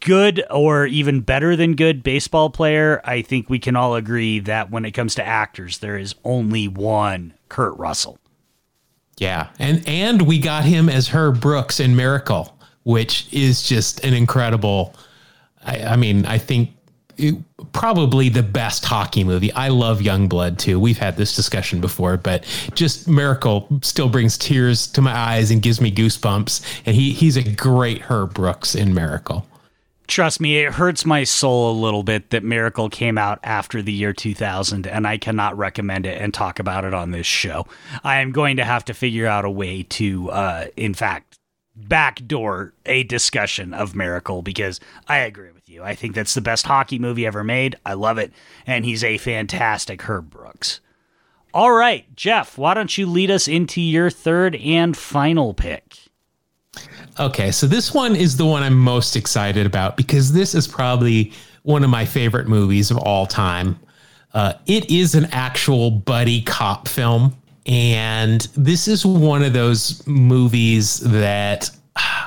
good 0.00 0.42
or 0.50 0.86
even 0.86 1.20
better 1.20 1.56
than 1.56 1.74
good 1.74 2.02
baseball 2.02 2.50
player, 2.50 3.00
I 3.04 3.22
think 3.22 3.50
we 3.50 3.58
can 3.58 3.76
all 3.76 3.94
agree 3.94 4.38
that 4.40 4.70
when 4.70 4.84
it 4.84 4.92
comes 4.92 5.14
to 5.16 5.26
actors, 5.26 5.78
there 5.78 5.98
is 5.98 6.14
only 6.24 6.68
one 6.68 7.34
Kurt 7.48 7.76
Russell. 7.76 8.18
Yeah, 9.18 9.48
and 9.58 9.86
and 9.86 10.22
we 10.22 10.38
got 10.38 10.64
him 10.64 10.88
as 10.88 11.08
Herb 11.08 11.40
Brooks 11.40 11.80
in 11.80 11.94
Miracle, 11.94 12.56
which 12.82 13.32
is 13.32 13.62
just 13.62 14.04
an 14.04 14.14
incredible. 14.14 14.94
I, 15.64 15.82
I 15.84 15.96
mean, 15.96 16.26
I 16.26 16.38
think 16.38 16.70
it, 17.16 17.36
probably 17.72 18.28
the 18.28 18.42
best 18.42 18.84
hockey 18.84 19.22
movie. 19.22 19.52
I 19.52 19.68
love 19.68 20.00
Youngblood 20.00 20.58
too. 20.58 20.80
We've 20.80 20.98
had 20.98 21.16
this 21.16 21.36
discussion 21.36 21.80
before, 21.80 22.16
but 22.16 22.44
just 22.74 23.08
Miracle 23.08 23.68
still 23.82 24.08
brings 24.08 24.36
tears 24.36 24.86
to 24.88 25.00
my 25.00 25.16
eyes 25.16 25.50
and 25.50 25.62
gives 25.62 25.80
me 25.80 25.92
goosebumps. 25.92 26.82
And 26.86 26.96
he 26.96 27.12
he's 27.12 27.36
a 27.36 27.42
great 27.42 28.02
Herb 28.02 28.34
Brooks 28.34 28.74
in 28.74 28.94
Miracle 28.94 29.46
trust 30.06 30.40
me, 30.40 30.58
it 30.58 30.72
hurts 30.74 31.04
my 31.04 31.24
soul 31.24 31.70
a 31.70 31.80
little 31.80 32.02
bit 32.02 32.30
that 32.30 32.44
Miracle 32.44 32.88
came 32.88 33.18
out 33.18 33.38
after 33.42 33.82
the 33.82 33.92
year 33.92 34.12
2000, 34.12 34.86
and 34.86 35.06
I 35.06 35.18
cannot 35.18 35.56
recommend 35.56 36.06
it 36.06 36.20
and 36.20 36.32
talk 36.32 36.58
about 36.58 36.84
it 36.84 36.94
on 36.94 37.10
this 37.10 37.26
show. 37.26 37.66
I 38.02 38.20
am 38.20 38.32
going 38.32 38.56
to 38.56 38.64
have 38.64 38.84
to 38.86 38.94
figure 38.94 39.26
out 39.26 39.44
a 39.44 39.50
way 39.50 39.82
to, 39.82 40.30
uh, 40.30 40.66
in 40.76 40.94
fact, 40.94 41.38
backdoor 41.76 42.72
a 42.86 43.02
discussion 43.02 43.74
of 43.74 43.94
Miracle 43.94 44.42
because 44.42 44.80
I 45.08 45.18
agree 45.18 45.50
with 45.50 45.68
you. 45.68 45.82
I 45.82 45.94
think 45.94 46.14
that's 46.14 46.34
the 46.34 46.40
best 46.40 46.66
hockey 46.66 46.98
movie 46.98 47.26
ever 47.26 47.42
made. 47.42 47.76
I 47.84 47.94
love 47.94 48.18
it, 48.18 48.32
and 48.66 48.84
he's 48.84 49.02
a 49.02 49.18
fantastic 49.18 50.02
Herb 50.02 50.30
Brooks. 50.30 50.80
All 51.52 51.72
right, 51.72 52.04
Jeff, 52.16 52.58
why 52.58 52.74
don't 52.74 52.96
you 52.98 53.06
lead 53.06 53.30
us 53.30 53.46
into 53.46 53.80
your 53.80 54.10
third 54.10 54.56
and 54.56 54.96
final 54.96 55.54
pick? 55.54 56.03
Okay, 57.18 57.52
so 57.52 57.66
this 57.66 57.94
one 57.94 58.16
is 58.16 58.36
the 58.36 58.44
one 58.44 58.62
I'm 58.62 58.76
most 58.76 59.14
excited 59.14 59.66
about 59.66 59.96
because 59.96 60.32
this 60.32 60.54
is 60.54 60.66
probably 60.66 61.32
one 61.62 61.84
of 61.84 61.90
my 61.90 62.04
favorite 62.04 62.48
movies 62.48 62.90
of 62.90 62.98
all 62.98 63.26
time. 63.26 63.78
Uh, 64.32 64.54
it 64.66 64.90
is 64.90 65.14
an 65.14 65.26
actual 65.30 65.92
buddy 65.92 66.42
cop 66.42 66.88
film, 66.88 67.36
and 67.66 68.40
this 68.56 68.88
is 68.88 69.06
one 69.06 69.44
of 69.44 69.52
those 69.52 70.04
movies 70.06 70.98
that 71.00 71.70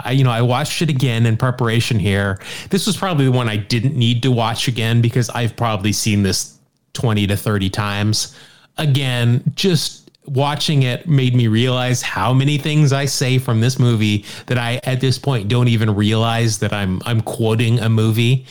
you 0.10 0.24
know, 0.24 0.32
I 0.32 0.42
watched 0.42 0.82
it 0.82 0.90
again 0.90 1.26
in 1.26 1.36
preparation 1.36 2.00
here. 2.00 2.40
This 2.70 2.88
was 2.88 2.96
probably 2.96 3.26
the 3.26 3.32
one 3.32 3.50
I 3.50 3.58
didn't 3.58 3.96
need 3.96 4.24
to 4.24 4.32
watch 4.32 4.70
again 4.70 5.02
because 5.02 5.30
I've 5.32 5.56
probably 5.58 5.92
seen 5.92 6.24
this 6.24 6.58
20 6.94 7.28
to 7.28 7.36
30 7.36 7.70
times. 7.70 8.36
Again, 8.78 9.44
just 9.56 10.07
watching 10.28 10.84
it 10.84 11.08
made 11.08 11.34
me 11.34 11.48
realize 11.48 12.02
how 12.02 12.34
many 12.34 12.58
things 12.58 12.92
I 12.92 13.06
say 13.06 13.38
from 13.38 13.62
this 13.62 13.80
movie 13.80 14.26
that 14.48 14.58
I 14.58 14.80
at 14.84 15.00
this 15.00 15.18
point 15.18 15.48
don't 15.48 15.70
even 15.70 15.96
realize 15.96 16.60
that 16.60 16.74
I'm 16.74 17.02
I'm 17.06 17.22
quoting 17.22 17.80
a 17.80 17.90
movie. 17.90 18.46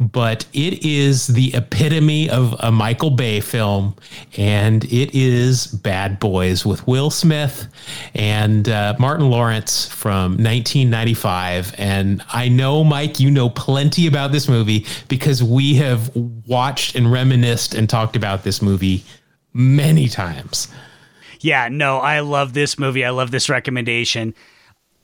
But 0.00 0.44
it 0.52 0.84
is 0.84 1.28
the 1.28 1.54
epitome 1.54 2.28
of 2.28 2.56
a 2.60 2.72
Michael 2.72 3.10
Bay 3.10 3.40
film 3.40 3.96
and 4.36 4.84
it 4.84 5.14
is 5.14 5.66
Bad 5.68 6.18
Boys 6.18 6.66
with 6.66 6.86
Will 6.86 7.10
Smith 7.10 7.68
and 8.14 8.68
uh, 8.68 8.94
Martin 8.98 9.30
Lawrence 9.30 9.88
from 9.88 10.32
1995 10.32 11.74
and 11.78 12.22
I 12.32 12.48
know 12.48 12.82
Mike 12.82 13.20
you 13.20 13.30
know 13.30 13.48
plenty 13.50 14.06
about 14.06 14.32
this 14.32 14.48
movie 14.48 14.86
because 15.08 15.42
we 15.42 15.74
have 15.74 16.10
watched 16.46 16.96
and 16.96 17.10
reminisced 17.10 17.74
and 17.74 17.88
talked 17.88 18.16
about 18.16 18.42
this 18.42 18.60
movie 18.60 19.04
many 19.52 20.08
times 20.08 20.68
yeah, 21.40 21.68
no, 21.68 21.98
I 21.98 22.20
love 22.20 22.52
this 22.52 22.78
movie. 22.78 23.04
I 23.04 23.10
love 23.10 23.30
this 23.30 23.48
recommendation. 23.48 24.34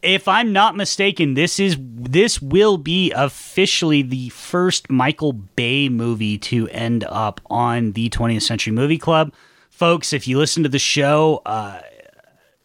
If 0.03 0.29
I'm 0.29 0.53
not 0.53 0.77
mistaken, 0.77 1.35
this 1.35 1.59
is 1.59 1.77
this 1.81 2.41
will 2.41 2.77
be 2.77 3.11
officially 3.13 4.03
the 4.03 4.29
first 4.29 4.91
Michael 4.91 5.33
Bay 5.33 5.89
movie 5.89 6.39
to 6.39 6.69
end 6.69 7.05
up 7.09 7.41
on 7.47 7.93
the 7.93 8.11
20th 8.11 8.43
Century 8.43 8.73
Movie 8.73 8.99
Club. 8.99 9.33
Folks, 9.71 10.13
if 10.13 10.29
you 10.29 10.39
listen 10.39 10.63
to 10.63 10.69
the 10.69 10.79
show, 10.79 11.43
uh, 11.47 11.81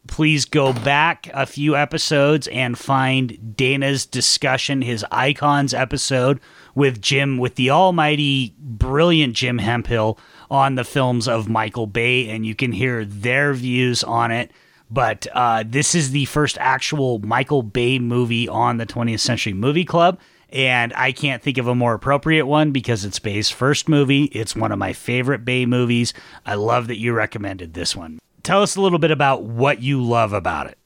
please 0.08 0.46
go 0.46 0.74
back 0.74 1.30
a 1.34 1.46
few 1.46 1.76
episodes 1.76 2.48
and 2.50 2.78
find 2.78 3.56
Dana's 3.56 4.06
discussion, 4.06 4.82
his 4.82 5.06
icons 5.12 5.74
episode 5.74 6.40
with 6.76 7.02
Jim, 7.02 7.38
with 7.38 7.56
the 7.56 7.70
almighty, 7.70 8.54
brilliant 8.60 9.36
Jim 9.36 9.58
Hemphill 9.58 10.20
on 10.52 10.76
the 10.76 10.84
films 10.84 11.30
of 11.30 11.48
Michael 11.48 11.88
Bay, 11.88 12.30
and 12.30 12.46
you 12.46 12.54
can 12.54 12.74
hear 12.74 13.06
their 13.06 13.54
views 13.54 14.04
on 14.04 14.32
it. 14.32 14.52
But 14.92 15.26
uh, 15.34 15.64
this 15.66 15.96
is 15.96 16.12
the 16.12 16.26
first 16.26 16.58
actual 16.60 17.20
Michael 17.20 17.64
Bay 17.64 17.98
movie 17.98 18.50
on 18.50 18.76
the 18.76 18.86
20th 18.86 19.22
Century 19.22 19.54
Movie 19.54 19.86
Club. 19.86 20.20
And 20.50 20.92
I 20.98 21.14
can't 21.14 21.42
think 21.42 21.58
of 21.58 21.68
a 21.68 21.74
more 21.74 21.94
appropriate 21.94 22.46
one 22.46 22.72
because 22.72 23.06
it's 23.06 23.18
Bay's 23.18 23.50
first 23.50 23.88
movie. 23.88 24.26
It's 24.26 24.54
one 24.54 24.74
of 24.74 24.78
my 24.78 24.92
favorite 24.92 25.46
Bay 25.46 25.66
movies. 25.66 26.14
I 26.46 26.56
love 26.56 26.88
that 26.88 27.00
you 27.00 27.14
recommended 27.14 27.74
this 27.74 27.96
one. 27.96 28.20
Tell 28.44 28.62
us 28.62 28.76
a 28.76 28.82
little 28.82 29.00
bit 29.00 29.12
about 29.12 29.44
what 29.44 29.82
you 29.82 30.04
love 30.04 30.34
about 30.34 30.68
it. 30.68 30.78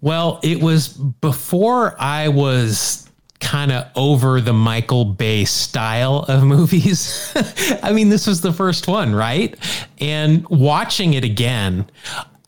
Well, 0.00 0.40
it 0.42 0.60
was 0.60 0.88
before 0.88 1.94
I 2.00 2.28
was 2.28 3.08
kind 3.40 3.72
of 3.72 3.88
over 3.96 4.40
the 4.40 4.52
Michael 4.52 5.04
Bay 5.04 5.44
style 5.44 6.24
of 6.28 6.44
movies. 6.44 7.32
I 7.82 7.92
mean, 7.92 8.08
this 8.08 8.26
was 8.26 8.40
the 8.40 8.52
first 8.52 8.86
one, 8.86 9.14
right? 9.14 9.56
And 9.98 10.46
watching 10.48 11.14
it 11.14 11.24
again, 11.24 11.90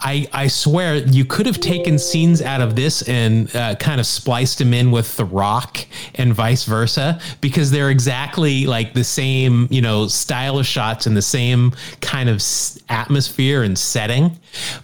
I, 0.05 0.27
I 0.33 0.49
swear 0.49 0.97
you 0.97 1.25
could 1.25 1.47
have 1.47 1.61
taken 1.61 1.99
scenes 1.99 2.43
out 2.43 2.61
of 2.61 2.75
this 2.75 3.03
and 3.09 3.55
uh, 3.55 3.77
kind 3.77 4.01
of 4.01 4.07
spliced 4.07 4.59
them 4.59 4.75
in 4.75 4.91
with 4.91 5.17
The 5.17 5.25
Rock 5.25 5.87
and 6.17 6.35
vice 6.35 6.65
versa 6.65 7.21
because 7.41 7.71
they're 7.71 7.91
exactly 7.91 8.67
like 8.67 8.95
the 8.95 9.05
same, 9.05 9.69
you 9.71 9.81
know, 9.81 10.09
style 10.09 10.59
of 10.59 10.67
shots 10.67 11.07
and 11.07 11.17
the 11.17 11.23
same 11.23 11.73
kind 12.01 12.29
of 12.29 12.43
atmosphere 12.89 13.63
and 13.63 13.79
setting. 13.79 14.39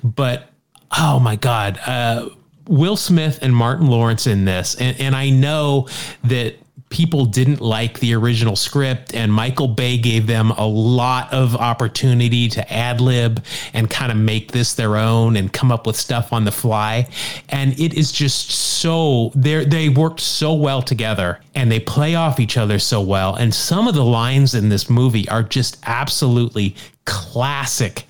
But 0.04 0.50
oh 0.96 1.18
my 1.18 1.34
God, 1.34 1.80
uh, 1.84 2.28
Will 2.68 2.96
Smith 2.96 3.38
and 3.42 3.54
Martin 3.54 3.88
Lawrence 3.88 4.26
in 4.26 4.44
this, 4.44 4.74
and, 4.76 4.98
and 5.00 5.16
I 5.16 5.30
know 5.30 5.88
that 6.24 6.54
people 6.90 7.26
didn't 7.26 7.60
like 7.60 8.00
the 8.00 8.14
original 8.14 8.56
script, 8.56 9.14
and 9.14 9.32
Michael 9.32 9.68
Bay 9.68 9.98
gave 9.98 10.26
them 10.26 10.50
a 10.52 10.66
lot 10.66 11.32
of 11.32 11.54
opportunity 11.54 12.48
to 12.48 12.72
ad 12.72 13.00
lib 13.00 13.44
and 13.72 13.90
kind 13.90 14.10
of 14.10 14.18
make 14.18 14.52
this 14.52 14.74
their 14.74 14.96
own 14.96 15.36
and 15.36 15.52
come 15.52 15.70
up 15.70 15.86
with 15.86 15.96
stuff 15.96 16.32
on 16.32 16.44
the 16.44 16.52
fly. 16.52 17.08
And 17.48 17.78
it 17.78 17.94
is 17.94 18.12
just 18.12 18.50
so 18.50 19.32
they 19.34 19.64
they 19.64 19.88
worked 19.88 20.20
so 20.20 20.54
well 20.54 20.82
together 20.82 21.40
and 21.54 21.70
they 21.70 21.80
play 21.80 22.14
off 22.14 22.40
each 22.40 22.56
other 22.56 22.78
so 22.78 23.00
well. 23.00 23.34
And 23.34 23.54
some 23.54 23.88
of 23.88 23.94
the 23.94 24.04
lines 24.04 24.54
in 24.54 24.68
this 24.68 24.88
movie 24.88 25.28
are 25.28 25.42
just 25.42 25.78
absolutely 25.84 26.74
classic. 27.04 28.04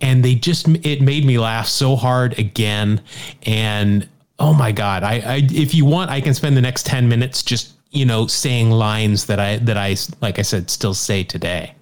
And 0.00 0.24
they 0.24 0.34
just 0.34 0.68
it 0.68 1.00
made 1.00 1.24
me 1.24 1.38
laugh 1.38 1.66
so 1.66 1.96
hard 1.96 2.38
again. 2.38 3.00
And 3.44 4.08
oh 4.38 4.52
my 4.52 4.72
god, 4.72 5.02
I, 5.02 5.14
I 5.14 5.48
if 5.50 5.74
you 5.74 5.84
want, 5.84 6.10
I 6.10 6.20
can 6.20 6.34
spend 6.34 6.56
the 6.56 6.62
next 6.62 6.86
ten 6.86 7.08
minutes 7.08 7.42
just 7.42 7.76
you 7.90 8.04
know, 8.04 8.26
saying 8.26 8.70
lines 8.70 9.26
that 9.26 9.40
I 9.40 9.56
that 9.58 9.76
I 9.76 9.96
like 10.20 10.38
I 10.38 10.42
said 10.42 10.70
still 10.70 10.94
say 10.94 11.24
today. 11.24 11.74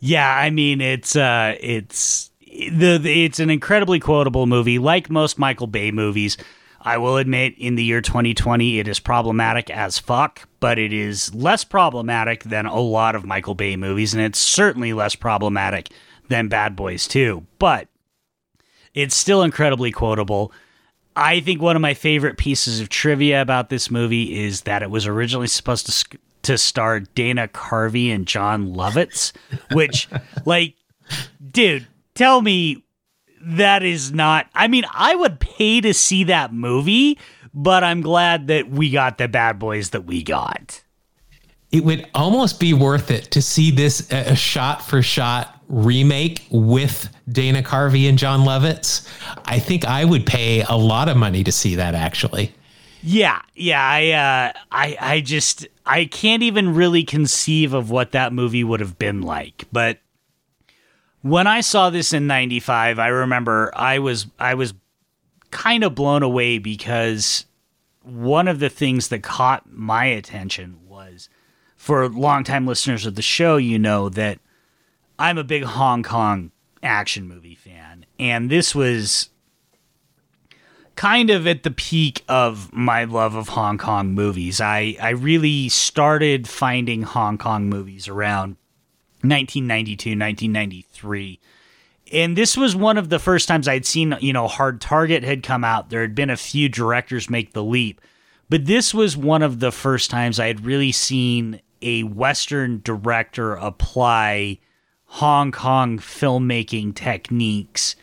Yeah, 0.00 0.28
I 0.28 0.50
mean 0.50 0.80
it's 0.80 1.16
uh 1.16 1.54
it's 1.60 2.30
the 2.40 3.00
it's 3.04 3.38
an 3.38 3.50
incredibly 3.50 4.00
quotable 4.00 4.46
movie 4.46 4.78
like 4.78 5.10
most 5.10 5.38
Michael 5.38 5.66
Bay 5.66 5.90
movies. 5.90 6.36
I 6.80 6.96
will 6.96 7.16
admit 7.16 7.54
in 7.58 7.74
the 7.74 7.84
year 7.84 8.00
2020 8.00 8.78
it 8.78 8.88
is 8.88 9.00
problematic 9.00 9.68
as 9.68 9.98
fuck, 9.98 10.48
but 10.60 10.78
it 10.78 10.92
is 10.92 11.34
less 11.34 11.64
problematic 11.64 12.44
than 12.44 12.66
a 12.66 12.80
lot 12.80 13.14
of 13.14 13.24
Michael 13.24 13.54
Bay 13.54 13.76
movies 13.76 14.14
and 14.14 14.22
it's 14.22 14.38
certainly 14.38 14.92
less 14.92 15.14
problematic 15.14 15.90
than 16.28 16.48
Bad 16.48 16.76
Boys 16.76 17.06
2, 17.08 17.46
but 17.58 17.88
it's 18.94 19.14
still 19.14 19.42
incredibly 19.42 19.92
quotable. 19.92 20.52
I 21.16 21.40
think 21.40 21.60
one 21.60 21.76
of 21.76 21.82
my 21.82 21.94
favorite 21.94 22.38
pieces 22.38 22.80
of 22.80 22.88
trivia 22.88 23.42
about 23.42 23.70
this 23.70 23.90
movie 23.90 24.44
is 24.44 24.62
that 24.62 24.82
it 24.82 24.90
was 24.90 25.06
originally 25.06 25.48
supposed 25.48 25.86
to 25.86 26.18
to 26.42 26.56
star 26.56 27.00
Dana 27.00 27.48
Carvey 27.48 28.14
and 28.14 28.26
Jon 28.26 28.74
Lovitz, 28.74 29.32
which, 29.72 30.08
like, 30.44 30.76
dude, 31.50 31.86
tell 32.14 32.40
me 32.40 32.84
that 33.42 33.82
is 33.82 34.12
not. 34.12 34.48
I 34.54 34.68
mean, 34.68 34.84
I 34.92 35.14
would 35.14 35.40
pay 35.40 35.80
to 35.80 35.92
see 35.92 36.24
that 36.24 36.52
movie, 36.52 37.18
but 37.52 37.84
I'm 37.84 38.00
glad 38.00 38.46
that 38.46 38.70
we 38.70 38.90
got 38.90 39.18
the 39.18 39.28
bad 39.28 39.58
boys 39.58 39.90
that 39.90 40.04
we 40.04 40.22
got. 40.22 40.82
It 41.70 41.84
would 41.84 42.08
almost 42.14 42.60
be 42.60 42.72
worth 42.72 43.10
it 43.10 43.30
to 43.32 43.42
see 43.42 43.70
this 43.70 44.10
a 44.10 44.34
shot 44.34 44.86
for 44.86 45.02
shot 45.02 45.57
remake 45.68 46.46
with 46.50 47.08
Dana 47.30 47.62
Carvey 47.62 48.08
and 48.08 48.18
Jon 48.18 48.40
Lovitz, 48.40 49.06
I 49.44 49.58
think 49.58 49.84
I 49.84 50.04
would 50.04 50.26
pay 50.26 50.62
a 50.62 50.76
lot 50.76 51.08
of 51.08 51.16
money 51.16 51.44
to 51.44 51.52
see 51.52 51.74
that 51.76 51.94
actually. 51.94 52.54
Yeah, 53.02 53.42
yeah, 53.54 53.80
I 53.80 54.10
uh 54.10 54.60
I 54.72 54.96
I 55.00 55.20
just 55.20 55.68
I 55.86 56.06
can't 56.06 56.42
even 56.42 56.74
really 56.74 57.04
conceive 57.04 57.72
of 57.72 57.90
what 57.90 58.12
that 58.12 58.32
movie 58.32 58.64
would 58.64 58.80
have 58.80 58.98
been 58.98 59.22
like, 59.22 59.66
but 59.70 59.98
when 61.22 61.46
I 61.46 61.60
saw 61.60 61.90
this 61.90 62.12
in 62.12 62.26
95, 62.26 62.98
I 62.98 63.08
remember 63.08 63.72
I 63.74 63.98
was 63.98 64.26
I 64.38 64.54
was 64.54 64.74
kind 65.50 65.84
of 65.84 65.94
blown 65.94 66.22
away 66.22 66.58
because 66.58 67.44
one 68.02 68.48
of 68.48 68.58
the 68.58 68.68
things 68.68 69.08
that 69.08 69.22
caught 69.22 69.70
my 69.70 70.06
attention 70.06 70.78
was 70.86 71.28
for 71.76 72.08
longtime 72.08 72.66
listeners 72.66 73.06
of 73.06 73.14
the 73.14 73.22
show, 73.22 73.56
you 73.56 73.78
know 73.78 74.08
that 74.08 74.38
I'm 75.18 75.38
a 75.38 75.44
big 75.44 75.64
Hong 75.64 76.02
Kong 76.02 76.52
action 76.82 77.26
movie 77.26 77.56
fan, 77.56 78.06
and 78.18 78.50
this 78.50 78.74
was 78.74 79.30
kind 80.94 81.30
of 81.30 81.46
at 81.46 81.62
the 81.62 81.70
peak 81.70 82.24
of 82.28 82.72
my 82.72 83.04
love 83.04 83.34
of 83.34 83.50
Hong 83.50 83.78
Kong 83.78 84.14
movies. 84.14 84.60
I, 84.60 84.96
I 85.00 85.10
really 85.10 85.68
started 85.68 86.48
finding 86.48 87.02
Hong 87.02 87.38
Kong 87.38 87.68
movies 87.68 88.08
around 88.08 88.56
1992, 89.22 90.10
1993. 90.10 91.40
And 92.12 92.36
this 92.36 92.56
was 92.56 92.74
one 92.74 92.98
of 92.98 93.10
the 93.10 93.18
first 93.18 93.46
times 93.46 93.68
I'd 93.68 93.86
seen, 93.86 94.16
you 94.20 94.32
know, 94.32 94.48
Hard 94.48 94.80
Target 94.80 95.22
had 95.22 95.42
come 95.42 95.62
out. 95.62 95.90
There 95.90 96.00
had 96.00 96.14
been 96.14 96.30
a 96.30 96.36
few 96.36 96.68
directors 96.68 97.30
make 97.30 97.52
the 97.52 97.62
leap. 97.62 98.00
But 98.48 98.66
this 98.66 98.94
was 98.94 99.16
one 99.16 99.42
of 99.42 99.60
the 99.60 99.70
first 99.70 100.10
times 100.10 100.40
I 100.40 100.46
had 100.46 100.64
really 100.64 100.90
seen 100.90 101.60
a 101.82 102.02
Western 102.04 102.80
director 102.82 103.54
apply 103.54 104.58
Hong 105.12 105.52
Kong 105.52 105.98
filmmaking 105.98 106.94
techniques 106.94 107.96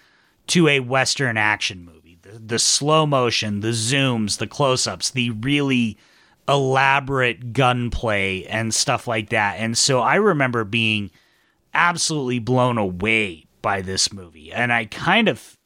to 0.48 0.68
a 0.68 0.80
Western 0.80 1.38
action 1.38 1.86
movie. 1.86 2.18
The, 2.22 2.40
the 2.40 2.60
slow 2.60 3.06
motion, 3.06 3.62
the 3.62 3.70
zooms, 3.70 4.38
the 4.38 4.48
close 4.48 4.88
ups, 4.88 5.12
the 5.12 5.30
really 5.30 5.98
elaborate 6.48 7.54
gunplay 7.54 8.44
and 8.46 8.74
stuff 8.74 9.08
like 9.08 9.30
that. 9.30 9.58
And 9.60 9.78
so 9.78 10.02
I 10.02 10.16
remember 10.16 10.64
being 10.64 11.12
absolutely 11.74 12.40
blown 12.40 12.78
away 12.78 13.46
by 13.62 13.82
this 13.82 14.12
movie. 14.12 14.52
And 14.52 14.74
I 14.74 14.86
kind 14.86 15.28
of, 15.28 15.58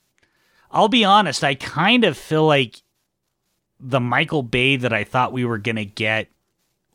I'll 0.71 0.87
be 0.87 1.05
honest, 1.05 1.43
I 1.43 1.55
kind 1.55 2.03
of 2.03 2.17
feel 2.17 2.45
like 2.45 2.81
the 3.79 3.99
Michael 3.99 4.43
Bay 4.43 4.75
that 4.75 4.93
I 4.93 5.03
thought 5.05 5.33
we 5.33 5.45
were 5.45 5.57
going 5.57 5.77
to 5.77 5.85
get 5.85 6.27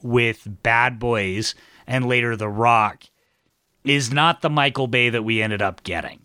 with 0.02 0.46
Bad 0.62 0.98
Boys 0.98 1.54
and 1.86 2.06
later 2.06 2.36
The 2.36 2.48
Rock 2.48 3.04
is 3.84 4.12
not 4.12 4.40
the 4.40 4.50
Michael 4.50 4.86
Bay 4.86 5.10
that 5.10 5.22
we 5.22 5.42
ended 5.42 5.62
up 5.62 5.82
getting. 5.82 6.20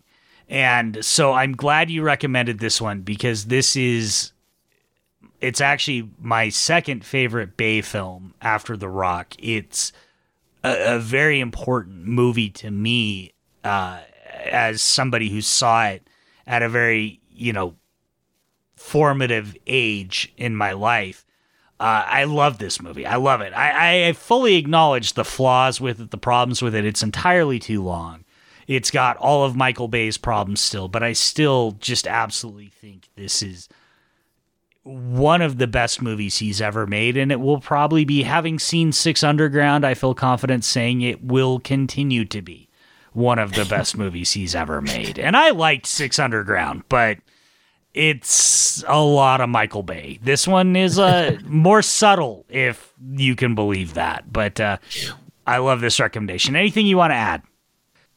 And 0.48 1.04
so 1.04 1.32
I'm 1.32 1.54
glad 1.54 1.90
you 1.90 2.02
recommended 2.02 2.58
this 2.58 2.80
one 2.80 3.02
because 3.02 3.46
this 3.46 3.76
is 3.76 4.32
it's 5.40 5.60
actually 5.60 6.10
my 6.18 6.48
second 6.48 7.04
favorite 7.04 7.56
Bay 7.56 7.80
film 7.80 8.34
after 8.42 8.76
The 8.76 8.88
Rock. 8.88 9.34
It's 9.38 9.92
a, 10.62 10.96
a 10.96 10.98
very 10.98 11.40
important 11.40 12.06
movie 12.06 12.50
to 12.50 12.70
me 12.70 13.32
uh, 13.64 14.00
as 14.44 14.82
somebody 14.82 15.30
who 15.30 15.40
saw 15.40 15.86
it 15.86 16.06
at 16.46 16.62
a 16.62 16.68
very, 16.68 17.20
you 17.30 17.52
know, 17.52 17.76
formative 18.76 19.56
age 19.66 20.32
in 20.36 20.56
my 20.56 20.72
life. 20.72 21.24
Uh, 21.80 22.04
I 22.06 22.24
love 22.24 22.58
this 22.58 22.82
movie. 22.82 23.06
I 23.06 23.16
love 23.16 23.40
it. 23.40 23.54
I, 23.54 24.08
I 24.08 24.12
fully 24.12 24.56
acknowledge 24.56 25.14
the 25.14 25.24
flaws 25.24 25.80
with 25.80 25.98
it, 25.98 26.10
the 26.10 26.18
problems 26.18 26.60
with 26.60 26.74
it. 26.74 26.84
It's 26.84 27.02
entirely 27.02 27.58
too 27.58 27.82
long. 27.82 28.26
It's 28.66 28.90
got 28.90 29.16
all 29.16 29.44
of 29.44 29.56
Michael 29.56 29.88
Bay's 29.88 30.18
problems 30.18 30.60
still, 30.60 30.88
but 30.88 31.02
I 31.02 31.14
still 31.14 31.72
just 31.80 32.06
absolutely 32.06 32.68
think 32.68 33.08
this 33.16 33.42
is 33.42 33.66
one 34.82 35.40
of 35.40 35.56
the 35.56 35.66
best 35.66 36.02
movies 36.02 36.36
he's 36.36 36.60
ever 36.60 36.86
made, 36.86 37.16
and 37.16 37.32
it 37.32 37.40
will 37.40 37.60
probably 37.60 38.04
be. 38.04 38.24
Having 38.24 38.58
seen 38.58 38.92
Six 38.92 39.24
Underground, 39.24 39.86
I 39.86 39.94
feel 39.94 40.14
confident 40.14 40.64
saying 40.64 41.00
it 41.00 41.24
will 41.24 41.60
continue 41.60 42.26
to 42.26 42.42
be 42.42 42.68
one 43.12 43.38
of 43.38 43.54
the 43.54 43.64
best 43.64 43.96
movies 43.98 44.32
he's 44.32 44.54
ever 44.54 44.82
made. 44.82 45.18
And 45.18 45.34
I 45.34 45.50
liked 45.50 45.86
Six 45.86 46.18
Underground, 46.18 46.84
but 46.90 47.18
it's 47.94 48.84
a 48.86 49.00
lot 49.00 49.40
of 49.40 49.48
Michael 49.48 49.82
Bay. 49.82 50.18
This 50.22 50.46
one 50.46 50.76
is 50.76 50.98
uh, 50.98 51.38
more 51.44 51.82
subtle, 51.82 52.44
if 52.48 52.92
you 53.12 53.36
can 53.36 53.54
believe 53.54 53.94
that. 53.94 54.32
But 54.32 54.60
uh, 54.60 54.78
I 55.46 55.58
love 55.58 55.80
this 55.80 55.98
recommendation. 55.98 56.56
Anything 56.56 56.86
you 56.86 56.96
want 56.96 57.10
to 57.10 57.16
add? 57.16 57.42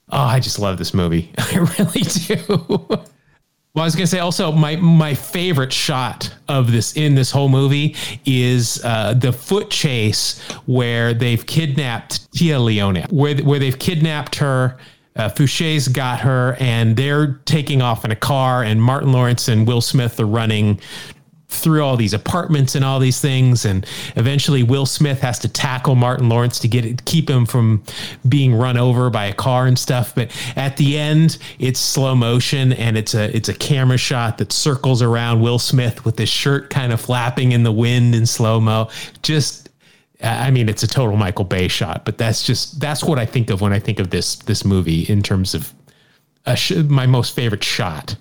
Oh, 0.09 0.19
I 0.19 0.39
just 0.39 0.59
love 0.59 0.77
this 0.77 0.93
movie. 0.93 1.31
I 1.37 1.57
really 1.79 2.01
do. 2.01 3.05
Well, 3.75 3.81
I 3.81 3.85
was 3.85 3.95
gonna 3.95 4.05
say 4.05 4.19
also 4.19 4.51
my 4.51 4.75
my 4.75 5.15
favorite 5.15 5.73
shot 5.73 6.31
of 6.47 6.71
this 6.71 6.95
in 6.95 7.15
this 7.15 7.31
whole 7.31 7.49
movie 7.49 7.95
is 8.23 8.79
uh, 8.83 9.15
the 9.15 9.33
foot 9.33 9.71
chase 9.71 10.39
where 10.67 11.15
they've 11.15 11.43
kidnapped 11.43 12.31
Téa 12.33 12.63
Leoni, 12.63 13.01
where 13.09 13.35
where 13.37 13.57
they've 13.57 13.79
kidnapped 13.79 14.35
her 14.35 14.77
uh, 15.15 15.29
Fouchet's 15.29 15.87
got 15.87 16.19
her, 16.21 16.55
and 16.59 16.95
they're 16.95 17.39
taking 17.45 17.81
off 17.81 18.05
in 18.05 18.11
a 18.11 18.15
car, 18.15 18.63
and 18.63 18.81
Martin 18.81 19.11
Lawrence 19.11 19.47
and 19.47 19.67
Will 19.67 19.81
Smith 19.81 20.19
are 20.19 20.25
running 20.25 20.79
through 21.53 21.83
all 21.83 21.95
these 21.95 22.13
apartments 22.13 22.75
and 22.75 22.83
all 22.83 22.99
these 22.99 23.21
things 23.21 23.65
and 23.65 23.85
eventually 24.15 24.63
Will 24.63 24.85
Smith 24.85 25.21
has 25.21 25.39
to 25.39 25.47
tackle 25.47 25.95
Martin 25.95 26.27
Lawrence 26.27 26.59
to 26.59 26.67
get 26.67 26.83
it, 26.83 27.05
keep 27.05 27.29
him 27.29 27.45
from 27.45 27.83
being 28.27 28.55
run 28.55 28.75
over 28.75 29.09
by 29.09 29.25
a 29.25 29.33
car 29.33 29.67
and 29.67 29.77
stuff 29.77 30.15
but 30.15 30.31
at 30.55 30.77
the 30.77 30.97
end 30.97 31.37
it's 31.59 31.79
slow 31.79 32.15
motion 32.15 32.73
and 32.73 32.97
it's 32.97 33.13
a 33.13 33.35
it's 33.35 33.49
a 33.49 33.53
camera 33.53 33.97
shot 33.97 34.39
that 34.39 34.51
circles 34.51 35.01
around 35.01 35.41
Will 35.41 35.59
Smith 35.59 36.03
with 36.05 36.17
his 36.17 36.29
shirt 36.29 36.69
kind 36.69 36.91
of 36.91 36.99
flapping 36.99 37.51
in 37.51 37.63
the 37.63 37.71
wind 37.71 38.15
in 38.15 38.25
slow 38.25 38.59
mo 38.59 38.89
just 39.21 39.62
I 40.23 40.51
mean, 40.51 40.69
it's 40.69 40.83
a 40.83 40.87
total 40.87 41.17
Michael 41.17 41.45
Bay 41.45 41.67
shot, 41.67 42.05
but 42.05 42.17
that's 42.17 42.43
just 42.43 42.79
that's 42.79 43.03
what 43.03 43.19
I 43.19 43.25
think 43.25 43.49
of 43.49 43.61
when 43.61 43.73
I 43.73 43.79
think 43.79 43.99
of 43.99 44.09
this 44.09 44.35
this 44.35 44.63
movie 44.63 45.01
in 45.03 45.21
terms 45.21 45.53
of 45.53 45.73
sh- 46.55 46.71
my 46.87 47.05
most 47.05 47.35
favorite 47.35 47.63
shot. 47.63 48.15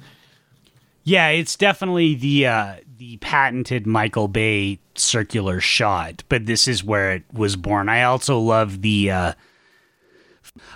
Yeah, 1.05 1.29
it's 1.29 1.57
definitely 1.57 2.15
the 2.15 2.47
uh, 2.47 2.75
the 2.97 3.17
patented 3.19 3.87
Michael 3.87 4.29
Bay 4.29 4.79
circular 4.95 5.61
shot, 5.61 6.23
but 6.29 6.47
this 6.47 6.69
is 6.69 6.85
where 6.85 7.13
it 7.13 7.25
was 7.33 7.57
born. 7.57 7.89
I 7.89 8.03
also 8.03 8.39
love 8.39 8.83
the 8.83 9.11
uh, 9.11 9.33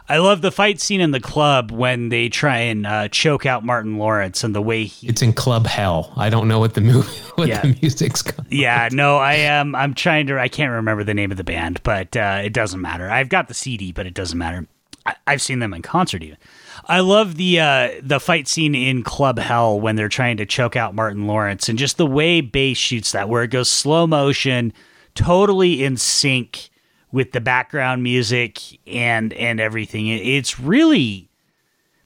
I 0.09 0.19
love 0.19 0.41
the 0.41 0.53
fight 0.53 0.81
scene 0.81 1.01
in 1.01 1.11
the 1.11 1.21
club 1.21 1.71
when 1.73 2.11
they 2.11 2.29
try 2.29 2.59
and 2.59 2.87
uh, 2.87 3.09
choke 3.09 3.45
out 3.45 3.65
Martin 3.65 3.99
Lawrence 3.99 4.45
and 4.45 4.55
the 4.55 4.63
way 4.63 4.85
he. 4.85 5.09
It's 5.09 5.21
in 5.23 5.33
Club 5.33 5.67
Hell. 5.67 6.13
I 6.17 6.31
don't 6.31 6.47
know 6.47 6.59
what 6.61 6.75
the 6.75 6.81
movie, 6.81 7.09
what 7.35 7.49
Yeah. 7.49 7.63
the 7.63 7.77
music's 7.81 8.23
called. 8.23 8.47
Yeah, 8.51 8.89
no, 8.93 9.17
I 9.17 9.35
am. 9.35 9.75
I'm 9.75 9.95
trying 9.95 10.29
to. 10.29 10.39
I 10.39 10.49
can't 10.49 10.71
remember 10.73 11.03
the 11.03 11.15
name 11.15 11.31
of 11.33 11.37
the 11.37 11.45
band, 11.45 11.81
but 11.83 12.17
uh, 12.17 12.41
it 12.45 12.53
doesn't 12.53 12.81
matter. 12.81 13.11
I've 13.11 13.29
got 13.29 13.49
the 13.49 13.55
CD, 13.55 13.91
but 13.93 14.07
it 14.07 14.15
doesn't 14.15 14.39
matter. 14.39 14.67
I, 15.05 15.15
I've 15.27 15.43
seen 15.43 15.59
them 15.59 15.75
in 15.75 15.83
concert 15.83 16.23
even. 16.23 16.37
I 16.85 17.01
love 17.01 17.35
the 17.37 17.59
uh, 17.61 17.91
the 18.01 18.21
fight 18.21 18.47
scene 18.47 18.75
in 18.77 19.03
Club 19.03 19.39
Hell 19.41 19.81
when 19.81 19.97
they're 19.97 20.09
trying 20.09 20.37
to 20.37 20.47
choke 20.47 20.77
out 20.77 20.95
Martin 20.95 21.27
Lawrence, 21.27 21.69
and 21.69 21.77
just 21.79 21.97
the 21.97 22.07
way 22.07 22.41
bass 22.41 22.79
shoots 22.79 23.11
that, 23.13 23.29
where 23.29 23.43
it 23.43 23.49
goes 23.49 23.69
slow 23.69 24.07
motion, 24.07 24.73
totally 25.17 25.83
in 25.83 25.97
sync 25.97 26.71
with 27.17 27.33
the 27.33 27.41
background 27.41 28.03
music 28.03 28.61
and 28.87 29.33
and 29.33 29.59
everything. 29.59 30.07
It's 30.07 30.61
really 30.61 31.31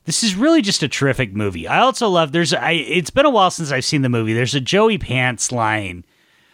this 0.04 0.22
is 0.22 0.36
really 0.36 0.62
just 0.62 0.84
a 0.84 0.88
terrific 0.88 1.34
movie. 1.34 1.66
I 1.66 1.80
also 1.80 2.08
love 2.08 2.30
there's 2.30 2.54
I 2.54 2.70
it's 2.70 3.10
been 3.10 3.26
a 3.26 3.30
while 3.30 3.50
since 3.50 3.72
I've 3.72 3.84
seen 3.84 4.02
the 4.02 4.08
movie. 4.08 4.34
There's 4.34 4.54
a 4.54 4.60
Joey 4.60 4.98
Pants 4.98 5.50
line 5.50 6.04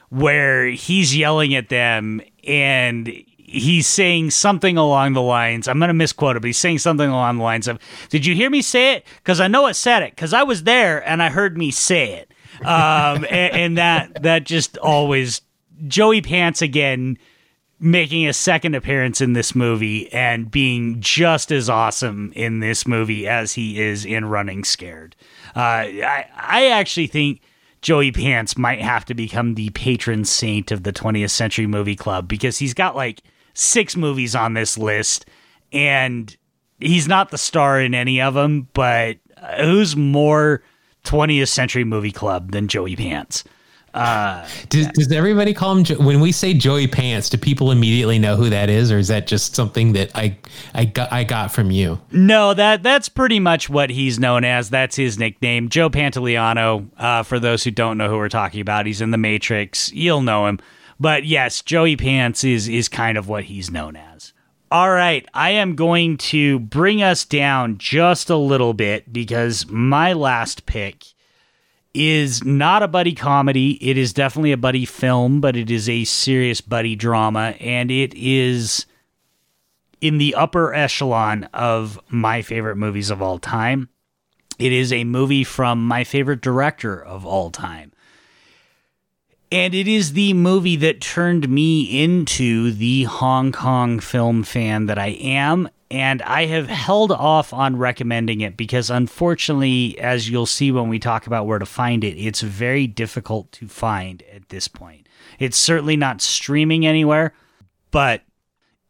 where 0.08 0.68
he's 0.68 1.14
yelling 1.14 1.54
at 1.54 1.68
them 1.68 2.22
and 2.46 3.12
he's 3.36 3.86
saying 3.86 4.30
something 4.30 4.78
along 4.78 5.12
the 5.12 5.20
lines 5.20 5.68
I'm 5.68 5.78
going 5.78 5.88
to 5.88 5.94
misquote 5.94 6.36
it, 6.36 6.40
but 6.40 6.46
he's 6.46 6.56
saying 6.56 6.78
something 6.78 7.10
along 7.10 7.36
the 7.36 7.44
lines 7.44 7.68
of 7.68 7.78
Did 8.08 8.24
you 8.24 8.34
hear 8.34 8.48
me 8.48 8.62
say 8.62 8.94
it? 8.94 9.06
Cuz 9.24 9.38
I 9.38 9.48
know 9.48 9.66
it 9.66 9.74
said 9.74 10.02
it 10.02 10.16
cuz 10.16 10.32
I 10.32 10.44
was 10.44 10.62
there 10.62 11.06
and 11.06 11.22
I 11.22 11.28
heard 11.28 11.58
me 11.58 11.70
say 11.70 12.14
it. 12.14 12.32
Um 12.66 13.26
and, 13.30 13.54
and 13.54 13.76
that 13.76 14.22
that 14.22 14.44
just 14.44 14.78
always 14.78 15.42
Joey 15.86 16.22
Pants 16.22 16.62
again 16.62 17.18
making 17.78 18.26
a 18.26 18.32
second 18.32 18.74
appearance 18.74 19.20
in 19.20 19.34
this 19.34 19.54
movie 19.54 20.10
and 20.12 20.50
being 20.50 21.00
just 21.00 21.52
as 21.52 21.68
awesome 21.68 22.32
in 22.34 22.60
this 22.60 22.86
movie 22.86 23.28
as 23.28 23.52
he 23.52 23.80
is 23.80 24.04
in 24.04 24.24
Running 24.24 24.64
Scared. 24.64 25.14
Uh, 25.54 25.60
I 25.60 26.26
I 26.36 26.66
actually 26.68 27.06
think 27.06 27.40
Joey 27.82 28.12
Pants 28.12 28.56
might 28.56 28.80
have 28.80 29.04
to 29.06 29.14
become 29.14 29.54
the 29.54 29.70
patron 29.70 30.24
saint 30.24 30.72
of 30.72 30.82
the 30.82 30.92
20th 30.92 31.30
Century 31.30 31.66
Movie 31.66 31.96
Club 31.96 32.26
because 32.26 32.58
he's 32.58 32.74
got 32.74 32.96
like 32.96 33.22
six 33.54 33.96
movies 33.96 34.34
on 34.34 34.54
this 34.54 34.78
list 34.78 35.26
and 35.72 36.36
he's 36.80 37.06
not 37.06 37.30
the 37.30 37.38
star 37.38 37.80
in 37.80 37.94
any 37.94 38.20
of 38.20 38.34
them. 38.34 38.68
But 38.72 39.18
uh, 39.36 39.64
who's 39.64 39.96
more 39.96 40.62
20th 41.04 41.48
Century 41.48 41.84
Movie 41.84 42.12
Club 42.12 42.52
than 42.52 42.68
Joey 42.68 42.96
Pants? 42.96 43.44
Does, 44.68 44.88
does 44.88 45.12
everybody 45.12 45.54
call 45.54 45.76
him 45.76 45.84
Jo- 45.84 45.96
when 45.96 46.20
we 46.20 46.32
say 46.32 46.54
Joey 46.54 46.86
Pants? 46.86 47.28
Do 47.30 47.38
people 47.38 47.70
immediately 47.70 48.18
know 48.18 48.36
who 48.36 48.50
that 48.50 48.68
is, 48.68 48.92
or 48.92 48.98
is 48.98 49.08
that 49.08 49.26
just 49.26 49.54
something 49.54 49.92
that 49.94 50.10
I 50.14 50.36
I 50.74 50.84
got 50.84 51.12
I 51.12 51.24
got 51.24 51.52
from 51.52 51.70
you? 51.70 52.00
No, 52.12 52.54
that 52.54 52.82
that's 52.82 53.08
pretty 53.08 53.40
much 53.40 53.68
what 53.68 53.90
he's 53.90 54.18
known 54.18 54.44
as. 54.44 54.70
That's 54.70 54.96
his 54.96 55.18
nickname, 55.18 55.68
Joe 55.68 55.90
Pantoliano. 55.90 56.88
Uh, 56.98 57.22
for 57.22 57.38
those 57.38 57.64
who 57.64 57.70
don't 57.70 57.98
know 57.98 58.08
who 58.08 58.16
we're 58.16 58.28
talking 58.28 58.60
about, 58.60 58.86
he's 58.86 59.00
in 59.00 59.10
the 59.10 59.18
Matrix. 59.18 59.92
You'll 59.92 60.22
know 60.22 60.46
him, 60.46 60.58
but 61.00 61.24
yes, 61.24 61.62
Joey 61.62 61.96
Pants 61.96 62.44
is 62.44 62.68
is 62.68 62.88
kind 62.88 63.16
of 63.16 63.28
what 63.28 63.44
he's 63.44 63.70
known 63.70 63.96
as. 63.96 64.32
All 64.70 64.90
right, 64.90 65.24
I 65.32 65.50
am 65.50 65.76
going 65.76 66.16
to 66.18 66.58
bring 66.58 67.00
us 67.00 67.24
down 67.24 67.78
just 67.78 68.30
a 68.30 68.36
little 68.36 68.74
bit 68.74 69.12
because 69.12 69.64
my 69.68 70.12
last 70.12 70.66
pick 70.66 71.04
is 71.96 72.44
not 72.44 72.82
a 72.82 72.88
buddy 72.88 73.14
comedy. 73.14 73.72
It 73.80 73.96
is 73.96 74.12
definitely 74.12 74.52
a 74.52 74.56
buddy 74.56 74.84
film, 74.84 75.40
but 75.40 75.56
it 75.56 75.70
is 75.70 75.88
a 75.88 76.04
serious 76.04 76.60
buddy 76.60 76.94
drama, 76.94 77.54
and 77.60 77.90
it 77.90 78.14
is 78.14 78.86
in 80.00 80.18
the 80.18 80.34
upper 80.34 80.74
echelon 80.74 81.44
of 81.54 81.98
my 82.08 82.42
favorite 82.42 82.76
movies 82.76 83.10
of 83.10 83.22
all 83.22 83.38
time. 83.38 83.88
It 84.58 84.72
is 84.72 84.92
a 84.92 85.04
movie 85.04 85.44
from 85.44 85.86
my 85.86 86.04
favorite 86.04 86.40
director 86.40 87.02
of 87.02 87.26
all 87.26 87.50
time. 87.50 87.92
And 89.52 89.74
it 89.74 89.86
is 89.86 90.12
the 90.12 90.34
movie 90.34 90.76
that 90.76 91.00
turned 91.00 91.48
me 91.48 92.02
into 92.02 92.72
the 92.72 93.04
Hong 93.04 93.52
Kong 93.52 94.00
film 94.00 94.42
fan 94.42 94.86
that 94.86 94.98
I 94.98 95.08
am. 95.08 95.68
And 95.90 96.20
I 96.22 96.46
have 96.46 96.68
held 96.68 97.12
off 97.12 97.52
on 97.52 97.76
recommending 97.76 98.40
it 98.40 98.56
because, 98.56 98.90
unfortunately, 98.90 99.98
as 100.00 100.28
you'll 100.28 100.46
see 100.46 100.72
when 100.72 100.88
we 100.88 100.98
talk 100.98 101.26
about 101.28 101.46
where 101.46 101.60
to 101.60 101.66
find 101.66 102.02
it, 102.02 102.18
it's 102.18 102.40
very 102.40 102.88
difficult 102.88 103.52
to 103.52 103.68
find 103.68 104.22
at 104.32 104.48
this 104.48 104.66
point. 104.66 105.08
It's 105.38 105.56
certainly 105.56 105.96
not 105.96 106.20
streaming 106.20 106.84
anywhere, 106.84 107.34
but 107.92 108.22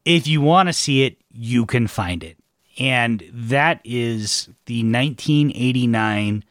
if 0.07 0.27
you 0.27 0.41
want 0.41 0.69
to 0.71 0.73
see 0.73 1.05
it, 1.05 1.19
you 1.31 1.67
can 1.67 1.87
find 1.87 2.25
it. 2.25 2.39
And 2.79 3.25
that 3.33 3.81
is 3.85 4.49
the 4.65 4.79
1989 4.81 6.45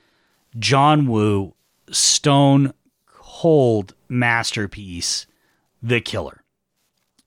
John 0.60 1.08
Woo 1.08 1.54
Stone 1.90 2.74
Cold 3.08 3.94
masterpiece, 4.08 5.26
The 5.82 6.02
Killer. 6.02 6.44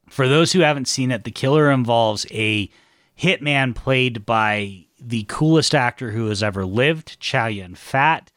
For 0.08 0.28
those 0.28 0.52
who 0.52 0.60
haven't 0.60 0.88
seen 0.88 1.10
it, 1.10 1.24
The 1.24 1.30
Killer 1.30 1.70
involves 1.70 2.26
a 2.30 2.70
hitman 3.18 3.74
played 3.74 4.24
by 4.24 4.86
the 5.00 5.24
coolest 5.28 5.74
actor 5.74 6.10
who 6.10 6.28
has 6.28 6.42
ever 6.42 6.64
lived, 6.64 7.18
Chow 7.20 7.46
Yun 7.46 7.74
Fat, 7.74 8.30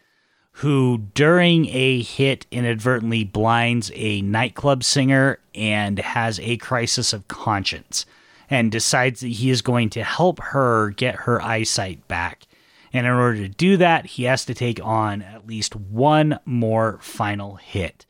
who 0.54 1.10
during 1.14 1.68
a 1.70 2.02
hit 2.02 2.46
inadvertently 2.52 3.24
blinds 3.24 3.92
a 3.96 4.22
nightclub 4.22 4.84
singer 4.84 5.40
and 5.56 6.00
has 6.00 6.40
a 6.40 6.58
crisis 6.58 7.14
of 7.14 7.28
conscience 7.28 8.06
and 8.50 8.72
decides 8.72 9.22
that 9.22 9.30
he 9.30 9.50
is 9.50 9.62
going 9.62 9.90
to 9.90 10.04
help 10.04 10.40
her 10.40 10.90
get 10.90 11.16
her 11.16 11.42
eyesight 11.42 12.08
back. 12.08 12.46
And 12.94 13.08
in 13.08 13.14
order 13.14 13.38
to 13.38 13.48
do 13.48 13.78
that, 13.78 14.06
he 14.06 14.24
has 14.24 14.44
to 14.46 14.54
take 14.54 14.84
on 14.84 15.22
at 15.22 15.48
least 15.48 15.76
one 15.76 16.38
more 16.46 17.00
final 17.02 17.56
hit. 17.56 18.06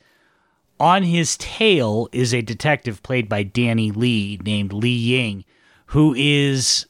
On 0.80 1.04
his 1.04 1.38
tail 1.38 2.10
is 2.12 2.34
a 2.34 2.42
detective 2.42 3.04
played 3.04 3.30
by 3.30 3.44
Danny 3.44 3.92
Lee 3.92 4.40
named 4.44 4.74
Lee 4.74 4.90
Ying, 4.90 5.46
who 5.92 6.14
is 6.18 6.86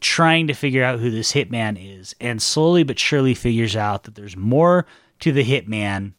trying 0.00 0.46
to 0.46 0.54
figure 0.54 0.82
out 0.82 1.00
who 1.00 1.10
this 1.10 1.32
hitman 1.32 1.76
is, 1.78 2.14
and 2.18 2.40
slowly 2.40 2.82
but 2.82 2.98
surely 2.98 3.34
figures 3.34 3.76
out 3.76 4.04
that 4.04 4.14
there's 4.14 4.38
more 4.38 4.86
to 5.20 5.32
the 5.32 5.44
hitman 5.44 6.12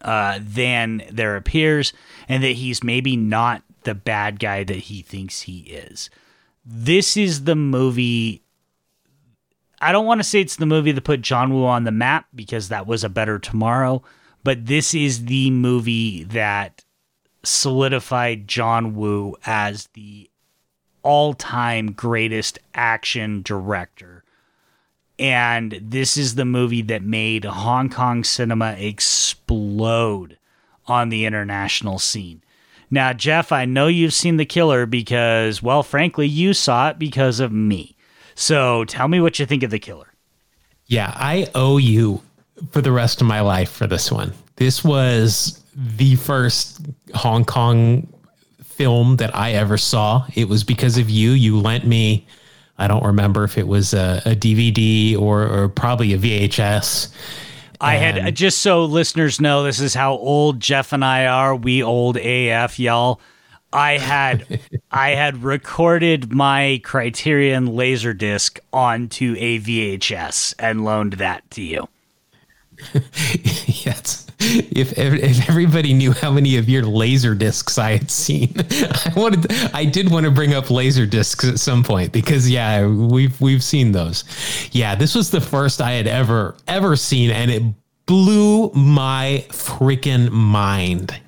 uh, 0.00 0.40
than 0.42 1.00
there 1.12 1.36
appears, 1.36 1.92
and 2.28 2.42
that 2.42 2.56
he's 2.56 2.82
maybe 2.82 3.16
not 3.16 3.62
the 3.84 3.94
bad 3.94 4.40
guy 4.40 4.64
that 4.64 4.76
he 4.76 5.00
thinks 5.00 5.42
he 5.42 5.60
is. 5.60 6.10
This 6.64 7.16
is 7.16 7.44
the 7.44 7.56
movie. 7.56 8.42
I 9.80 9.92
don't 9.92 10.06
want 10.06 10.18
to 10.18 10.24
say 10.24 10.40
it's 10.40 10.56
the 10.56 10.66
movie 10.66 10.90
that 10.90 11.04
put 11.04 11.22
John 11.22 11.54
Woo 11.54 11.64
on 11.64 11.84
the 11.84 11.92
map 11.92 12.26
because 12.34 12.68
that 12.68 12.88
was 12.88 13.04
a 13.04 13.08
better 13.08 13.38
tomorrow, 13.38 14.02
but 14.42 14.66
this 14.66 14.92
is 14.92 15.26
the 15.26 15.52
movie 15.52 16.24
that 16.24 16.84
solidified 17.44 18.48
John 18.48 18.96
Woo 18.96 19.36
as 19.46 19.88
the 19.94 20.28
all 21.02 21.34
time 21.34 21.92
greatest 21.92 22.58
action 22.74 23.42
director. 23.42 24.24
And 25.18 25.78
this 25.82 26.16
is 26.16 26.34
the 26.34 26.44
movie 26.44 26.82
that 26.82 27.02
made 27.02 27.44
Hong 27.44 27.88
Kong 27.88 28.24
cinema 28.24 28.72
explode 28.78 30.38
on 30.86 31.10
the 31.10 31.24
international 31.26 31.98
scene. 31.98 32.42
Now, 32.90 33.12
Jeff, 33.12 33.52
I 33.52 33.64
know 33.64 33.86
you've 33.86 34.12
seen 34.12 34.36
The 34.36 34.44
Killer 34.44 34.84
because, 34.84 35.62
well, 35.62 35.82
frankly, 35.82 36.26
you 36.26 36.52
saw 36.52 36.90
it 36.90 36.98
because 36.98 37.40
of 37.40 37.52
me. 37.52 37.96
So 38.34 38.84
tell 38.84 39.08
me 39.08 39.20
what 39.20 39.38
you 39.38 39.46
think 39.46 39.62
of 39.62 39.70
The 39.70 39.78
Killer. 39.78 40.12
Yeah, 40.86 41.12
I 41.16 41.48
owe 41.54 41.78
you 41.78 42.20
for 42.70 42.82
the 42.82 42.92
rest 42.92 43.20
of 43.20 43.26
my 43.26 43.40
life 43.40 43.70
for 43.70 43.86
this 43.86 44.12
one. 44.12 44.34
This 44.56 44.84
was 44.84 45.62
the 45.74 46.16
first 46.16 46.84
Hong 47.14 47.44
Kong 47.44 48.11
film 48.82 49.16
that 49.16 49.32
I 49.36 49.52
ever 49.52 49.78
saw. 49.78 50.26
It 50.34 50.48
was 50.48 50.64
because 50.64 50.98
of 50.98 51.08
you. 51.08 51.30
You 51.30 51.56
lent 51.56 51.86
me, 51.86 52.26
I 52.78 52.88
don't 52.88 53.04
remember 53.04 53.44
if 53.44 53.56
it 53.56 53.68
was 53.68 53.94
a, 53.94 54.20
a 54.24 54.34
DVD 54.34 55.16
or, 55.16 55.46
or 55.46 55.68
probably 55.68 56.14
a 56.14 56.18
VHS. 56.18 57.14
I 57.80 57.94
had 57.94 58.34
just 58.34 58.58
so 58.58 58.84
listeners 58.84 59.40
know 59.40 59.62
this 59.62 59.78
is 59.78 59.94
how 59.94 60.14
old 60.14 60.58
Jeff 60.58 60.92
and 60.92 61.04
I 61.04 61.26
are. 61.26 61.54
We 61.54 61.80
old 61.80 62.16
AF, 62.16 62.80
y'all. 62.80 63.20
I 63.72 63.98
had 63.98 64.60
I 64.90 65.10
had 65.10 65.44
recorded 65.44 66.32
my 66.32 66.80
Criterion 66.82 67.68
Laserdisc 67.68 68.58
onto 68.72 69.36
a 69.38 69.60
VHS 69.60 70.54
and 70.58 70.84
loaned 70.84 71.14
that 71.14 71.48
to 71.52 71.62
you. 71.62 71.88
yes. 72.94 74.21
If, 74.74 74.98
if 74.98 75.48
everybody 75.48 75.92
knew 75.92 76.12
how 76.12 76.30
many 76.32 76.56
of 76.56 76.68
your 76.68 76.82
laser 76.82 77.34
discs 77.34 77.78
I 77.78 77.92
had 77.92 78.10
seen, 78.10 78.54
I 78.70 79.12
wanted, 79.14 79.52
I 79.74 79.84
did 79.84 80.10
want 80.10 80.24
to 80.24 80.30
bring 80.30 80.54
up 80.54 80.70
laser 80.70 81.06
discs 81.06 81.44
at 81.44 81.60
some 81.60 81.84
point 81.84 82.12
because 82.12 82.48
yeah, 82.50 82.86
we've 82.86 83.38
we've 83.40 83.62
seen 83.62 83.92
those. 83.92 84.24
Yeah, 84.72 84.94
this 84.94 85.14
was 85.14 85.30
the 85.30 85.40
first 85.40 85.80
I 85.80 85.92
had 85.92 86.06
ever 86.06 86.56
ever 86.66 86.96
seen, 86.96 87.30
and 87.30 87.50
it 87.50 87.62
blew 88.06 88.70
my 88.74 89.44
freaking 89.50 90.30
mind. 90.30 91.18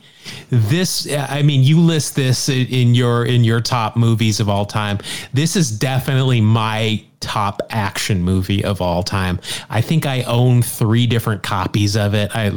This 0.51 1.11
I 1.13 1.43
mean 1.43 1.63
you 1.63 1.81
list 1.81 2.15
this 2.15 2.49
in 2.49 2.95
your 2.95 3.25
in 3.25 3.45
your 3.45 3.61
top 3.61 3.97
movies 3.97 4.41
of 4.41 4.49
all 4.49 4.67
time. 4.67 4.99
This 5.33 5.57
is 5.57 5.71
definitely 5.71 6.41
my 6.41 7.05
top 7.25 7.63
action 7.71 8.23
movie 8.23 8.63
of 8.63 8.83
all 8.83 9.03
time. 9.03 9.41
I 9.71 9.81
think 9.81 10.05
I 10.05 10.23
own 10.25 10.61
three 10.61 11.07
different 11.07 11.43
copies 11.43 11.97
of 11.97 12.13
it. 12.15 12.31
I, 12.37 12.53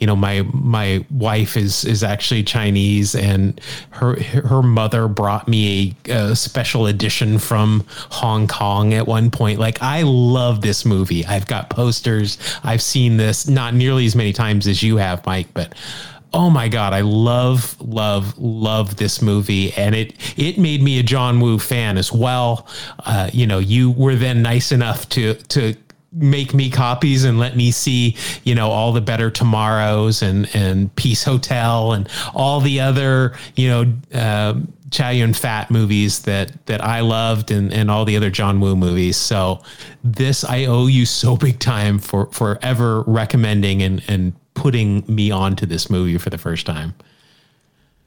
you 0.00 0.06
know, 0.06 0.16
my 0.16 0.42
my 0.52 1.04
wife 1.10 1.56
is 1.56 1.84
is 1.84 2.02
actually 2.02 2.42
Chinese, 2.42 3.14
and 3.14 3.60
her 3.90 4.20
her 4.22 4.62
mother 4.62 5.06
brought 5.06 5.46
me 5.46 5.94
a, 6.08 6.30
a 6.30 6.36
special 6.36 6.86
edition 6.86 7.38
from 7.38 7.84
Hong 7.88 8.48
Kong 8.48 8.94
at 8.94 9.06
one 9.06 9.30
point. 9.30 9.58
Like 9.58 9.82
I 9.82 10.02
love 10.02 10.62
this 10.62 10.84
movie. 10.84 11.24
I've 11.26 11.46
got 11.46 11.68
posters. 11.68 12.38
I've 12.64 12.82
seen 12.82 13.18
this 13.18 13.46
not 13.46 13.74
nearly 13.74 14.06
as 14.06 14.16
many 14.16 14.32
times 14.32 14.66
as 14.66 14.82
you 14.82 14.96
have, 14.96 15.24
Mike, 15.26 15.48
but 15.52 15.74
oh 16.36 16.50
my 16.50 16.68
god 16.68 16.92
i 16.92 17.00
love 17.00 17.80
love 17.80 18.38
love 18.38 18.96
this 18.96 19.22
movie 19.22 19.72
and 19.72 19.94
it 19.94 20.12
it 20.36 20.58
made 20.58 20.82
me 20.82 20.98
a 20.98 21.02
john 21.02 21.40
woo 21.40 21.58
fan 21.58 21.96
as 21.96 22.12
well 22.12 22.68
uh, 23.06 23.30
you 23.32 23.46
know 23.46 23.58
you 23.58 23.90
were 23.92 24.14
then 24.14 24.42
nice 24.42 24.70
enough 24.70 25.08
to 25.08 25.34
to 25.34 25.74
make 26.12 26.54
me 26.54 26.70
copies 26.70 27.24
and 27.24 27.38
let 27.38 27.56
me 27.56 27.70
see 27.70 28.14
you 28.44 28.54
know 28.54 28.70
all 28.70 28.92
the 28.92 29.00
better 29.00 29.30
tomorrows 29.30 30.22
and 30.22 30.48
and 30.54 30.94
peace 30.96 31.24
hotel 31.24 31.92
and 31.92 32.08
all 32.34 32.60
the 32.60 32.80
other 32.80 33.34
you 33.56 33.68
know 33.68 33.92
uh, 34.14 34.54
Chow 34.90 35.10
Yun 35.10 35.34
Fat 35.34 35.70
movies 35.70 36.20
that 36.22 36.64
that 36.66 36.82
I 36.82 37.00
loved 37.00 37.50
and, 37.50 37.72
and 37.72 37.90
all 37.90 38.04
the 38.04 38.16
other 38.16 38.30
John 38.30 38.60
Woo 38.60 38.76
movies. 38.76 39.16
So 39.16 39.60
this 40.04 40.44
I 40.44 40.66
owe 40.66 40.86
you 40.86 41.06
so 41.06 41.36
big 41.36 41.58
time 41.58 41.98
for 41.98 42.26
for 42.26 42.58
ever 42.62 43.02
recommending 43.02 43.82
and 43.82 44.02
and 44.06 44.32
putting 44.56 45.04
me 45.06 45.30
onto 45.30 45.66
this 45.66 45.88
movie 45.88 46.18
for 46.18 46.30
the 46.30 46.38
first 46.38 46.66
time. 46.66 46.94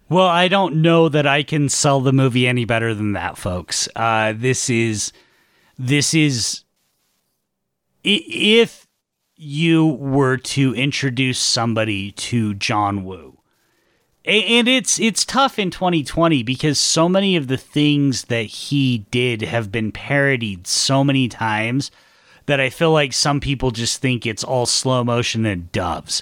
Well, 0.09 0.27
I 0.27 0.47
don't 0.47 0.81
know 0.81 1.07
that 1.07 1.27
I 1.27 1.43
can 1.43 1.69
sell 1.69 2.01
the 2.01 2.11
movie 2.11 2.47
any 2.47 2.65
better 2.65 2.93
than 2.93 3.13
that, 3.13 3.37
folks. 3.37 3.87
Uh, 3.95 4.33
this 4.35 4.69
is 4.69 5.13
this 5.77 6.13
is 6.13 6.63
if 8.03 8.87
you 9.35 9.85
were 9.85 10.35
to 10.35 10.73
introduce 10.75 11.39
somebody 11.39 12.11
to 12.11 12.55
John 12.55 13.05
Woo. 13.05 13.37
And 14.25 14.67
it's 14.67 14.99
it's 14.99 15.23
tough 15.23 15.57
in 15.57 15.71
2020 15.71 16.43
because 16.43 16.79
so 16.79 17.07
many 17.07 17.35
of 17.35 17.47
the 17.47 17.57
things 17.57 18.25
that 18.25 18.43
he 18.43 19.05
did 19.11 19.41
have 19.43 19.71
been 19.71 19.91
parodied 19.91 20.67
so 20.67 21.03
many 21.03 21.29
times 21.29 21.89
that 22.47 22.59
I 22.59 22.69
feel 22.69 22.91
like 22.91 23.13
some 23.13 23.39
people 23.39 23.71
just 23.71 24.01
think 24.01 24.25
it's 24.25 24.43
all 24.43 24.65
slow 24.65 25.03
motion 25.03 25.45
and 25.45 25.71
doves. 25.71 26.21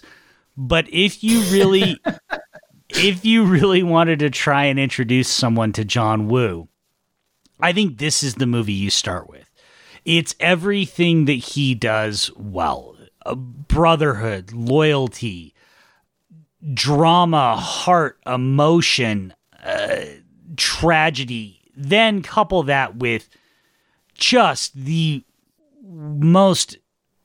But 0.57 0.91
if 0.91 1.23
you 1.23 1.41
really 1.51 2.01
if 2.89 3.23
you 3.23 3.45
really 3.45 3.83
wanted 3.83 4.19
to 4.19 4.29
try 4.29 4.65
and 4.65 4.79
introduce 4.79 5.29
someone 5.29 5.71
to 5.73 5.85
John 5.85 6.27
Woo, 6.27 6.67
I 7.59 7.73
think 7.73 7.97
this 7.97 8.23
is 8.23 8.35
the 8.35 8.47
movie 8.47 8.73
you 8.73 8.89
start 8.89 9.29
with. 9.29 9.49
It's 10.03 10.35
everything 10.39 11.25
that 11.25 11.33
he 11.33 11.75
does 11.75 12.31
well. 12.35 12.95
brotherhood, 13.35 14.53
loyalty, 14.53 15.53
drama, 16.73 17.57
heart, 17.57 18.17
emotion, 18.25 19.33
uh, 19.63 20.05
tragedy. 20.55 21.61
Then 21.75 22.21
couple 22.21 22.63
that 22.63 22.95
with 22.95 23.29
just 24.15 24.73
the 24.73 25.23
most 25.83 26.77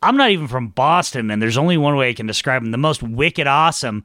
I'm 0.03 0.17
not 0.17 0.31
even 0.31 0.49
from 0.49 0.69
Boston, 0.69 1.31
and 1.31 1.41
there's 1.41 1.59
only 1.59 1.77
one 1.77 1.97
way 1.97 2.11
I 2.11 2.15
can 2.15 2.27
describe 2.27 2.63
them 2.63 2.73
the 2.73 2.79
most 2.79 3.03
wicked 3.03 3.47
awesome 3.47 4.05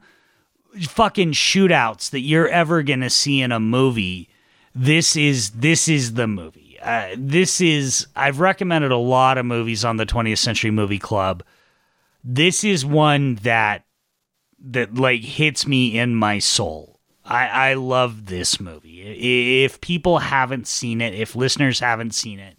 fucking 0.82 1.32
shootouts 1.32 2.10
that 2.10 2.20
you're 2.20 2.48
ever 2.48 2.82
gonna 2.82 3.10
see 3.10 3.40
in 3.40 3.52
a 3.52 3.60
movie. 3.60 4.28
This 4.74 5.16
is 5.16 5.50
this 5.50 5.88
is 5.88 6.14
the 6.14 6.26
movie. 6.26 6.78
Uh, 6.80 7.08
this 7.16 7.60
is 7.60 8.06
I've 8.14 8.40
recommended 8.40 8.92
a 8.92 8.96
lot 8.96 9.38
of 9.38 9.46
movies 9.46 9.84
on 9.84 9.96
the 9.96 10.06
20th 10.06 10.38
Century 10.38 10.70
Movie 10.70 10.98
Club. 10.98 11.42
This 12.22 12.62
is 12.62 12.84
one 12.84 13.36
that 13.36 13.84
that 14.60 14.94
like 14.94 15.22
hits 15.22 15.66
me 15.66 15.98
in 15.98 16.14
my 16.14 16.38
soul. 16.38 17.00
I 17.24 17.48
I 17.48 17.74
love 17.74 18.26
this 18.26 18.60
movie. 18.60 19.64
If 19.64 19.80
people 19.80 20.18
haven't 20.18 20.68
seen 20.68 21.00
it, 21.00 21.14
if 21.14 21.34
listeners 21.34 21.80
haven't 21.80 22.14
seen 22.14 22.38
it, 22.38 22.57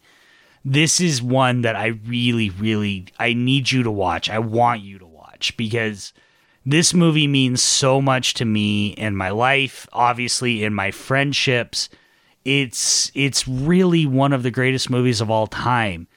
this 0.66 1.00
is 1.00 1.22
one 1.22 1.62
that 1.62 1.76
I 1.76 1.88
really, 1.88 2.50
really, 2.50 3.08
I 3.18 3.34
need 3.34 3.72
you 3.72 3.84
to 3.84 3.92
watch. 3.92 4.30
I 4.30 4.40
want 4.40 4.82
you 4.82 5.00
to 5.00 5.06
watch 5.06 5.56
because 5.58 6.14
this 6.66 6.94
movie 6.94 7.28
means 7.28 7.62
so 7.62 8.02
much 8.02 8.34
to 8.36 8.46
me 8.46 8.90
in 8.90 9.16
my 9.16 9.30
life, 9.30 9.88
obviously 9.94 10.64
in 10.64 10.74
my 10.74 10.92
friendships. 10.92 11.90
It's 12.46 13.12
it's 13.16 13.48
really 13.48 14.06
one 14.06 14.34
of 14.34 14.44
the 14.44 14.52
greatest 14.52 14.90
movies 14.90 15.22
of 15.22 15.30
all 15.30 15.48
time. 15.48 16.08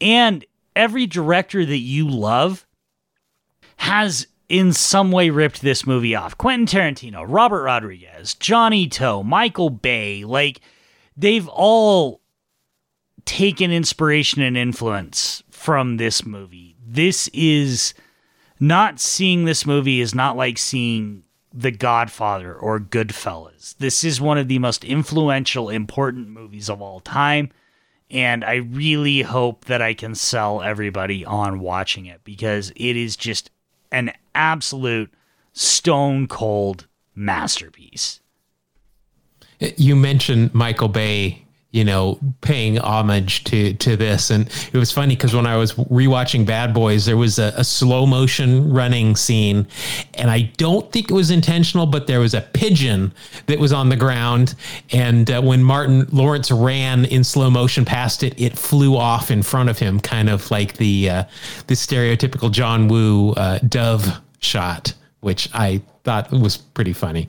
And 0.00 0.44
every 0.76 1.06
director 1.06 1.64
that 1.64 1.78
you 1.78 2.08
love 2.08 2.66
has 3.76 4.26
in 4.48 4.72
some 4.72 5.12
way 5.12 5.30
ripped 5.30 5.60
this 5.60 5.86
movie 5.86 6.14
off. 6.14 6.38
Quentin 6.38 6.66
Tarantino, 6.66 7.24
Robert 7.26 7.62
Rodriguez, 7.62 8.34
Johnny 8.34 8.86
To, 8.88 9.22
Michael 9.22 9.70
Bay, 9.70 10.24
like 10.24 10.60
they've 11.16 11.48
all 11.48 12.20
taken 13.28 13.70
inspiration 13.70 14.40
and 14.40 14.56
influence 14.56 15.42
from 15.50 15.98
this 15.98 16.24
movie. 16.24 16.74
This 16.86 17.28
is 17.34 17.92
not 18.58 18.98
seeing 18.98 19.44
this 19.44 19.66
movie 19.66 20.00
is 20.00 20.14
not 20.14 20.34
like 20.34 20.56
seeing 20.56 21.24
The 21.52 21.70
Godfather 21.70 22.54
or 22.54 22.80
Goodfellas. 22.80 23.76
This 23.76 24.02
is 24.02 24.18
one 24.18 24.38
of 24.38 24.48
the 24.48 24.58
most 24.58 24.82
influential, 24.82 25.68
important 25.68 26.30
movies 26.30 26.70
of 26.70 26.80
all 26.80 27.00
time. 27.00 27.50
And 28.10 28.42
I 28.46 28.54
really 28.54 29.20
hope 29.20 29.66
that 29.66 29.82
I 29.82 29.92
can 29.92 30.14
sell 30.14 30.62
everybody 30.62 31.22
on 31.26 31.60
watching 31.60 32.06
it 32.06 32.24
because 32.24 32.70
it 32.76 32.96
is 32.96 33.14
just 33.14 33.50
an 33.92 34.10
absolute 34.34 35.12
stone 35.52 36.28
cold 36.28 36.86
masterpiece. 37.14 38.20
You 39.60 39.96
mentioned 39.96 40.54
Michael 40.54 40.88
Bay 40.88 41.44
you 41.70 41.84
know, 41.84 42.18
paying 42.40 42.78
homage 42.78 43.44
to 43.44 43.74
to 43.74 43.96
this. 43.96 44.30
And 44.30 44.48
it 44.72 44.78
was 44.78 44.90
funny 44.90 45.14
because 45.14 45.34
when 45.34 45.46
I 45.46 45.56
was 45.56 45.74
rewatching 45.74 46.46
Bad 46.46 46.72
Boys, 46.72 47.04
there 47.04 47.16
was 47.16 47.38
a, 47.38 47.52
a, 47.56 47.64
slow 47.64 48.06
motion 48.06 48.72
running 48.72 49.14
scene, 49.16 49.66
and 50.14 50.30
I 50.30 50.50
don't 50.56 50.90
think 50.90 51.10
it 51.10 51.14
was 51.14 51.30
intentional, 51.30 51.84
but 51.84 52.06
there 52.06 52.20
was 52.20 52.32
a 52.32 52.40
pigeon 52.40 53.12
that 53.46 53.58
was 53.58 53.72
on 53.72 53.90
the 53.90 53.96
ground, 53.96 54.54
and 54.92 55.30
uh, 55.30 55.42
when 55.42 55.62
Martin 55.62 56.06
Lawrence 56.10 56.50
ran 56.50 57.04
in 57.04 57.22
slow 57.22 57.50
motion 57.50 57.84
past 57.84 58.22
it, 58.22 58.40
it 58.40 58.58
flew 58.58 58.96
off 58.96 59.30
in 59.30 59.42
front 59.42 59.68
of 59.68 59.78
him, 59.78 60.00
kind 60.00 60.30
of 60.30 60.50
like 60.50 60.78
the 60.78 61.10
uh, 61.10 61.24
the 61.66 61.74
stereotypical 61.74 62.50
John 62.50 62.88
Woo 62.88 63.32
uh, 63.32 63.58
dove 63.68 64.20
shot, 64.40 64.94
which 65.20 65.50
I 65.52 65.82
thought 66.04 66.32
was 66.32 66.56
pretty 66.56 66.94
funny. 66.94 67.28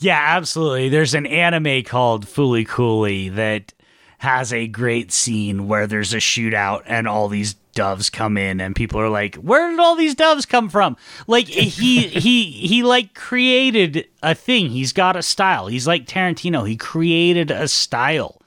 Yeah, 0.00 0.22
absolutely. 0.36 0.88
There's 0.88 1.14
an 1.14 1.26
anime 1.26 1.82
called 1.82 2.26
Fooly 2.26 2.66
Cooly 2.66 3.28
that 3.30 3.72
has 4.18 4.52
a 4.52 4.66
great 4.66 5.12
scene 5.12 5.68
where 5.68 5.86
there's 5.86 6.12
a 6.12 6.18
shootout 6.18 6.82
and 6.86 7.06
all 7.06 7.28
these 7.28 7.54
doves 7.74 8.10
come 8.10 8.36
in 8.36 8.60
and 8.60 8.74
people 8.74 9.00
are 9.00 9.08
like 9.08 9.36
where 9.36 9.70
did 9.70 9.78
all 9.78 9.94
these 9.94 10.16
doves 10.16 10.44
come 10.44 10.68
from? 10.68 10.96
Like 11.28 11.46
he 11.46 12.00
he 12.00 12.42
he 12.50 12.82
like 12.82 13.14
created 13.14 14.08
a 14.22 14.34
thing. 14.34 14.70
He's 14.70 14.92
got 14.92 15.16
a 15.16 15.22
style. 15.22 15.68
He's 15.68 15.86
like 15.86 16.06
tarantino. 16.06 16.68
He 16.68 16.76
created 16.76 17.50
a 17.50 17.68
style. 17.68 18.40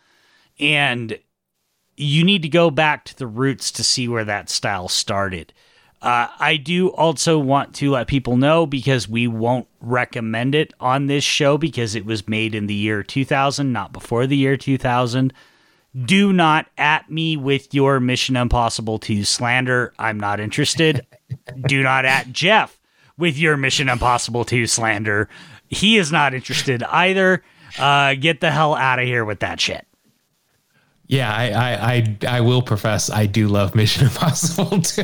And 0.60 1.18
you 1.96 2.24
need 2.24 2.42
to 2.42 2.50
go 2.50 2.70
back 2.70 3.06
to 3.06 3.18
the 3.18 3.28
roots 3.28 3.72
to 3.72 3.84
see 3.84 4.08
where 4.08 4.26
that 4.26 4.50
style 4.50 4.90
started 4.90 5.54
uh, 6.02 6.28
I 6.40 6.58
do 6.58 6.90
also 6.90 7.38
want 7.38 7.76
to 7.76 7.92
let 7.92 8.08
people 8.08 8.36
know 8.36 8.66
because 8.66 9.08
we 9.08 9.28
won't 9.28 9.68
recommend 9.80 10.56
it 10.56 10.74
on 10.80 11.06
this 11.06 11.24
show 11.24 11.60
because 11.60 11.94
it 11.94 12.06
was 12.06 12.28
made 12.28 12.56
in 12.56 12.66
the 12.66 12.74
year 12.74 13.04
2000, 13.04 13.72
not 13.72 13.94
before 13.94 14.26
the 14.26 14.38
year 14.38 14.58
2000. 14.58 15.32
Do 16.06 16.34
not 16.34 16.68
at 16.78 17.12
me 17.12 17.38
with 17.38 17.74
your 17.74 18.00
Mission 18.00 18.36
Impossible 18.36 18.98
2 18.98 19.24
slander. 19.26 19.94
I'm 20.00 20.20
not 20.20 20.40
interested. 20.40 21.06
do 21.68 21.84
not 21.84 22.06
at 22.06 22.32
Jeff 22.32 22.80
with 23.18 23.38
your 23.38 23.56
Mission 23.56 23.88
Impossible 23.88 24.44
2 24.44 24.66
slander. 24.66 25.30
He 25.68 25.98
is 25.98 26.12
not 26.12 26.34
interested 26.34 26.82
either. 26.84 27.44
Uh, 27.78 28.16
get 28.16 28.42
the 28.42 28.52
hell 28.52 28.74
out 28.74 29.00
of 29.00 29.06
here 29.06 29.24
with 29.24 29.42
that 29.42 29.60
shit. 29.60 29.86
Yeah, 31.12 31.36
I, 31.36 31.50
I, 31.52 31.94
I, 31.94 32.18
I 32.38 32.42
will 32.42 32.62
profess 32.62 33.10
I 33.10 33.26
do 33.26 33.50
love 33.50 33.76
Mission 33.76 34.06
Impossible 34.08 34.82
too. 34.82 35.04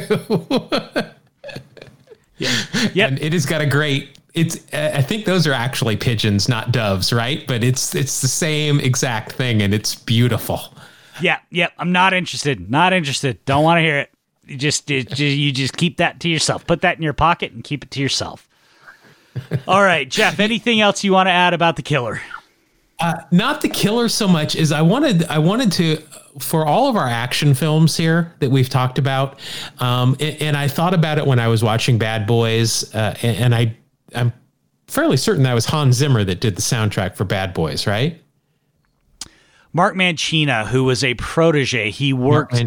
yeah, 2.37 2.63
yeah. 2.93 3.07
And 3.07 3.19
it 3.19 3.33
has 3.33 3.45
got 3.45 3.59
a 3.59 3.65
great. 3.65 4.17
It's. 4.33 4.55
I 4.73 5.01
think 5.01 5.25
those 5.25 5.45
are 5.45 5.51
actually 5.51 5.97
pigeons, 5.97 6.47
not 6.47 6.71
doves, 6.71 7.11
right? 7.11 7.45
But 7.45 7.61
it's 7.61 7.93
it's 7.93 8.21
the 8.21 8.29
same 8.29 8.79
exact 8.79 9.33
thing, 9.33 9.61
and 9.61 9.73
it's 9.73 9.95
beautiful. 9.95 10.73
Yeah, 11.21 11.39
yeah. 11.49 11.69
I'm 11.77 11.91
not 11.91 12.13
interested. 12.13 12.71
Not 12.71 12.93
interested. 12.93 13.43
Don't 13.43 13.65
want 13.65 13.79
to 13.79 13.81
hear 13.81 13.99
it. 13.99 14.11
You 14.45 14.55
just, 14.55 14.89
it, 14.89 15.19
you 15.19 15.51
just 15.51 15.75
keep 15.75 15.97
that 15.97 16.21
to 16.21 16.29
yourself. 16.29 16.65
Put 16.65 16.81
that 16.81 16.95
in 16.95 17.03
your 17.03 17.11
pocket 17.11 17.51
and 17.51 17.65
keep 17.65 17.83
it 17.83 17.91
to 17.91 17.99
yourself. 17.99 18.47
All 19.67 19.83
right, 19.83 20.07
Jeff. 20.07 20.39
Anything 20.39 20.79
else 20.79 21.03
you 21.03 21.11
want 21.11 21.27
to 21.27 21.31
add 21.31 21.53
about 21.53 21.75
the 21.75 21.81
killer? 21.81 22.21
Uh, 22.99 23.13
not 23.29 23.61
the 23.61 23.69
killer 23.69 24.09
so 24.09 24.27
much 24.27 24.55
as 24.55 24.71
I 24.71 24.81
wanted. 24.81 25.23
I 25.25 25.37
wanted 25.37 25.71
to 25.73 25.97
for 26.39 26.65
all 26.65 26.89
of 26.89 26.95
our 26.95 27.07
action 27.07 27.53
films 27.53 27.95
here 27.95 28.33
that 28.39 28.49
we've 28.49 28.69
talked 28.69 28.97
about, 28.97 29.39
um, 29.79 30.15
and, 30.19 30.41
and, 30.41 30.57
I 30.57 30.67
thought 30.67 30.93
about 30.95 31.17
it 31.19 31.25
when 31.25 31.39
I 31.39 31.47
was 31.47 31.63
watching 31.63 31.97
Bad 31.99 32.25
Boys, 32.25 32.93
uh, 32.95 33.15
and, 33.21 33.37
and 33.37 33.55
I 33.55 33.77
I'm 34.15 34.33
fairly 34.87 35.17
certain 35.17 35.43
that 35.43 35.53
was 35.53 35.65
Hans 35.65 35.95
Zimmer 35.95 36.23
that 36.23 36.39
did 36.39 36.55
the 36.55 36.61
soundtrack 36.61 37.15
for 37.15 37.23
Bad 37.23 37.53
Boys, 37.53 37.85
right? 37.85 38.19
Mark 39.73 39.95
Mancina, 39.95 40.65
who 40.65 40.83
was 40.83 41.03
a 41.03 41.13
protege, 41.15 41.91
he 41.91 42.13
worked 42.13 42.63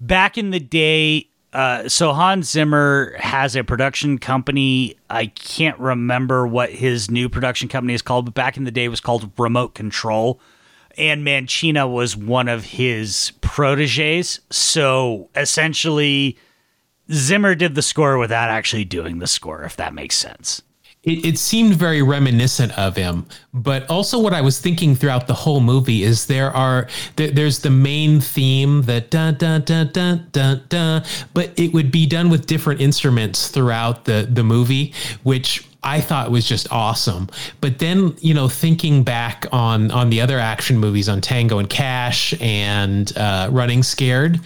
back 0.00 0.38
in 0.38 0.50
the 0.50 0.60
day 0.60 1.28
uh, 1.54 1.88
so 1.88 2.12
Hans 2.12 2.50
Zimmer 2.50 3.14
has 3.18 3.54
a 3.56 3.64
production 3.64 4.18
company. 4.18 4.96
I 5.08 5.26
can't 5.26 5.78
remember 5.78 6.46
what 6.46 6.70
his 6.70 7.10
new 7.10 7.28
production 7.28 7.68
company 7.68 7.94
is 7.94 8.02
called, 8.02 8.26
but 8.26 8.34
back 8.34 8.56
in 8.56 8.64
the 8.64 8.70
day 8.70 8.84
it 8.84 8.88
was 8.88 9.00
called 9.00 9.30
Remote 9.38 9.74
Control. 9.74 10.40
And 10.98 11.26
Mancina 11.26 11.90
was 11.90 12.16
one 12.16 12.48
of 12.48 12.64
his 12.64 13.32
proteges. 13.40 14.40
So 14.50 15.30
essentially, 15.34 16.38
Zimmer 17.12 17.54
did 17.54 17.74
the 17.74 17.82
score 17.82 18.18
without 18.18 18.50
actually 18.50 18.84
doing 18.84 19.18
the 19.18 19.26
score, 19.26 19.62
if 19.62 19.76
that 19.76 19.94
makes 19.94 20.16
sense 20.16 20.62
it, 21.04 21.24
it, 21.24 21.38
seemed 21.38 21.74
very 21.74 22.02
reminiscent 22.02 22.76
of 22.78 22.96
him. 22.96 23.26
But 23.52 23.88
also, 23.90 24.18
what 24.18 24.32
I 24.32 24.40
was 24.40 24.60
thinking 24.60 24.96
throughout 24.96 25.26
the 25.26 25.34
whole 25.34 25.60
movie 25.60 26.02
is 26.02 26.26
there 26.26 26.50
are 26.50 26.88
there's 27.16 27.60
the 27.60 27.70
main 27.70 28.20
theme, 28.20 28.82
the 28.82 29.00
da 29.02 29.32
da 29.32 29.58
da 29.58 29.84
da 29.84 30.16
da 30.32 30.54
da, 30.68 31.00
but 31.34 31.52
it 31.58 31.72
would 31.72 31.90
be 31.90 32.06
done 32.06 32.30
with 32.30 32.46
different 32.46 32.80
instruments 32.80 33.48
throughout 33.48 34.04
the 34.04 34.26
the 34.30 34.42
movie, 34.42 34.92
which 35.22 35.66
I 35.84 36.00
thought 36.00 36.30
was 36.30 36.48
just 36.48 36.70
awesome. 36.72 37.28
But 37.60 37.78
then, 37.78 38.16
you 38.20 38.32
know, 38.32 38.48
thinking 38.48 39.04
back 39.04 39.46
on 39.52 39.90
on 39.90 40.10
the 40.10 40.20
other 40.20 40.38
action 40.38 40.78
movies 40.78 41.08
on 41.08 41.20
Tango 41.20 41.58
and 41.58 41.68
Cash 41.68 42.34
and 42.40 43.16
uh, 43.16 43.48
Running 43.52 43.82
Scared, 43.82 44.40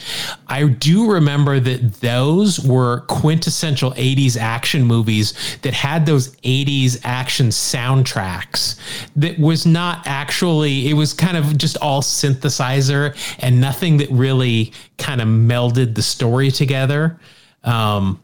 I 0.49 0.67
do 0.67 1.11
remember 1.11 1.61
that 1.61 1.95
those 2.01 2.59
were 2.61 3.03
quintessential 3.03 3.93
80s 3.93 4.37
action 4.37 4.83
movies 4.83 5.59
that 5.63 5.75
had 5.75 6.07
those 6.07 6.35
80s 6.39 7.01
action 7.05 7.49
soundtracks 7.49 8.79
that 9.17 9.39
was 9.39 9.65
not 9.65 10.07
actually 10.07 10.89
it 10.89 10.95
was 10.95 11.15
kind 11.15 11.37
of 11.37 11.57
just 11.57 11.77
all 11.79 12.03
synthesizer 12.03 13.17
and 13.39 13.61
nothing 13.61 13.99
that 13.99 14.11
really 14.11 14.73
kind 14.99 15.21
of 15.21 15.29
melded 15.29 15.95
the 15.95 16.03
story 16.03 16.51
together. 16.51 17.19
Um, 17.65 18.21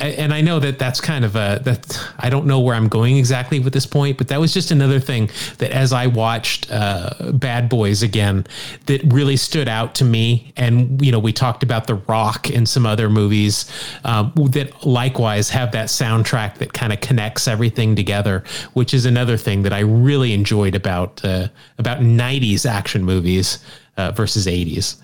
and 0.00 0.34
I 0.34 0.42
know 0.42 0.60
that 0.60 0.78
that's 0.78 1.00
kind 1.00 1.24
of 1.24 1.34
a 1.34 1.60
that 1.64 1.98
I 2.18 2.28
don't 2.30 2.46
know 2.46 2.60
where 2.60 2.74
I'm 2.74 2.88
going 2.88 3.16
exactly 3.16 3.58
with 3.58 3.72
this 3.72 3.86
point, 3.86 4.18
but 4.18 4.28
that 4.28 4.38
was 4.38 4.52
just 4.52 4.70
another 4.70 5.00
thing 5.00 5.30
that 5.58 5.70
as 5.72 5.92
I 5.92 6.06
watched 6.06 6.70
uh, 6.70 7.32
Bad 7.32 7.68
Boys 7.68 8.02
again, 8.02 8.46
that 8.86 9.00
really 9.12 9.36
stood 9.36 9.66
out 9.66 9.94
to 9.96 10.04
me. 10.04 10.52
And 10.56 11.04
you 11.04 11.10
know, 11.10 11.18
we 11.18 11.32
talked 11.32 11.62
about 11.62 11.86
The 11.86 11.96
Rock 11.96 12.48
and 12.50 12.68
some 12.68 12.86
other 12.86 13.08
movies 13.08 13.64
um, 14.04 14.32
that 14.50 14.86
likewise 14.86 15.50
have 15.50 15.72
that 15.72 15.88
soundtrack 15.88 16.58
that 16.58 16.74
kind 16.74 16.92
of 16.92 17.00
connects 17.00 17.48
everything 17.48 17.96
together, 17.96 18.44
which 18.74 18.92
is 18.92 19.06
another 19.06 19.36
thing 19.36 19.62
that 19.62 19.72
I 19.72 19.80
really 19.80 20.32
enjoyed 20.32 20.74
about 20.74 21.24
uh, 21.24 21.48
about 21.78 22.00
'90s 22.00 22.68
action 22.68 23.04
movies 23.04 23.58
uh, 23.96 24.12
versus 24.12 24.46
'80s. 24.46 24.96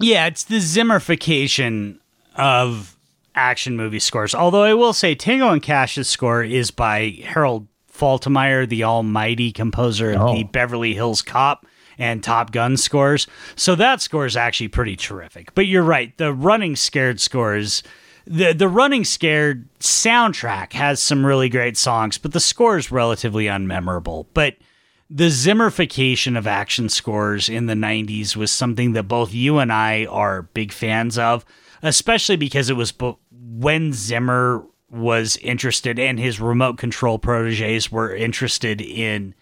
Yeah, 0.00 0.26
it's 0.26 0.44
the 0.44 0.56
Zimmerification 0.56 2.00
of 2.34 2.93
action 3.34 3.76
movie 3.76 3.98
scores. 3.98 4.34
Although 4.34 4.62
I 4.62 4.74
will 4.74 4.92
say 4.92 5.14
Tango 5.14 5.50
and 5.50 5.62
Cash's 5.62 6.08
score 6.08 6.42
is 6.42 6.70
by 6.70 7.18
Harold 7.24 7.66
Faltermeyer, 7.92 8.68
the 8.68 8.84
almighty 8.84 9.52
composer 9.52 10.12
of 10.12 10.20
oh. 10.20 10.34
the 10.34 10.44
Beverly 10.44 10.94
Hills 10.94 11.22
Cop 11.22 11.66
and 11.98 12.22
Top 12.22 12.50
Gun 12.50 12.76
scores. 12.76 13.26
So 13.56 13.74
that 13.76 14.00
score 14.00 14.26
is 14.26 14.36
actually 14.36 14.68
pretty 14.68 14.96
terrific. 14.96 15.54
But 15.54 15.66
you're 15.66 15.82
right, 15.82 16.16
the 16.18 16.32
Running 16.32 16.76
Scared 16.76 17.20
scores 17.20 17.82
the 18.26 18.52
the 18.52 18.68
Running 18.68 19.04
Scared 19.04 19.68
soundtrack 19.80 20.72
has 20.72 21.00
some 21.00 21.26
really 21.26 21.48
great 21.48 21.76
songs, 21.76 22.18
but 22.18 22.32
the 22.32 22.40
score 22.40 22.78
is 22.78 22.90
relatively 22.90 23.46
unmemorable. 23.46 24.26
But 24.34 24.56
the 25.10 25.28
Zimmerification 25.28 26.36
of 26.36 26.46
action 26.46 26.88
scores 26.88 27.48
in 27.48 27.66
the 27.66 27.74
90s 27.74 28.34
was 28.36 28.50
something 28.50 28.94
that 28.94 29.04
both 29.04 29.34
you 29.34 29.58
and 29.58 29.72
I 29.72 30.06
are 30.06 30.42
big 30.42 30.72
fans 30.72 31.18
of, 31.18 31.44
especially 31.82 32.36
because 32.36 32.70
it 32.70 32.76
was 32.76 32.90
bo- 32.90 33.18
when 33.58 33.92
Zimmer 33.92 34.64
was 34.90 35.36
interested 35.38 35.98
and 35.98 36.18
his 36.18 36.40
remote 36.40 36.78
control 36.78 37.18
proteges 37.18 37.90
were 37.90 38.14
interested 38.14 38.80
in 38.80 39.34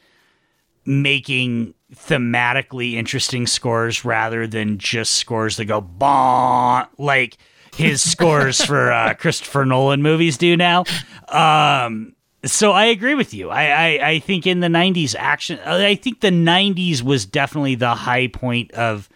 making 0.84 1.74
thematically 1.94 2.94
interesting 2.94 3.46
scores 3.46 4.04
rather 4.04 4.46
than 4.46 4.78
just 4.78 5.14
scores 5.14 5.56
that 5.56 5.66
go 5.66 5.80
bon 5.80 6.86
like 6.98 7.36
his 7.76 8.02
scores 8.10 8.64
for 8.64 8.90
uh, 8.90 9.14
Christopher 9.14 9.64
Nolan 9.64 10.02
movies 10.02 10.36
do 10.38 10.56
now. 10.56 10.84
Um, 11.28 12.14
so 12.44 12.72
I 12.72 12.86
agree 12.86 13.14
with 13.14 13.32
you. 13.32 13.50
I, 13.50 13.64
I, 13.66 14.08
I 14.08 14.18
think 14.18 14.46
in 14.46 14.60
the 14.60 14.68
'90s 14.68 15.14
action, 15.16 15.60
I 15.64 15.94
think 15.94 16.20
the 16.20 16.30
'90s 16.30 17.02
was 17.02 17.24
definitely 17.24 17.76
the 17.76 17.94
high 17.94 18.26
point 18.26 18.72
of 18.72 19.08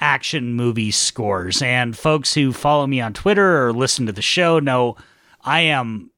action 0.00 0.54
movie 0.54 0.90
scores. 0.90 1.62
And 1.62 1.96
folks 1.96 2.34
who 2.34 2.52
follow 2.52 2.86
me 2.86 3.00
on 3.00 3.12
Twitter 3.12 3.66
or 3.66 3.72
listen 3.72 4.06
to 4.06 4.12
the 4.12 4.22
show 4.22 4.58
know 4.58 4.96
I 5.42 5.60
am 5.60 6.10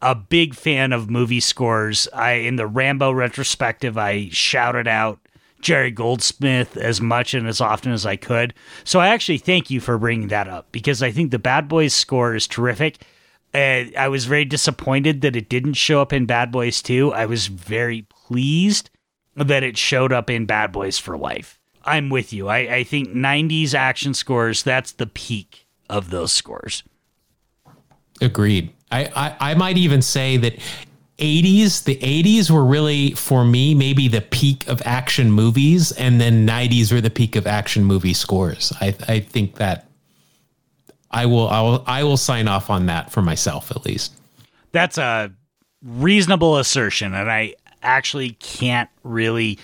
a 0.00 0.14
big 0.14 0.54
fan 0.54 0.92
of 0.92 1.10
movie 1.10 1.40
scores. 1.40 2.08
I 2.12 2.32
in 2.32 2.56
the 2.56 2.66
Rambo 2.66 3.12
retrospective, 3.12 3.98
I 3.98 4.28
shouted 4.30 4.86
out 4.86 5.18
Jerry 5.60 5.90
Goldsmith 5.90 6.76
as 6.76 7.00
much 7.00 7.34
and 7.34 7.48
as 7.48 7.60
often 7.60 7.92
as 7.92 8.06
I 8.06 8.16
could. 8.16 8.54
So 8.84 9.00
I 9.00 9.08
actually 9.08 9.38
thank 9.38 9.70
you 9.70 9.80
for 9.80 9.98
bringing 9.98 10.28
that 10.28 10.48
up 10.48 10.70
because 10.72 11.02
I 11.02 11.10
think 11.10 11.30
the 11.30 11.38
Bad 11.38 11.68
Boys 11.68 11.94
score 11.94 12.34
is 12.34 12.46
terrific. 12.46 13.02
Uh, 13.52 13.84
I 13.96 14.08
was 14.08 14.26
very 14.26 14.44
disappointed 14.44 15.22
that 15.22 15.34
it 15.34 15.48
didn't 15.48 15.74
show 15.74 16.00
up 16.00 16.12
in 16.12 16.26
Bad 16.26 16.52
Boys 16.52 16.82
2. 16.82 17.12
I 17.12 17.26
was 17.26 17.46
very 17.46 18.02
pleased 18.02 18.90
that 19.34 19.62
it 19.62 19.78
showed 19.78 20.12
up 20.12 20.28
in 20.28 20.46
Bad 20.46 20.70
Boys 20.70 20.98
for 20.98 21.16
Life. 21.16 21.57
I'm 21.84 22.10
with 22.10 22.32
you. 22.32 22.48
I, 22.48 22.58
I 22.76 22.84
think 22.84 23.10
90s 23.10 23.74
action 23.74 24.14
scores, 24.14 24.62
that's 24.62 24.92
the 24.92 25.06
peak 25.06 25.66
of 25.88 26.10
those 26.10 26.32
scores. 26.32 26.82
Agreed. 28.20 28.72
I, 28.90 29.10
I, 29.14 29.52
I 29.52 29.54
might 29.54 29.78
even 29.78 30.02
say 30.02 30.36
that 30.38 30.58
80s, 31.18 31.84
the 31.84 31.96
80s 31.96 32.50
were 32.50 32.64
really, 32.64 33.12
for 33.12 33.44
me, 33.44 33.74
maybe 33.74 34.08
the 34.08 34.20
peak 34.20 34.66
of 34.68 34.80
action 34.84 35.30
movies, 35.30 35.92
and 35.92 36.20
then 36.20 36.46
90s 36.46 36.92
were 36.92 37.00
the 37.00 37.10
peak 37.10 37.36
of 37.36 37.46
action 37.46 37.84
movie 37.84 38.14
scores. 38.14 38.72
I, 38.80 38.94
I 39.08 39.20
think 39.20 39.56
that 39.56 39.88
I 41.10 41.26
will, 41.26 41.48
I 41.48 41.60
will, 41.60 41.84
I 41.86 42.04
will 42.04 42.16
sign 42.16 42.48
off 42.48 42.70
on 42.70 42.86
that 42.86 43.10
for 43.10 43.22
myself 43.22 43.70
at 43.70 43.84
least. 43.84 44.12
That's 44.72 44.98
a 44.98 45.32
reasonable 45.82 46.58
assertion, 46.58 47.14
and 47.14 47.30
I 47.30 47.54
actually 47.82 48.30
can't 48.30 48.90
really 49.02 49.58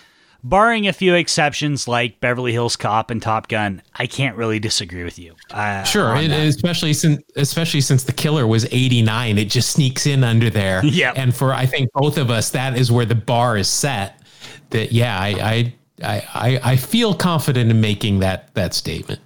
barring 0.44 0.86
a 0.86 0.92
few 0.92 1.14
exceptions 1.14 1.88
like 1.88 2.20
Beverly 2.20 2.52
Hills 2.52 2.76
Cop 2.76 3.10
and 3.10 3.20
Top 3.20 3.48
Gun, 3.48 3.82
I 3.96 4.06
can't 4.06 4.36
really 4.36 4.60
disagree 4.60 5.02
with 5.02 5.18
you. 5.18 5.34
Uh, 5.50 5.82
sure, 5.82 6.14
it, 6.16 6.30
especially 6.30 6.92
since 6.92 7.20
especially 7.34 7.80
since 7.80 8.04
the 8.04 8.12
killer 8.12 8.46
was 8.46 8.66
89, 8.66 9.38
it 9.38 9.50
just 9.50 9.70
sneaks 9.70 10.06
in 10.06 10.22
under 10.22 10.50
there. 10.50 10.82
Yeah, 10.94 11.12
and 11.16 11.34
for 11.34 11.52
I 11.52 11.66
think 11.66 11.90
both 11.92 12.18
of 12.18 12.30
us, 12.30 12.50
that 12.50 12.78
is 12.78 12.92
where 12.92 13.06
the 13.06 13.16
bar 13.16 13.56
is 13.56 13.68
set. 13.68 14.22
That 14.70 14.92
yeah, 14.92 15.18
I 15.18 15.74
I 16.02 16.26
I, 16.34 16.60
I 16.62 16.76
feel 16.76 17.14
confident 17.14 17.70
in 17.70 17.80
making 17.80 18.20
that 18.20 18.54
that 18.54 18.74
statement. 18.74 19.20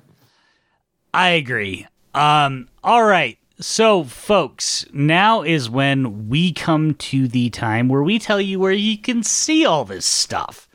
I 1.12 1.30
agree. 1.30 1.86
Um, 2.14 2.68
all 2.82 3.04
right. 3.04 3.38
So, 3.60 4.04
folks, 4.04 4.86
now 4.92 5.42
is 5.42 5.68
when 5.68 6.28
we 6.28 6.52
come 6.52 6.94
to 6.94 7.26
the 7.26 7.50
time 7.50 7.88
where 7.88 8.04
we 8.04 8.18
tell 8.18 8.40
you 8.40 8.60
where 8.60 8.72
you 8.72 8.96
can 8.96 9.24
see 9.24 9.66
all 9.66 9.84
this 9.84 10.06
stuff. 10.06 10.67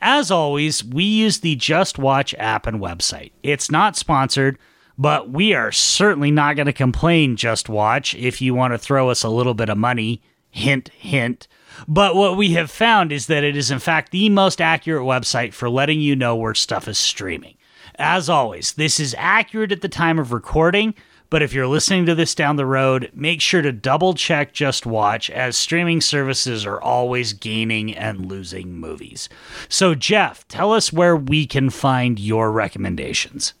As 0.00 0.30
always, 0.30 0.82
we 0.82 1.04
use 1.04 1.40
the 1.40 1.56
JustWatch 1.56 2.34
app 2.38 2.66
and 2.66 2.80
website. 2.80 3.32
It's 3.42 3.70
not 3.70 3.96
sponsored, 3.96 4.58
but 4.96 5.30
we 5.30 5.52
are 5.52 5.72
certainly 5.72 6.30
not 6.30 6.56
going 6.56 6.66
to 6.66 6.72
complain, 6.72 7.36
JustWatch, 7.36 8.18
if 8.18 8.40
you 8.40 8.54
want 8.54 8.72
to 8.72 8.78
throw 8.78 9.10
us 9.10 9.22
a 9.22 9.28
little 9.28 9.54
bit 9.54 9.68
of 9.68 9.78
money. 9.78 10.22
Hint, 10.50 10.88
hint. 10.88 11.46
But 11.86 12.16
what 12.16 12.36
we 12.36 12.52
have 12.52 12.70
found 12.70 13.12
is 13.12 13.26
that 13.26 13.44
it 13.44 13.56
is, 13.56 13.70
in 13.70 13.78
fact, 13.78 14.10
the 14.10 14.28
most 14.28 14.60
accurate 14.60 15.04
website 15.04 15.52
for 15.52 15.70
letting 15.70 16.00
you 16.00 16.16
know 16.16 16.34
where 16.34 16.54
stuff 16.54 16.88
is 16.88 16.98
streaming. 16.98 17.56
As 17.96 18.28
always, 18.28 18.72
this 18.72 18.98
is 18.98 19.14
accurate 19.18 19.72
at 19.72 19.82
the 19.82 19.88
time 19.88 20.18
of 20.18 20.32
recording, 20.32 20.94
but 21.30 21.42
if 21.42 21.52
you're 21.52 21.66
listening 21.68 22.06
to 22.06 22.14
this 22.14 22.34
down 22.34 22.56
the 22.56 22.66
road, 22.66 23.10
make 23.14 23.40
sure 23.40 23.62
to 23.62 23.72
double 23.72 24.14
check 24.14 24.52
JustWatch, 24.52 25.30
as 25.30 25.56
streaming 25.56 26.00
services 26.00 26.66
are 26.66 26.80
always 26.80 27.32
gaining 27.32 27.94
and 27.96 28.26
losing 28.26 28.74
movies. 28.74 29.28
So, 29.68 29.94
Jeff, 29.94 30.46
tell 30.48 30.72
us 30.72 30.92
where 30.92 31.16
we 31.16 31.46
can 31.46 31.70
find 31.70 32.18
your 32.18 32.50
recommendations. 32.50 33.54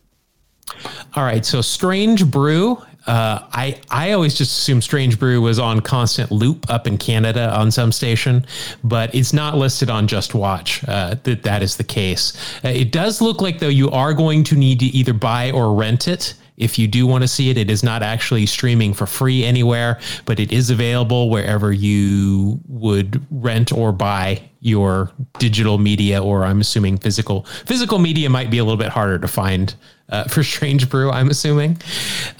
All 1.14 1.24
right. 1.24 1.46
So, 1.46 1.60
Strange 1.62 2.30
Brew 2.30 2.82
Uh, 3.06 3.40
I 3.52 3.80
I 3.88 4.12
always 4.12 4.34
just 4.36 4.58
assumed 4.58 4.84
Strange 4.84 5.18
Brew 5.18 5.40
was 5.40 5.58
on 5.58 5.80
constant 5.80 6.30
loop 6.30 6.68
up 6.68 6.86
in 6.86 6.98
Canada 6.98 7.50
on 7.56 7.70
some 7.70 7.92
station, 7.92 8.44
but 8.84 9.12
it's 9.14 9.32
not 9.32 9.56
listed 9.56 9.88
on 9.88 10.06
JustWatch 10.06 10.86
uh, 10.86 11.16
that 11.22 11.42
that 11.42 11.62
is 11.62 11.76
the 11.78 11.84
case. 11.84 12.36
Uh, 12.62 12.68
it 12.68 12.92
does 12.92 13.22
look 13.22 13.40
like 13.40 13.58
though 13.58 13.68
you 13.68 13.90
are 13.90 14.12
going 14.12 14.44
to 14.44 14.54
need 14.54 14.78
to 14.80 14.86
either 14.86 15.14
buy 15.14 15.50
or 15.50 15.74
rent 15.74 16.08
it 16.08 16.34
if 16.60 16.78
you 16.78 16.86
do 16.86 17.06
want 17.06 17.22
to 17.22 17.28
see 17.28 17.50
it, 17.50 17.56
it 17.56 17.70
is 17.70 17.82
not 17.82 18.02
actually 18.02 18.46
streaming 18.46 18.94
for 18.94 19.06
free 19.06 19.44
anywhere, 19.44 19.98
but 20.26 20.38
it 20.38 20.52
is 20.52 20.70
available 20.70 21.30
wherever 21.30 21.72
you 21.72 22.60
would 22.68 23.24
rent 23.30 23.72
or 23.72 23.92
buy 23.92 24.42
your 24.60 25.10
digital 25.38 25.78
media, 25.78 26.22
or 26.22 26.44
I'm 26.44 26.60
assuming 26.60 26.98
physical. 26.98 27.44
Physical 27.64 27.98
media 27.98 28.28
might 28.28 28.50
be 28.50 28.58
a 28.58 28.64
little 28.64 28.76
bit 28.76 28.90
harder 28.90 29.18
to 29.18 29.28
find 29.28 29.74
uh, 30.10 30.24
for 30.28 30.42
Strange 30.42 30.88
Brew, 30.88 31.10
I'm 31.10 31.30
assuming. 31.30 31.78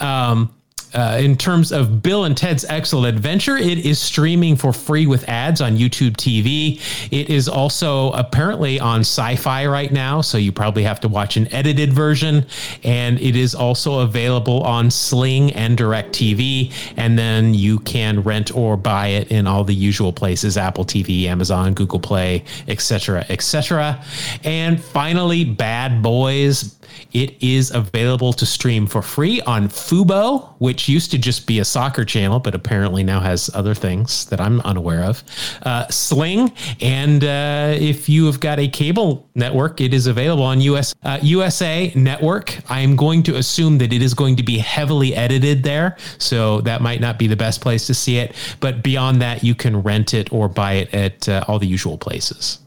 Um, 0.01 0.55
uh, 0.95 1.19
in 1.21 1.37
terms 1.37 1.73
of 1.73 2.03
Bill 2.03 2.25
and 2.25 2.37
Ted's 2.37 2.65
Excellent 2.65 3.17
Adventure, 3.17 3.57
it 3.57 3.79
is 3.79 3.99
streaming 3.99 4.57
for 4.57 4.73
free 4.73 5.07
with 5.07 5.29
ads 5.29 5.61
on 5.61 5.77
YouTube 5.77 6.13
TV. 6.17 6.81
It 7.11 7.31
is 7.31 7.49
also 7.49 8.13
apparently 8.13 8.81
on 8.81 9.03
Syfy 9.03 9.71
right 9.71 9.93
now, 9.93 10.21
so 10.21 10.39
you 10.39 10.53
probably 10.53 10.83
have 10.83 11.01
to 11.01 11.09
watch 11.09 11.37
an 11.37 11.53
edited 11.53 11.93
version. 11.93 12.47
And 12.83 13.21
it 13.21 13.37
is 13.37 13.55
also 13.55 14.01
available 14.01 14.63
on 14.63 14.91
Sling 14.91 15.53
and 15.53 15.79
DirecTV. 15.79 16.73
And 16.97 17.19
then 17.19 17.55
you 17.55 17.79
can 17.81 18.23
rent 18.23 18.55
or 18.55 18.77
buy 18.77 19.09
it 19.09 19.31
in 19.31 19.47
all 19.47 19.65
the 19.65 19.75
usual 19.75 20.13
places 20.13 20.57
Apple 20.57 20.85
TV, 20.85 21.25
Amazon, 21.25 21.75
Google 21.75 22.01
Play, 22.01 22.45
etc., 22.69 23.25
etc. 23.29 24.05
And 24.45 24.83
finally, 24.83 25.45
Bad 25.45 26.03
Boys 26.03 26.80
it 27.13 27.43
is 27.43 27.71
available 27.71 28.33
to 28.35 28.47
stream 28.47 28.87
for 28.87 29.03
free 29.03 29.41
on 29.43 29.69
Fubo, 29.69 30.55
which 30.59 30.89
used 30.89 31.11
to 31.11 31.19
just 31.19 31.47
be 31.47 31.59
a 31.59 31.65
soccer 31.65 32.05
channel, 32.05 32.39
but 32.39 32.55
apparently 32.55 33.03
now 33.03 33.21
has 33.21 33.51
other 33.55 33.75
things 33.75 34.27
that 34.27 34.41
I'm 34.41 34.61
unaware 34.61 35.05
of. 35.05 35.23
Uh, 35.63 35.87
Sling, 35.89 36.53
and 36.81 37.25
uh, 37.25 37.75
if 37.79 38.09
you 38.09 38.27
have 38.27 38.41
got 38.41 38.59
a 38.59 38.69
cable 38.69 39.29
network, 39.35 39.81
it 39.81 39.95
is 39.95 40.07
available 40.07 40.45
on 40.45 40.61
US 40.61 40.95
uh, 41.03 41.19
USA 41.23 41.93
Network. 41.95 42.59
I'm 42.71 42.97
going 42.97 43.23
to 43.25 43.37
assume 43.37 43.79
that 43.79 43.93
it 43.93 44.03
is 44.03 44.15
going 44.15 44.37
to 44.37 44.43
be 44.43 44.59
heavily 44.59 45.15
edited 45.15 45.63
there, 45.63 45.97
so 46.19 46.61
that 46.63 46.81
might 46.81 47.01
not 47.01 47.19
be 47.19 47.27
the 47.27 47.37
best 47.37 47.61
place 47.61 47.87
to 47.87 47.95
see 47.95 48.19
it. 48.19 48.35
But 48.61 48.83
beyond 48.83 49.23
that, 49.23 49.43
you 49.43 49.55
can 49.55 49.83
rent 49.83 50.15
it 50.15 50.33
or 50.33 50.49
buy 50.49 50.75
it 50.75 50.95
at 50.95 51.29
uh, 51.29 51.45
all 51.49 51.59
the 51.59 51.67
usual 51.67 51.99
places. 51.99 52.59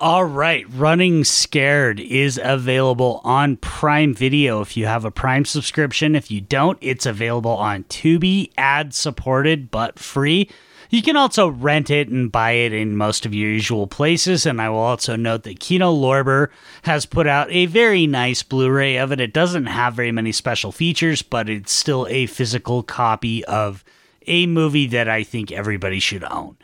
All 0.00 0.24
right, 0.24 0.64
Running 0.72 1.24
Scared 1.24 1.98
is 1.98 2.38
available 2.40 3.20
on 3.24 3.56
Prime 3.56 4.14
Video 4.14 4.60
if 4.60 4.76
you 4.76 4.86
have 4.86 5.04
a 5.04 5.10
Prime 5.10 5.44
subscription. 5.44 6.14
If 6.14 6.30
you 6.30 6.40
don't, 6.40 6.78
it's 6.80 7.04
available 7.04 7.50
on 7.50 7.82
Tubi, 7.82 8.52
ad 8.56 8.94
supported 8.94 9.72
but 9.72 9.98
free. 9.98 10.48
You 10.88 11.02
can 11.02 11.16
also 11.16 11.48
rent 11.48 11.90
it 11.90 12.06
and 12.10 12.30
buy 12.30 12.52
it 12.52 12.72
in 12.72 12.96
most 12.96 13.26
of 13.26 13.34
your 13.34 13.50
usual 13.50 13.88
places. 13.88 14.46
And 14.46 14.60
I 14.62 14.68
will 14.68 14.78
also 14.78 15.16
note 15.16 15.42
that 15.42 15.58
Kino 15.58 15.92
Lorber 15.92 16.50
has 16.82 17.04
put 17.04 17.26
out 17.26 17.50
a 17.50 17.66
very 17.66 18.06
nice 18.06 18.44
Blu 18.44 18.70
ray 18.70 18.98
of 18.98 19.10
it. 19.10 19.20
It 19.20 19.32
doesn't 19.32 19.66
have 19.66 19.94
very 19.94 20.12
many 20.12 20.30
special 20.30 20.70
features, 20.70 21.22
but 21.22 21.50
it's 21.50 21.72
still 21.72 22.06
a 22.08 22.26
physical 22.26 22.84
copy 22.84 23.44
of 23.46 23.82
a 24.28 24.46
movie 24.46 24.86
that 24.86 25.08
I 25.08 25.24
think 25.24 25.50
everybody 25.50 25.98
should 25.98 26.22
own. 26.22 26.56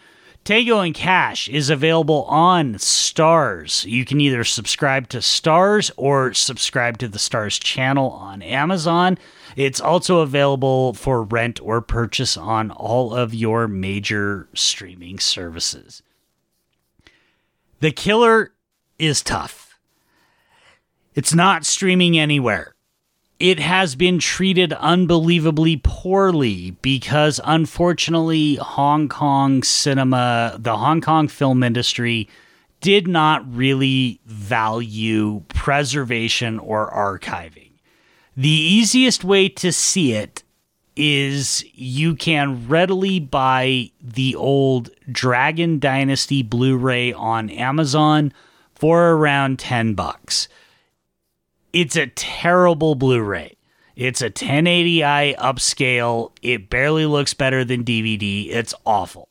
Tango 0.44 0.80
and 0.80 0.94
Cash 0.94 1.48
is 1.48 1.70
available 1.70 2.24
on 2.24 2.74
Starz. 2.74 3.86
You 3.86 4.04
can 4.04 4.20
either 4.20 4.44
subscribe 4.44 5.08
to 5.08 5.18
Starz 5.18 5.90
or 5.96 6.34
subscribe 6.34 6.98
to 6.98 7.08
the 7.08 7.16
Starz 7.16 7.58
channel 7.58 8.10
on 8.10 8.42
Amazon. 8.42 9.16
It's 9.56 9.80
also 9.80 10.18
available 10.18 10.92
for 10.92 11.22
rent 11.22 11.62
or 11.62 11.80
purchase 11.80 12.36
on 12.36 12.70
all 12.72 13.14
of 13.14 13.32
your 13.32 13.66
major 13.66 14.48
streaming 14.52 15.18
services. 15.18 16.02
The 17.80 17.90
Killer 17.90 18.52
is 18.98 19.22
tough. 19.22 19.78
It's 21.14 21.32
not 21.32 21.64
streaming 21.64 22.18
anywhere 22.18 22.73
it 23.38 23.58
has 23.58 23.94
been 23.94 24.18
treated 24.18 24.72
unbelievably 24.74 25.80
poorly 25.82 26.72
because 26.82 27.40
unfortunately 27.44 28.56
Hong 28.56 29.08
Kong 29.08 29.62
cinema, 29.62 30.56
the 30.58 30.76
Hong 30.76 31.00
Kong 31.00 31.28
film 31.28 31.62
industry 31.62 32.28
did 32.80 33.08
not 33.08 33.44
really 33.52 34.20
value 34.26 35.42
preservation 35.48 36.58
or 36.58 36.90
archiving. 36.90 37.72
The 38.36 38.48
easiest 38.48 39.24
way 39.24 39.48
to 39.48 39.72
see 39.72 40.12
it 40.12 40.42
is 40.96 41.64
you 41.72 42.14
can 42.14 42.68
readily 42.68 43.18
buy 43.18 43.90
the 44.00 44.36
old 44.36 44.90
Dragon 45.10 45.78
Dynasty 45.78 46.42
Blu-ray 46.42 47.12
on 47.12 47.50
Amazon 47.50 48.32
for 48.74 49.12
around 49.12 49.58
10 49.58 49.94
bucks. 49.94 50.48
It's 51.74 51.96
a 51.96 52.06
terrible 52.06 52.94
Blu 52.94 53.20
ray. 53.20 53.56
It's 53.96 54.22
a 54.22 54.30
1080i 54.30 55.36
upscale. 55.36 56.30
It 56.40 56.70
barely 56.70 57.04
looks 57.04 57.34
better 57.34 57.64
than 57.64 57.82
DVD. 57.82 58.48
It's 58.48 58.74
awful. 58.86 59.28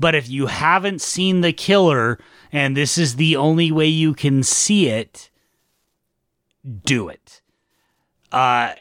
But 0.00 0.14
if 0.14 0.26
you 0.26 0.46
haven't 0.46 1.02
seen 1.02 1.42
The 1.42 1.52
Killer 1.52 2.18
and 2.50 2.74
this 2.74 2.96
is 2.96 3.16
the 3.16 3.36
only 3.36 3.70
way 3.70 3.88
you 3.88 4.14
can 4.14 4.42
see 4.42 4.88
it, 4.88 5.28
do 6.84 7.10
it. 7.10 7.42
Uh, 8.32 8.72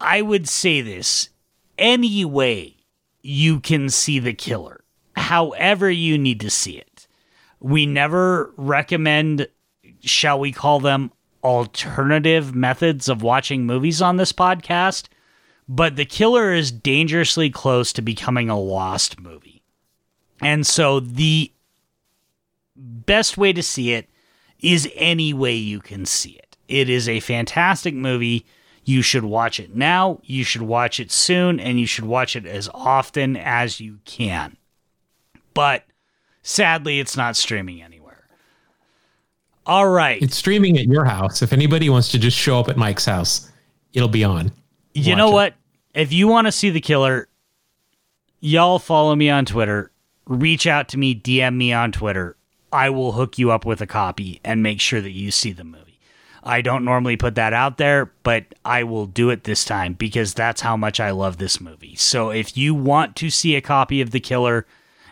I 0.00 0.20
would 0.20 0.48
say 0.48 0.80
this 0.80 1.28
any 1.78 2.24
way 2.24 2.76
you 3.22 3.60
can 3.60 3.88
see 3.88 4.18
The 4.18 4.34
Killer, 4.34 4.82
however 5.14 5.88
you 5.88 6.18
need 6.18 6.40
to 6.40 6.50
see 6.50 6.76
it. 6.76 7.06
We 7.60 7.86
never 7.86 8.52
recommend, 8.56 9.46
shall 10.00 10.40
we 10.40 10.50
call 10.50 10.80
them, 10.80 11.12
alternative 11.46 12.56
methods 12.56 13.08
of 13.08 13.22
watching 13.22 13.64
movies 13.64 14.02
on 14.02 14.16
this 14.16 14.32
podcast, 14.32 15.06
but 15.68 15.94
The 15.94 16.04
Killer 16.04 16.52
is 16.52 16.72
dangerously 16.72 17.50
close 17.50 17.92
to 17.92 18.02
becoming 18.02 18.50
a 18.50 18.58
lost 18.58 19.20
movie. 19.20 19.62
And 20.42 20.66
so 20.66 20.98
the 20.98 21.52
best 22.74 23.38
way 23.38 23.52
to 23.52 23.62
see 23.62 23.92
it 23.92 24.10
is 24.58 24.90
any 24.96 25.32
way 25.32 25.54
you 25.54 25.78
can 25.78 26.04
see 26.04 26.32
it. 26.32 26.56
It 26.66 26.90
is 26.90 27.08
a 27.08 27.20
fantastic 27.20 27.94
movie. 27.94 28.44
You 28.84 29.00
should 29.00 29.24
watch 29.24 29.60
it 29.60 29.74
now, 29.74 30.20
you 30.24 30.42
should 30.42 30.62
watch 30.62 30.98
it 30.98 31.12
soon, 31.12 31.60
and 31.60 31.78
you 31.78 31.86
should 31.86 32.04
watch 32.04 32.34
it 32.34 32.44
as 32.44 32.68
often 32.74 33.36
as 33.36 33.80
you 33.80 34.00
can. 34.04 34.56
But 35.54 35.84
sadly, 36.42 36.98
it's 36.98 37.16
not 37.16 37.36
streaming 37.36 37.82
anymore. 37.82 37.95
All 39.66 39.88
right. 39.88 40.22
It's 40.22 40.36
streaming 40.36 40.78
at 40.78 40.86
your 40.86 41.04
house. 41.04 41.42
If 41.42 41.52
anybody 41.52 41.90
wants 41.90 42.10
to 42.12 42.18
just 42.18 42.36
show 42.36 42.60
up 42.60 42.68
at 42.68 42.76
Mike's 42.76 43.04
house, 43.04 43.50
it'll 43.92 44.08
be 44.08 44.24
on. 44.24 44.52
You 44.94 45.10
Watch 45.12 45.18
know 45.18 45.28
it. 45.30 45.32
what? 45.32 45.54
If 45.94 46.12
you 46.12 46.28
want 46.28 46.46
to 46.46 46.52
see 46.52 46.70
the 46.70 46.80
killer, 46.80 47.28
y'all 48.40 48.78
follow 48.78 49.14
me 49.16 49.28
on 49.28 49.44
Twitter. 49.44 49.90
Reach 50.26 50.66
out 50.66 50.88
to 50.90 50.98
me, 50.98 51.14
DM 51.14 51.56
me 51.56 51.72
on 51.72 51.92
Twitter. 51.92 52.36
I 52.72 52.90
will 52.90 53.12
hook 53.12 53.38
you 53.38 53.50
up 53.50 53.64
with 53.64 53.80
a 53.80 53.86
copy 53.86 54.40
and 54.44 54.62
make 54.62 54.80
sure 54.80 55.00
that 55.00 55.12
you 55.12 55.30
see 55.30 55.52
the 55.52 55.64
movie. 55.64 55.98
I 56.42 56.60
don't 56.60 56.84
normally 56.84 57.16
put 57.16 57.34
that 57.34 57.52
out 57.52 57.76
there, 57.76 58.12
but 58.22 58.44
I 58.64 58.84
will 58.84 59.06
do 59.06 59.30
it 59.30 59.44
this 59.44 59.64
time 59.64 59.94
because 59.94 60.32
that's 60.34 60.60
how 60.60 60.76
much 60.76 61.00
I 61.00 61.10
love 61.10 61.38
this 61.38 61.60
movie. 61.60 61.96
So 61.96 62.30
if 62.30 62.56
you 62.56 62.72
want 62.74 63.16
to 63.16 63.30
see 63.30 63.56
a 63.56 63.60
copy 63.60 64.00
of 64.00 64.12
The 64.12 64.20
Killer 64.20 64.64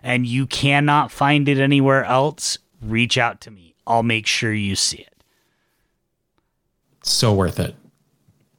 and 0.02 0.26
you 0.26 0.46
cannot 0.46 1.10
find 1.10 1.48
it 1.48 1.58
anywhere 1.58 2.04
else, 2.04 2.58
reach 2.80 3.18
out 3.18 3.40
to 3.42 3.50
me. 3.50 3.63
I'll 3.86 4.02
make 4.02 4.26
sure 4.26 4.52
you 4.52 4.76
see 4.76 4.98
it. 4.98 5.14
So 7.02 7.34
worth 7.34 7.60
it. 7.60 7.74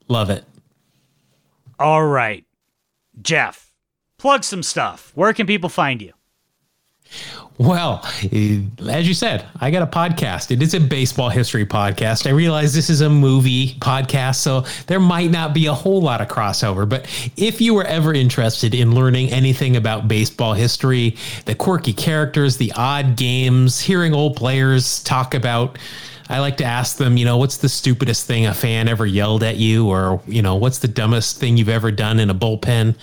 Love 0.07 0.29
it. 0.29 0.45
All 1.79 2.05
right. 2.05 2.45
Jeff, 3.21 3.71
plug 4.17 4.43
some 4.43 4.63
stuff. 4.63 5.11
Where 5.15 5.33
can 5.33 5.47
people 5.47 5.69
find 5.69 6.01
you? 6.01 6.13
Well, 7.57 8.05
as 8.89 9.07
you 9.07 9.13
said, 9.13 9.45
I 9.61 9.71
got 9.71 9.81
a 9.81 9.87
podcast. 9.87 10.51
It 10.51 10.61
is 10.61 10.73
a 10.73 10.79
baseball 10.79 11.29
history 11.29 11.65
podcast. 11.65 12.27
I 12.27 12.31
realize 12.31 12.73
this 12.73 12.89
is 12.89 12.99
a 12.99 13.09
movie 13.09 13.75
podcast, 13.75 14.35
so 14.35 14.65
there 14.87 14.99
might 14.99 15.31
not 15.31 15.53
be 15.53 15.67
a 15.67 15.73
whole 15.73 16.01
lot 16.01 16.19
of 16.19 16.27
crossover. 16.27 16.87
But 16.87 17.07
if 17.37 17.61
you 17.61 17.73
were 17.73 17.85
ever 17.85 18.13
interested 18.13 18.75
in 18.75 18.93
learning 18.93 19.31
anything 19.31 19.77
about 19.77 20.09
baseball 20.09 20.53
history, 20.53 21.15
the 21.45 21.55
quirky 21.55 21.93
characters, 21.93 22.57
the 22.57 22.73
odd 22.75 23.15
games, 23.15 23.79
hearing 23.79 24.13
old 24.13 24.35
players 24.35 25.01
talk 25.03 25.33
about, 25.33 25.77
I 26.27 26.39
like 26.39 26.57
to 26.57 26.65
ask 26.65 26.97
them, 26.97 27.15
you 27.15 27.23
know, 27.23 27.37
what's 27.37 27.57
the 27.57 27.69
stupidest 27.69 28.25
thing 28.27 28.47
a 28.47 28.53
fan 28.53 28.89
ever 28.89 29.05
yelled 29.05 29.43
at 29.43 29.55
you, 29.55 29.87
or, 29.87 30.21
you 30.27 30.41
know, 30.41 30.55
what's 30.55 30.79
the 30.79 30.87
dumbest 30.89 31.39
thing 31.39 31.55
you've 31.55 31.69
ever 31.69 31.91
done 31.91 32.19
in 32.19 32.29
a 32.29 32.35
bullpen? 32.35 32.95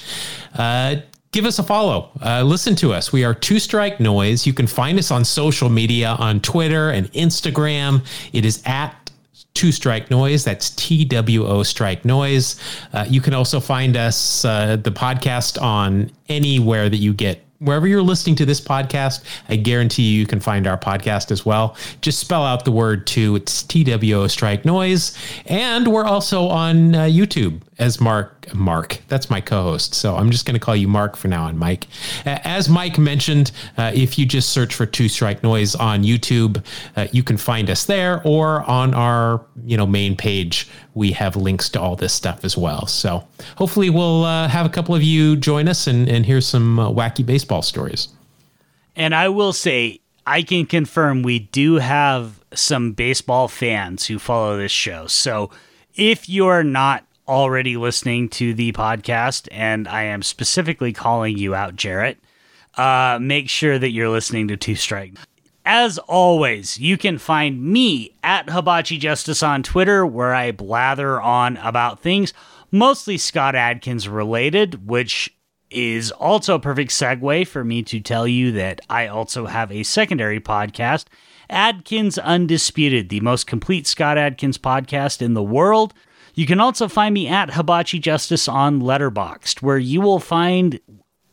Uh, 0.55 0.97
give 1.33 1.47
us 1.47 1.59
a 1.59 1.63
follow. 1.63 2.11
Uh, 2.25 2.43
listen 2.43 2.77
to 2.77 2.93
us. 2.93 3.13
We 3.13 3.25
are 3.25 3.35
Two 3.35 3.59
Strike 3.59 3.99
Noise. 3.99 4.47
You 4.47 4.53
can 4.53 4.67
find 4.67 4.99
us 4.99 5.11
on 5.11 5.25
social 5.25 5.69
media 5.69 6.11
on 6.19 6.41
Twitter 6.41 6.91
and 6.91 7.11
Instagram. 7.13 8.07
It 8.33 8.45
is 8.45 8.63
at 8.67 9.11
Two 9.55 9.73
Strike 9.73 10.11
Noise. 10.11 10.45
That's 10.45 10.71
T 10.71 11.05
W 11.07 11.47
O 11.47 11.63
Strike 11.63 12.05
Noise. 12.05 12.61
Uh, 12.93 13.07
you 13.09 13.21
can 13.21 13.35
also 13.35 13.61
find 13.61 13.97
us, 13.97 14.45
uh, 14.45 14.77
the 14.77 14.93
podcast, 14.93 15.61
on 15.61 16.11
anywhere 16.29 16.89
that 16.89 16.99
you 16.99 17.13
get 17.13 17.43
wherever 17.63 17.87
you're 17.87 18.03
listening 18.03 18.35
to 18.35 18.45
this 18.45 18.61
podcast, 18.61 19.23
I 19.49 19.55
guarantee 19.55 20.03
you, 20.03 20.19
you 20.19 20.27
can 20.27 20.41
find 20.41 20.67
our 20.67 20.77
podcast 20.77 21.31
as 21.31 21.47
well. 21.47 21.77
Just 22.01 22.19
spell 22.19 22.43
out 22.43 22.65
the 22.65 22.73
word 22.73 23.07
two. 23.07 23.37
It's 23.37 23.63
TWO 23.63 24.27
Strike 24.27 24.65
Noise. 24.65 25.17
And 25.47 25.87
we're 25.87 26.05
also 26.05 26.49
on 26.49 26.95
uh, 26.95 27.03
YouTube 27.03 27.61
as 27.79 28.01
Mark. 28.01 28.53
Mark, 28.55 29.01
that's 29.09 29.31
my 29.31 29.41
co 29.41 29.63
host. 29.63 29.95
So 29.95 30.17
I'm 30.17 30.31
just 30.31 30.47
going 30.47 30.55
to 30.55 30.61
call 30.61 30.77
you 30.77 30.89
Mark 30.89 31.17
for 31.17 31.29
now 31.29 31.45
on 31.45 31.57
Mike. 31.57 31.87
As 32.25 32.69
Mike 32.69 32.99
mentioned, 32.99 33.53
uh, 33.79 33.93
if 33.95 34.19
you 34.19 34.27
just 34.27 34.51
search 34.51 34.75
for 34.75 34.85
Two 34.87 35.09
Strike 35.09 35.43
Noise 35.43 35.75
on 35.75 36.03
YouTube, 36.03 36.65
uh, 36.97 37.09
you 37.13 37.23
can 37.23 37.37
find 37.37 37.71
us 37.71 37.85
there 37.85 38.21
or 38.25 38.63
on 38.69 38.95
our 38.95 39.45
you 39.65 39.77
know 39.77 39.87
main 39.87 40.17
page. 40.17 40.69
We 40.95 41.13
have 41.13 41.37
links 41.37 41.69
to 41.71 41.81
all 41.81 41.97
this 41.97 42.13
stuff 42.13 42.45
as 42.45 42.57
well. 42.57 42.87
So 42.87 43.27
hopefully 43.57 43.91
we'll 43.91 44.25
uh, 44.25 44.49
have 44.49 44.67
a 44.67 44.71
couple 44.71 44.95
of 44.95 45.03
you 45.03 45.37
join 45.37 45.69
us 45.69 45.87
and, 45.87 46.09
and 46.09 46.27
hear 46.27 46.41
some 46.41 46.79
uh, 46.79 46.91
wacky 46.91 47.25
baseball 47.25 47.63
stories. 47.63 48.09
And 48.95 49.15
I 49.15 49.29
will 49.31 49.55
say, 49.55 50.01
I 50.27 50.43
can 50.43 50.67
confirm 50.67 51.23
we 51.23 51.39
do 51.39 51.77
have 51.77 52.41
some 52.55 52.93
baseball 52.93 53.49
fans 53.49 54.07
who 54.07 54.19
follow 54.19 54.59
this 54.59 54.71
show. 54.71 55.07
So 55.07 55.51
if 55.95 56.29
you're 56.29 56.63
not 56.63 57.05
already 57.27 57.77
listening 57.77 58.29
to 58.31 58.55
the 58.55 58.73
podcast, 58.73 59.49
and 59.51 59.89
I 59.89 60.05
am 60.05 60.23
specifically 60.23 60.93
calling 60.93 61.39
you 61.39 61.55
out, 61.55 61.77
Jarrett, 61.77 62.19
uh, 62.77 63.19
make 63.21 63.49
sure 63.49 63.79
that 63.79 63.91
you're 63.91 64.09
listening 64.09 64.49
to 64.49 64.57
Two 64.57 64.75
Strike. 64.75 65.15
As 65.65 65.99
always, 65.99 66.79
you 66.79 66.99
can 66.99 67.19
find 67.19 67.63
me 67.63 68.15
at 68.25 68.51
Hibachi 68.51 68.99
Justice 68.99 69.43
on 69.43 69.63
Twitter, 69.63 70.05
where 70.05 70.35
I 70.35 70.51
blather 70.51 71.21
on 71.21 71.57
about 71.59 72.01
things 72.01 72.33
mostly 72.73 73.19
Scott 73.19 73.55
Adkins 73.55 74.09
related, 74.09 74.89
which 74.89 75.33
is 75.71 76.11
also 76.11 76.57
a 76.57 76.61
perfect 76.61 76.91
segue 76.91 77.47
for 77.47 77.65
me 77.65 77.83
to 77.83 78.01
tell 78.01 78.27
you 78.27 78.53
that 78.53 78.81
I 78.91 79.07
also 79.07 79.47
have 79.47 79.71
a 79.71 79.85
secondary 79.85 80.41
podcast, 80.41 81.05
Adkins 81.49 82.19
Undisputed, 82.19 83.09
the 83.09 83.21
most 83.21 83.47
complete 83.47 83.87
Scott 83.87 84.19
Adkins 84.19 84.59
podcast 84.59 85.23
in 85.23 85.35
the 85.35 85.43
world. 85.43 85.95
You 86.35 86.47
can 86.47 86.61
also 86.61 86.89
find 86.89 87.13
me 87.13 87.29
at 87.29 87.53
Hibachi 87.53 87.99
Justice 87.99 88.49
on 88.49 88.81
Letterboxd, 88.81 89.61
where 89.61 89.77
you 89.77 90.01
will 90.01 90.19
find 90.19 90.81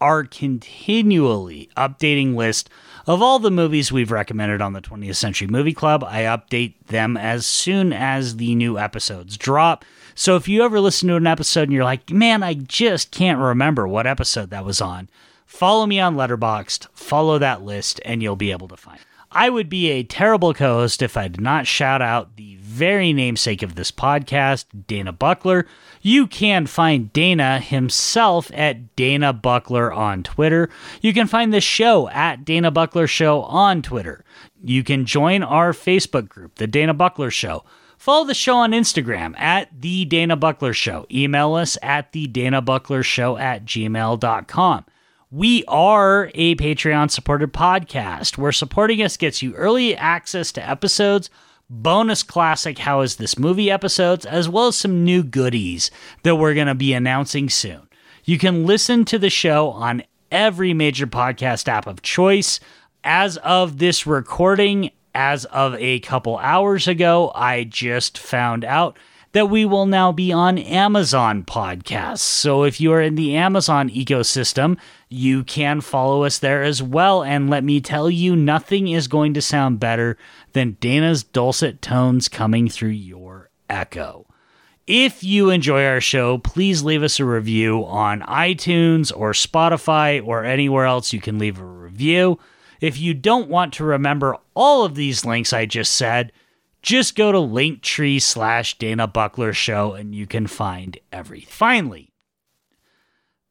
our 0.02 0.26
continually 0.26 1.70
updating 1.78 2.36
list 2.36 2.70
of 3.08 3.22
all 3.22 3.40
the 3.40 3.50
movies 3.50 3.92
we've 3.92 4.12
recommended 4.12 4.62
on 4.62 4.74
the 4.74 4.82
20th 4.82 5.16
Century 5.16 5.48
Movie 5.48 5.74
Club. 5.74 6.04
I 6.04 6.24
update 6.24 6.74
them 6.88 7.16
as 7.16 7.46
soon 7.46 7.94
as 7.94 8.36
the 8.38 8.56
new 8.56 8.78
episodes 8.78 9.38
drop. 9.38 9.86
So 10.16 10.36
if 10.36 10.50
you 10.50 10.64
ever 10.64 10.82
listen 10.82 11.08
to 11.08 11.16
an 11.16 11.28
episode 11.28 11.64
and 11.64 11.72
you're 11.72 11.86
like, 11.86 12.12
man, 12.12 12.44
I 12.44 12.56
just 12.56 13.12
can't 13.12 13.40
remember 13.40 13.88
what 13.88 14.06
episode 14.06 14.50
that 14.50 14.66
was 14.66 14.82
on, 14.82 15.10
follow 15.46 15.86
me 15.86 16.02
on 16.02 16.16
Letterboxd, 16.16 16.88
follow 16.94 17.40
that 17.40 17.62
list, 17.62 18.02
and 18.04 18.22
you'll 18.22 18.36
be 18.36 18.52
able 18.52 18.68
to 18.68 18.78
find 18.78 19.00
it. 19.00 19.06
I 19.32 19.50
would 19.50 19.70
be 19.70 19.90
a 19.90 20.04
terrible 20.04 20.54
co 20.54 20.80
host 20.80 21.02
if 21.02 21.16
I 21.16 21.28
did 21.28 21.42
not 21.42 21.68
shout 21.68 22.02
out 22.02 22.36
the 22.36 22.58
very 22.60 23.14
namesake 23.14 23.62
of 23.62 23.76
this 23.76 23.92
podcast, 23.92 24.66
Dana 24.88 25.12
Buckler. 25.12 25.68
You 26.02 26.28
can 26.28 26.66
find 26.66 27.12
Dana 27.14 27.60
himself 27.60 28.50
at 28.54 28.96
Dana 28.96 29.34
Buckler 29.34 29.92
on 29.92 30.24
Twitter. 30.24 30.70
You 31.02 31.14
can 31.14 31.28
find 31.28 31.54
the 31.54 31.62
show 31.62 32.10
at 32.10 32.46
Dana 32.46 32.72
Buckler 32.72 33.06
Show 33.06 33.42
on 33.42 33.82
Twitter. 33.82 34.24
You 34.64 34.84
can 34.84 35.06
join 35.06 35.44
our 35.44 35.74
Facebook 35.74 36.30
group, 36.30 36.56
The 36.56 36.68
Dana 36.68 36.94
Buckler 36.94 37.32
Show. 37.32 37.64
Follow 37.98 38.26
the 38.26 38.34
show 38.34 38.56
on 38.56 38.72
Instagram 38.72 39.38
at 39.38 39.70
The 39.82 40.06
Dana 40.06 40.38
Buckler 40.38 40.74
Show. 40.74 41.06
Email 41.12 41.54
us 41.56 41.78
at 41.84 42.14
The 42.14 42.28
Dana 42.28 42.62
Buckler 42.62 43.04
Show 43.04 43.38
at 43.38 43.66
gmail.com. 43.66 44.86
We 45.32 45.64
are 45.68 46.32
a 46.34 46.56
Patreon 46.56 47.12
supported 47.12 47.54
podcast 47.54 48.36
where 48.40 48.52
supporting 48.52 49.04
us 49.04 49.16
gets 49.16 49.44
you 49.44 49.54
early 49.54 49.96
access 49.96 50.52
to 50.54 50.68
episodes, 50.68 51.30
bonus 51.70 52.24
classic 52.24 52.80
How 52.80 53.02
Is 53.02 53.18
This 53.18 53.38
Movie 53.38 53.70
episodes, 53.70 54.26
as 54.26 54.50
well 54.50 54.70
as 54.70 54.76
some 54.78 55.04
new 55.04 55.22
goodies 55.22 55.92
that 56.24 56.38
we're 56.38 56.56
going 56.56 56.66
to 56.66 56.74
be 56.74 56.94
announcing 56.94 57.48
soon. 57.48 57.88
You 58.26 58.40
can 58.40 58.66
listen 58.66 59.06
to 59.06 59.20
the 59.20 59.30
show 59.30 59.70
on 59.70 60.02
every 60.32 60.74
major 60.74 61.06
podcast 61.06 61.68
app 61.68 61.86
of 61.86 62.02
choice. 62.02 62.60
As 63.04 63.38
of 63.38 63.78
this 63.78 64.08
recording, 64.08 64.90
as 65.14 65.46
of 65.46 65.76
a 65.76 66.00
couple 66.00 66.40
hours 66.40 66.88
ago, 66.88 67.32
I 67.36 67.66
just 67.66 68.18
found 68.18 68.66
out 68.66 68.98
that 69.32 69.50
we 69.50 69.64
will 69.64 69.86
now 69.86 70.12
be 70.12 70.32
on 70.32 70.58
Amazon 70.58 71.44
podcasts. 71.44 72.20
So 72.20 72.64
if 72.64 72.82
you 72.82 72.92
are 72.94 73.02
in 73.02 73.16
the 73.16 73.36
Amazon 73.36 73.90
ecosystem, 73.90 74.78
you 75.08 75.44
can 75.44 75.82
follow 75.82 76.24
us 76.24 76.40
there 76.40 76.64
as 76.64 76.82
well. 76.82 77.24
And 77.24 77.50
let 77.50 77.64
me 77.64 77.80
tell 77.80 78.10
you, 78.10 78.36
nothing 78.36 78.88
is 78.88 79.08
going 79.08 79.34
to 79.36 79.42
sound 79.42 79.80
better 79.80 80.18
than 80.54 80.78
Dana's 80.80 81.24
dulcet 81.24 81.82
tones 81.82 82.28
coming 82.28 82.70
through 82.70 82.90
your 82.90 83.50
echo. 83.70 84.26
If 84.88 85.24
you 85.24 85.52
enjoy 85.52 85.86
our 85.86 86.02
show, 86.02 86.40
please 86.40 86.82
leave 86.82 87.04
us 87.04 87.20
a 87.20 87.26
review 87.26 87.86
on 87.86 88.22
iTunes 88.22 89.16
or 89.16 89.34
Spotify 89.34 90.26
or 90.26 90.44
anywhere 90.44 90.86
else 90.86 91.14
you 91.14 91.22
can 91.22 91.38
leave 91.38 91.60
a 91.60 91.64
review. 91.64 92.40
If 92.82 92.98
you 92.98 93.14
don't 93.14 93.50
want 93.50 93.74
to 93.74 93.84
remember 93.84 94.38
all 94.56 94.86
of 94.86 94.96
these 94.96 95.26
links 95.26 95.54
I 95.54 95.68
just 95.68 95.94
said, 95.94 96.32
just 96.82 97.16
go 97.16 97.32
to 97.32 97.38
linktree 97.38 98.22
slash 98.22 98.78
Dana 98.78 99.08
Buckler 99.08 99.54
Show 99.54 99.94
and 99.94 100.16
you 100.16 100.26
can 100.26 100.48
find 100.48 100.98
everything. 101.12 101.50
Finally, 101.50 102.10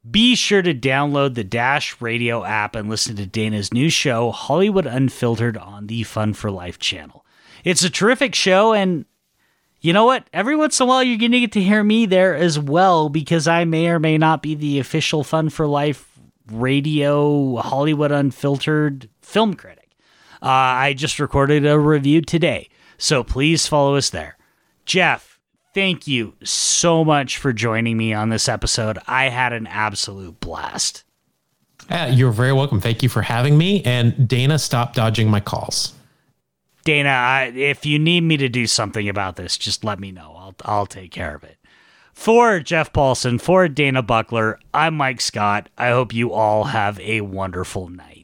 be 0.08 0.34
sure 0.34 0.62
to 0.62 0.74
download 0.74 1.34
the 1.34 1.44
Dash 1.44 2.00
Radio 2.00 2.44
app 2.44 2.74
and 2.74 2.88
listen 2.88 3.16
to 3.16 3.26
Dana's 3.26 3.72
new 3.72 3.90
show, 3.90 4.30
Hollywood 4.30 4.86
Unfiltered, 4.86 5.56
on 5.56 5.86
the 5.86 6.02
Fun 6.04 6.32
for 6.32 6.50
Life 6.50 6.78
channel. 6.78 7.26
It's 7.64 7.82
a 7.82 7.90
terrific 7.90 8.34
show, 8.34 8.72
and 8.72 9.04
you 9.80 9.92
know 9.92 10.06
what? 10.06 10.28
Every 10.32 10.56
once 10.56 10.80
in 10.80 10.84
a 10.84 10.88
while, 10.88 11.02
you're 11.02 11.18
going 11.18 11.32
to 11.32 11.40
get 11.40 11.52
to 11.52 11.60
hear 11.60 11.84
me 11.84 12.06
there 12.06 12.34
as 12.34 12.58
well 12.58 13.08
because 13.08 13.46
I 13.46 13.64
may 13.64 13.88
or 13.88 13.98
may 13.98 14.16
not 14.16 14.42
be 14.42 14.54
the 14.54 14.78
official 14.78 15.24
Fun 15.24 15.50
for 15.50 15.66
Life 15.66 16.18
radio 16.50 17.56
Hollywood 17.56 18.12
Unfiltered 18.12 19.10
film 19.20 19.54
critic. 19.54 19.90
Uh, 20.40 20.46
I 20.46 20.94
just 20.94 21.18
recorded 21.18 21.66
a 21.66 21.78
review 21.78 22.22
today, 22.22 22.70
so 22.98 23.24
please 23.24 23.66
follow 23.66 23.96
us 23.96 24.10
there. 24.10 24.36
Jeff, 24.84 25.38
thank 25.72 26.06
you 26.06 26.34
so 26.42 27.04
much 27.04 27.38
for 27.38 27.52
joining 27.52 27.96
me 27.96 28.12
on 28.12 28.28
this 28.28 28.48
episode. 28.48 28.98
I 29.06 29.28
had 29.28 29.52
an 29.52 29.66
absolute 29.66 30.40
blast. 30.40 31.04
Uh, 31.88 32.10
you're 32.12 32.32
very 32.32 32.52
welcome. 32.52 32.80
Thank 32.80 33.02
you 33.02 33.08
for 33.08 33.22
having 33.22 33.56
me. 33.56 33.82
And 33.84 34.28
Dana, 34.28 34.58
stop 34.58 34.94
dodging 34.94 35.30
my 35.30 35.40
calls. 35.40 35.94
Dana, 36.84 37.10
I, 37.10 37.52
if 37.54 37.86
you 37.86 37.98
need 37.98 38.22
me 38.22 38.36
to 38.38 38.48
do 38.48 38.66
something 38.66 39.08
about 39.08 39.36
this, 39.36 39.56
just 39.56 39.84
let 39.84 40.00
me 40.00 40.10
know. 40.10 40.34
I'll 40.36 40.54
I'll 40.64 40.86
take 40.86 41.10
care 41.10 41.34
of 41.34 41.44
it. 41.44 41.56
For 42.14 42.60
Jeff 42.60 42.92
Paulson, 42.92 43.38
for 43.38 43.68
Dana 43.68 44.02
Buckler, 44.02 44.58
I'm 44.74 44.96
Mike 44.96 45.20
Scott. 45.20 45.68
I 45.78 45.90
hope 45.90 46.12
you 46.12 46.32
all 46.32 46.64
have 46.64 46.98
a 47.00 47.20
wonderful 47.20 47.88
night. 47.88 48.17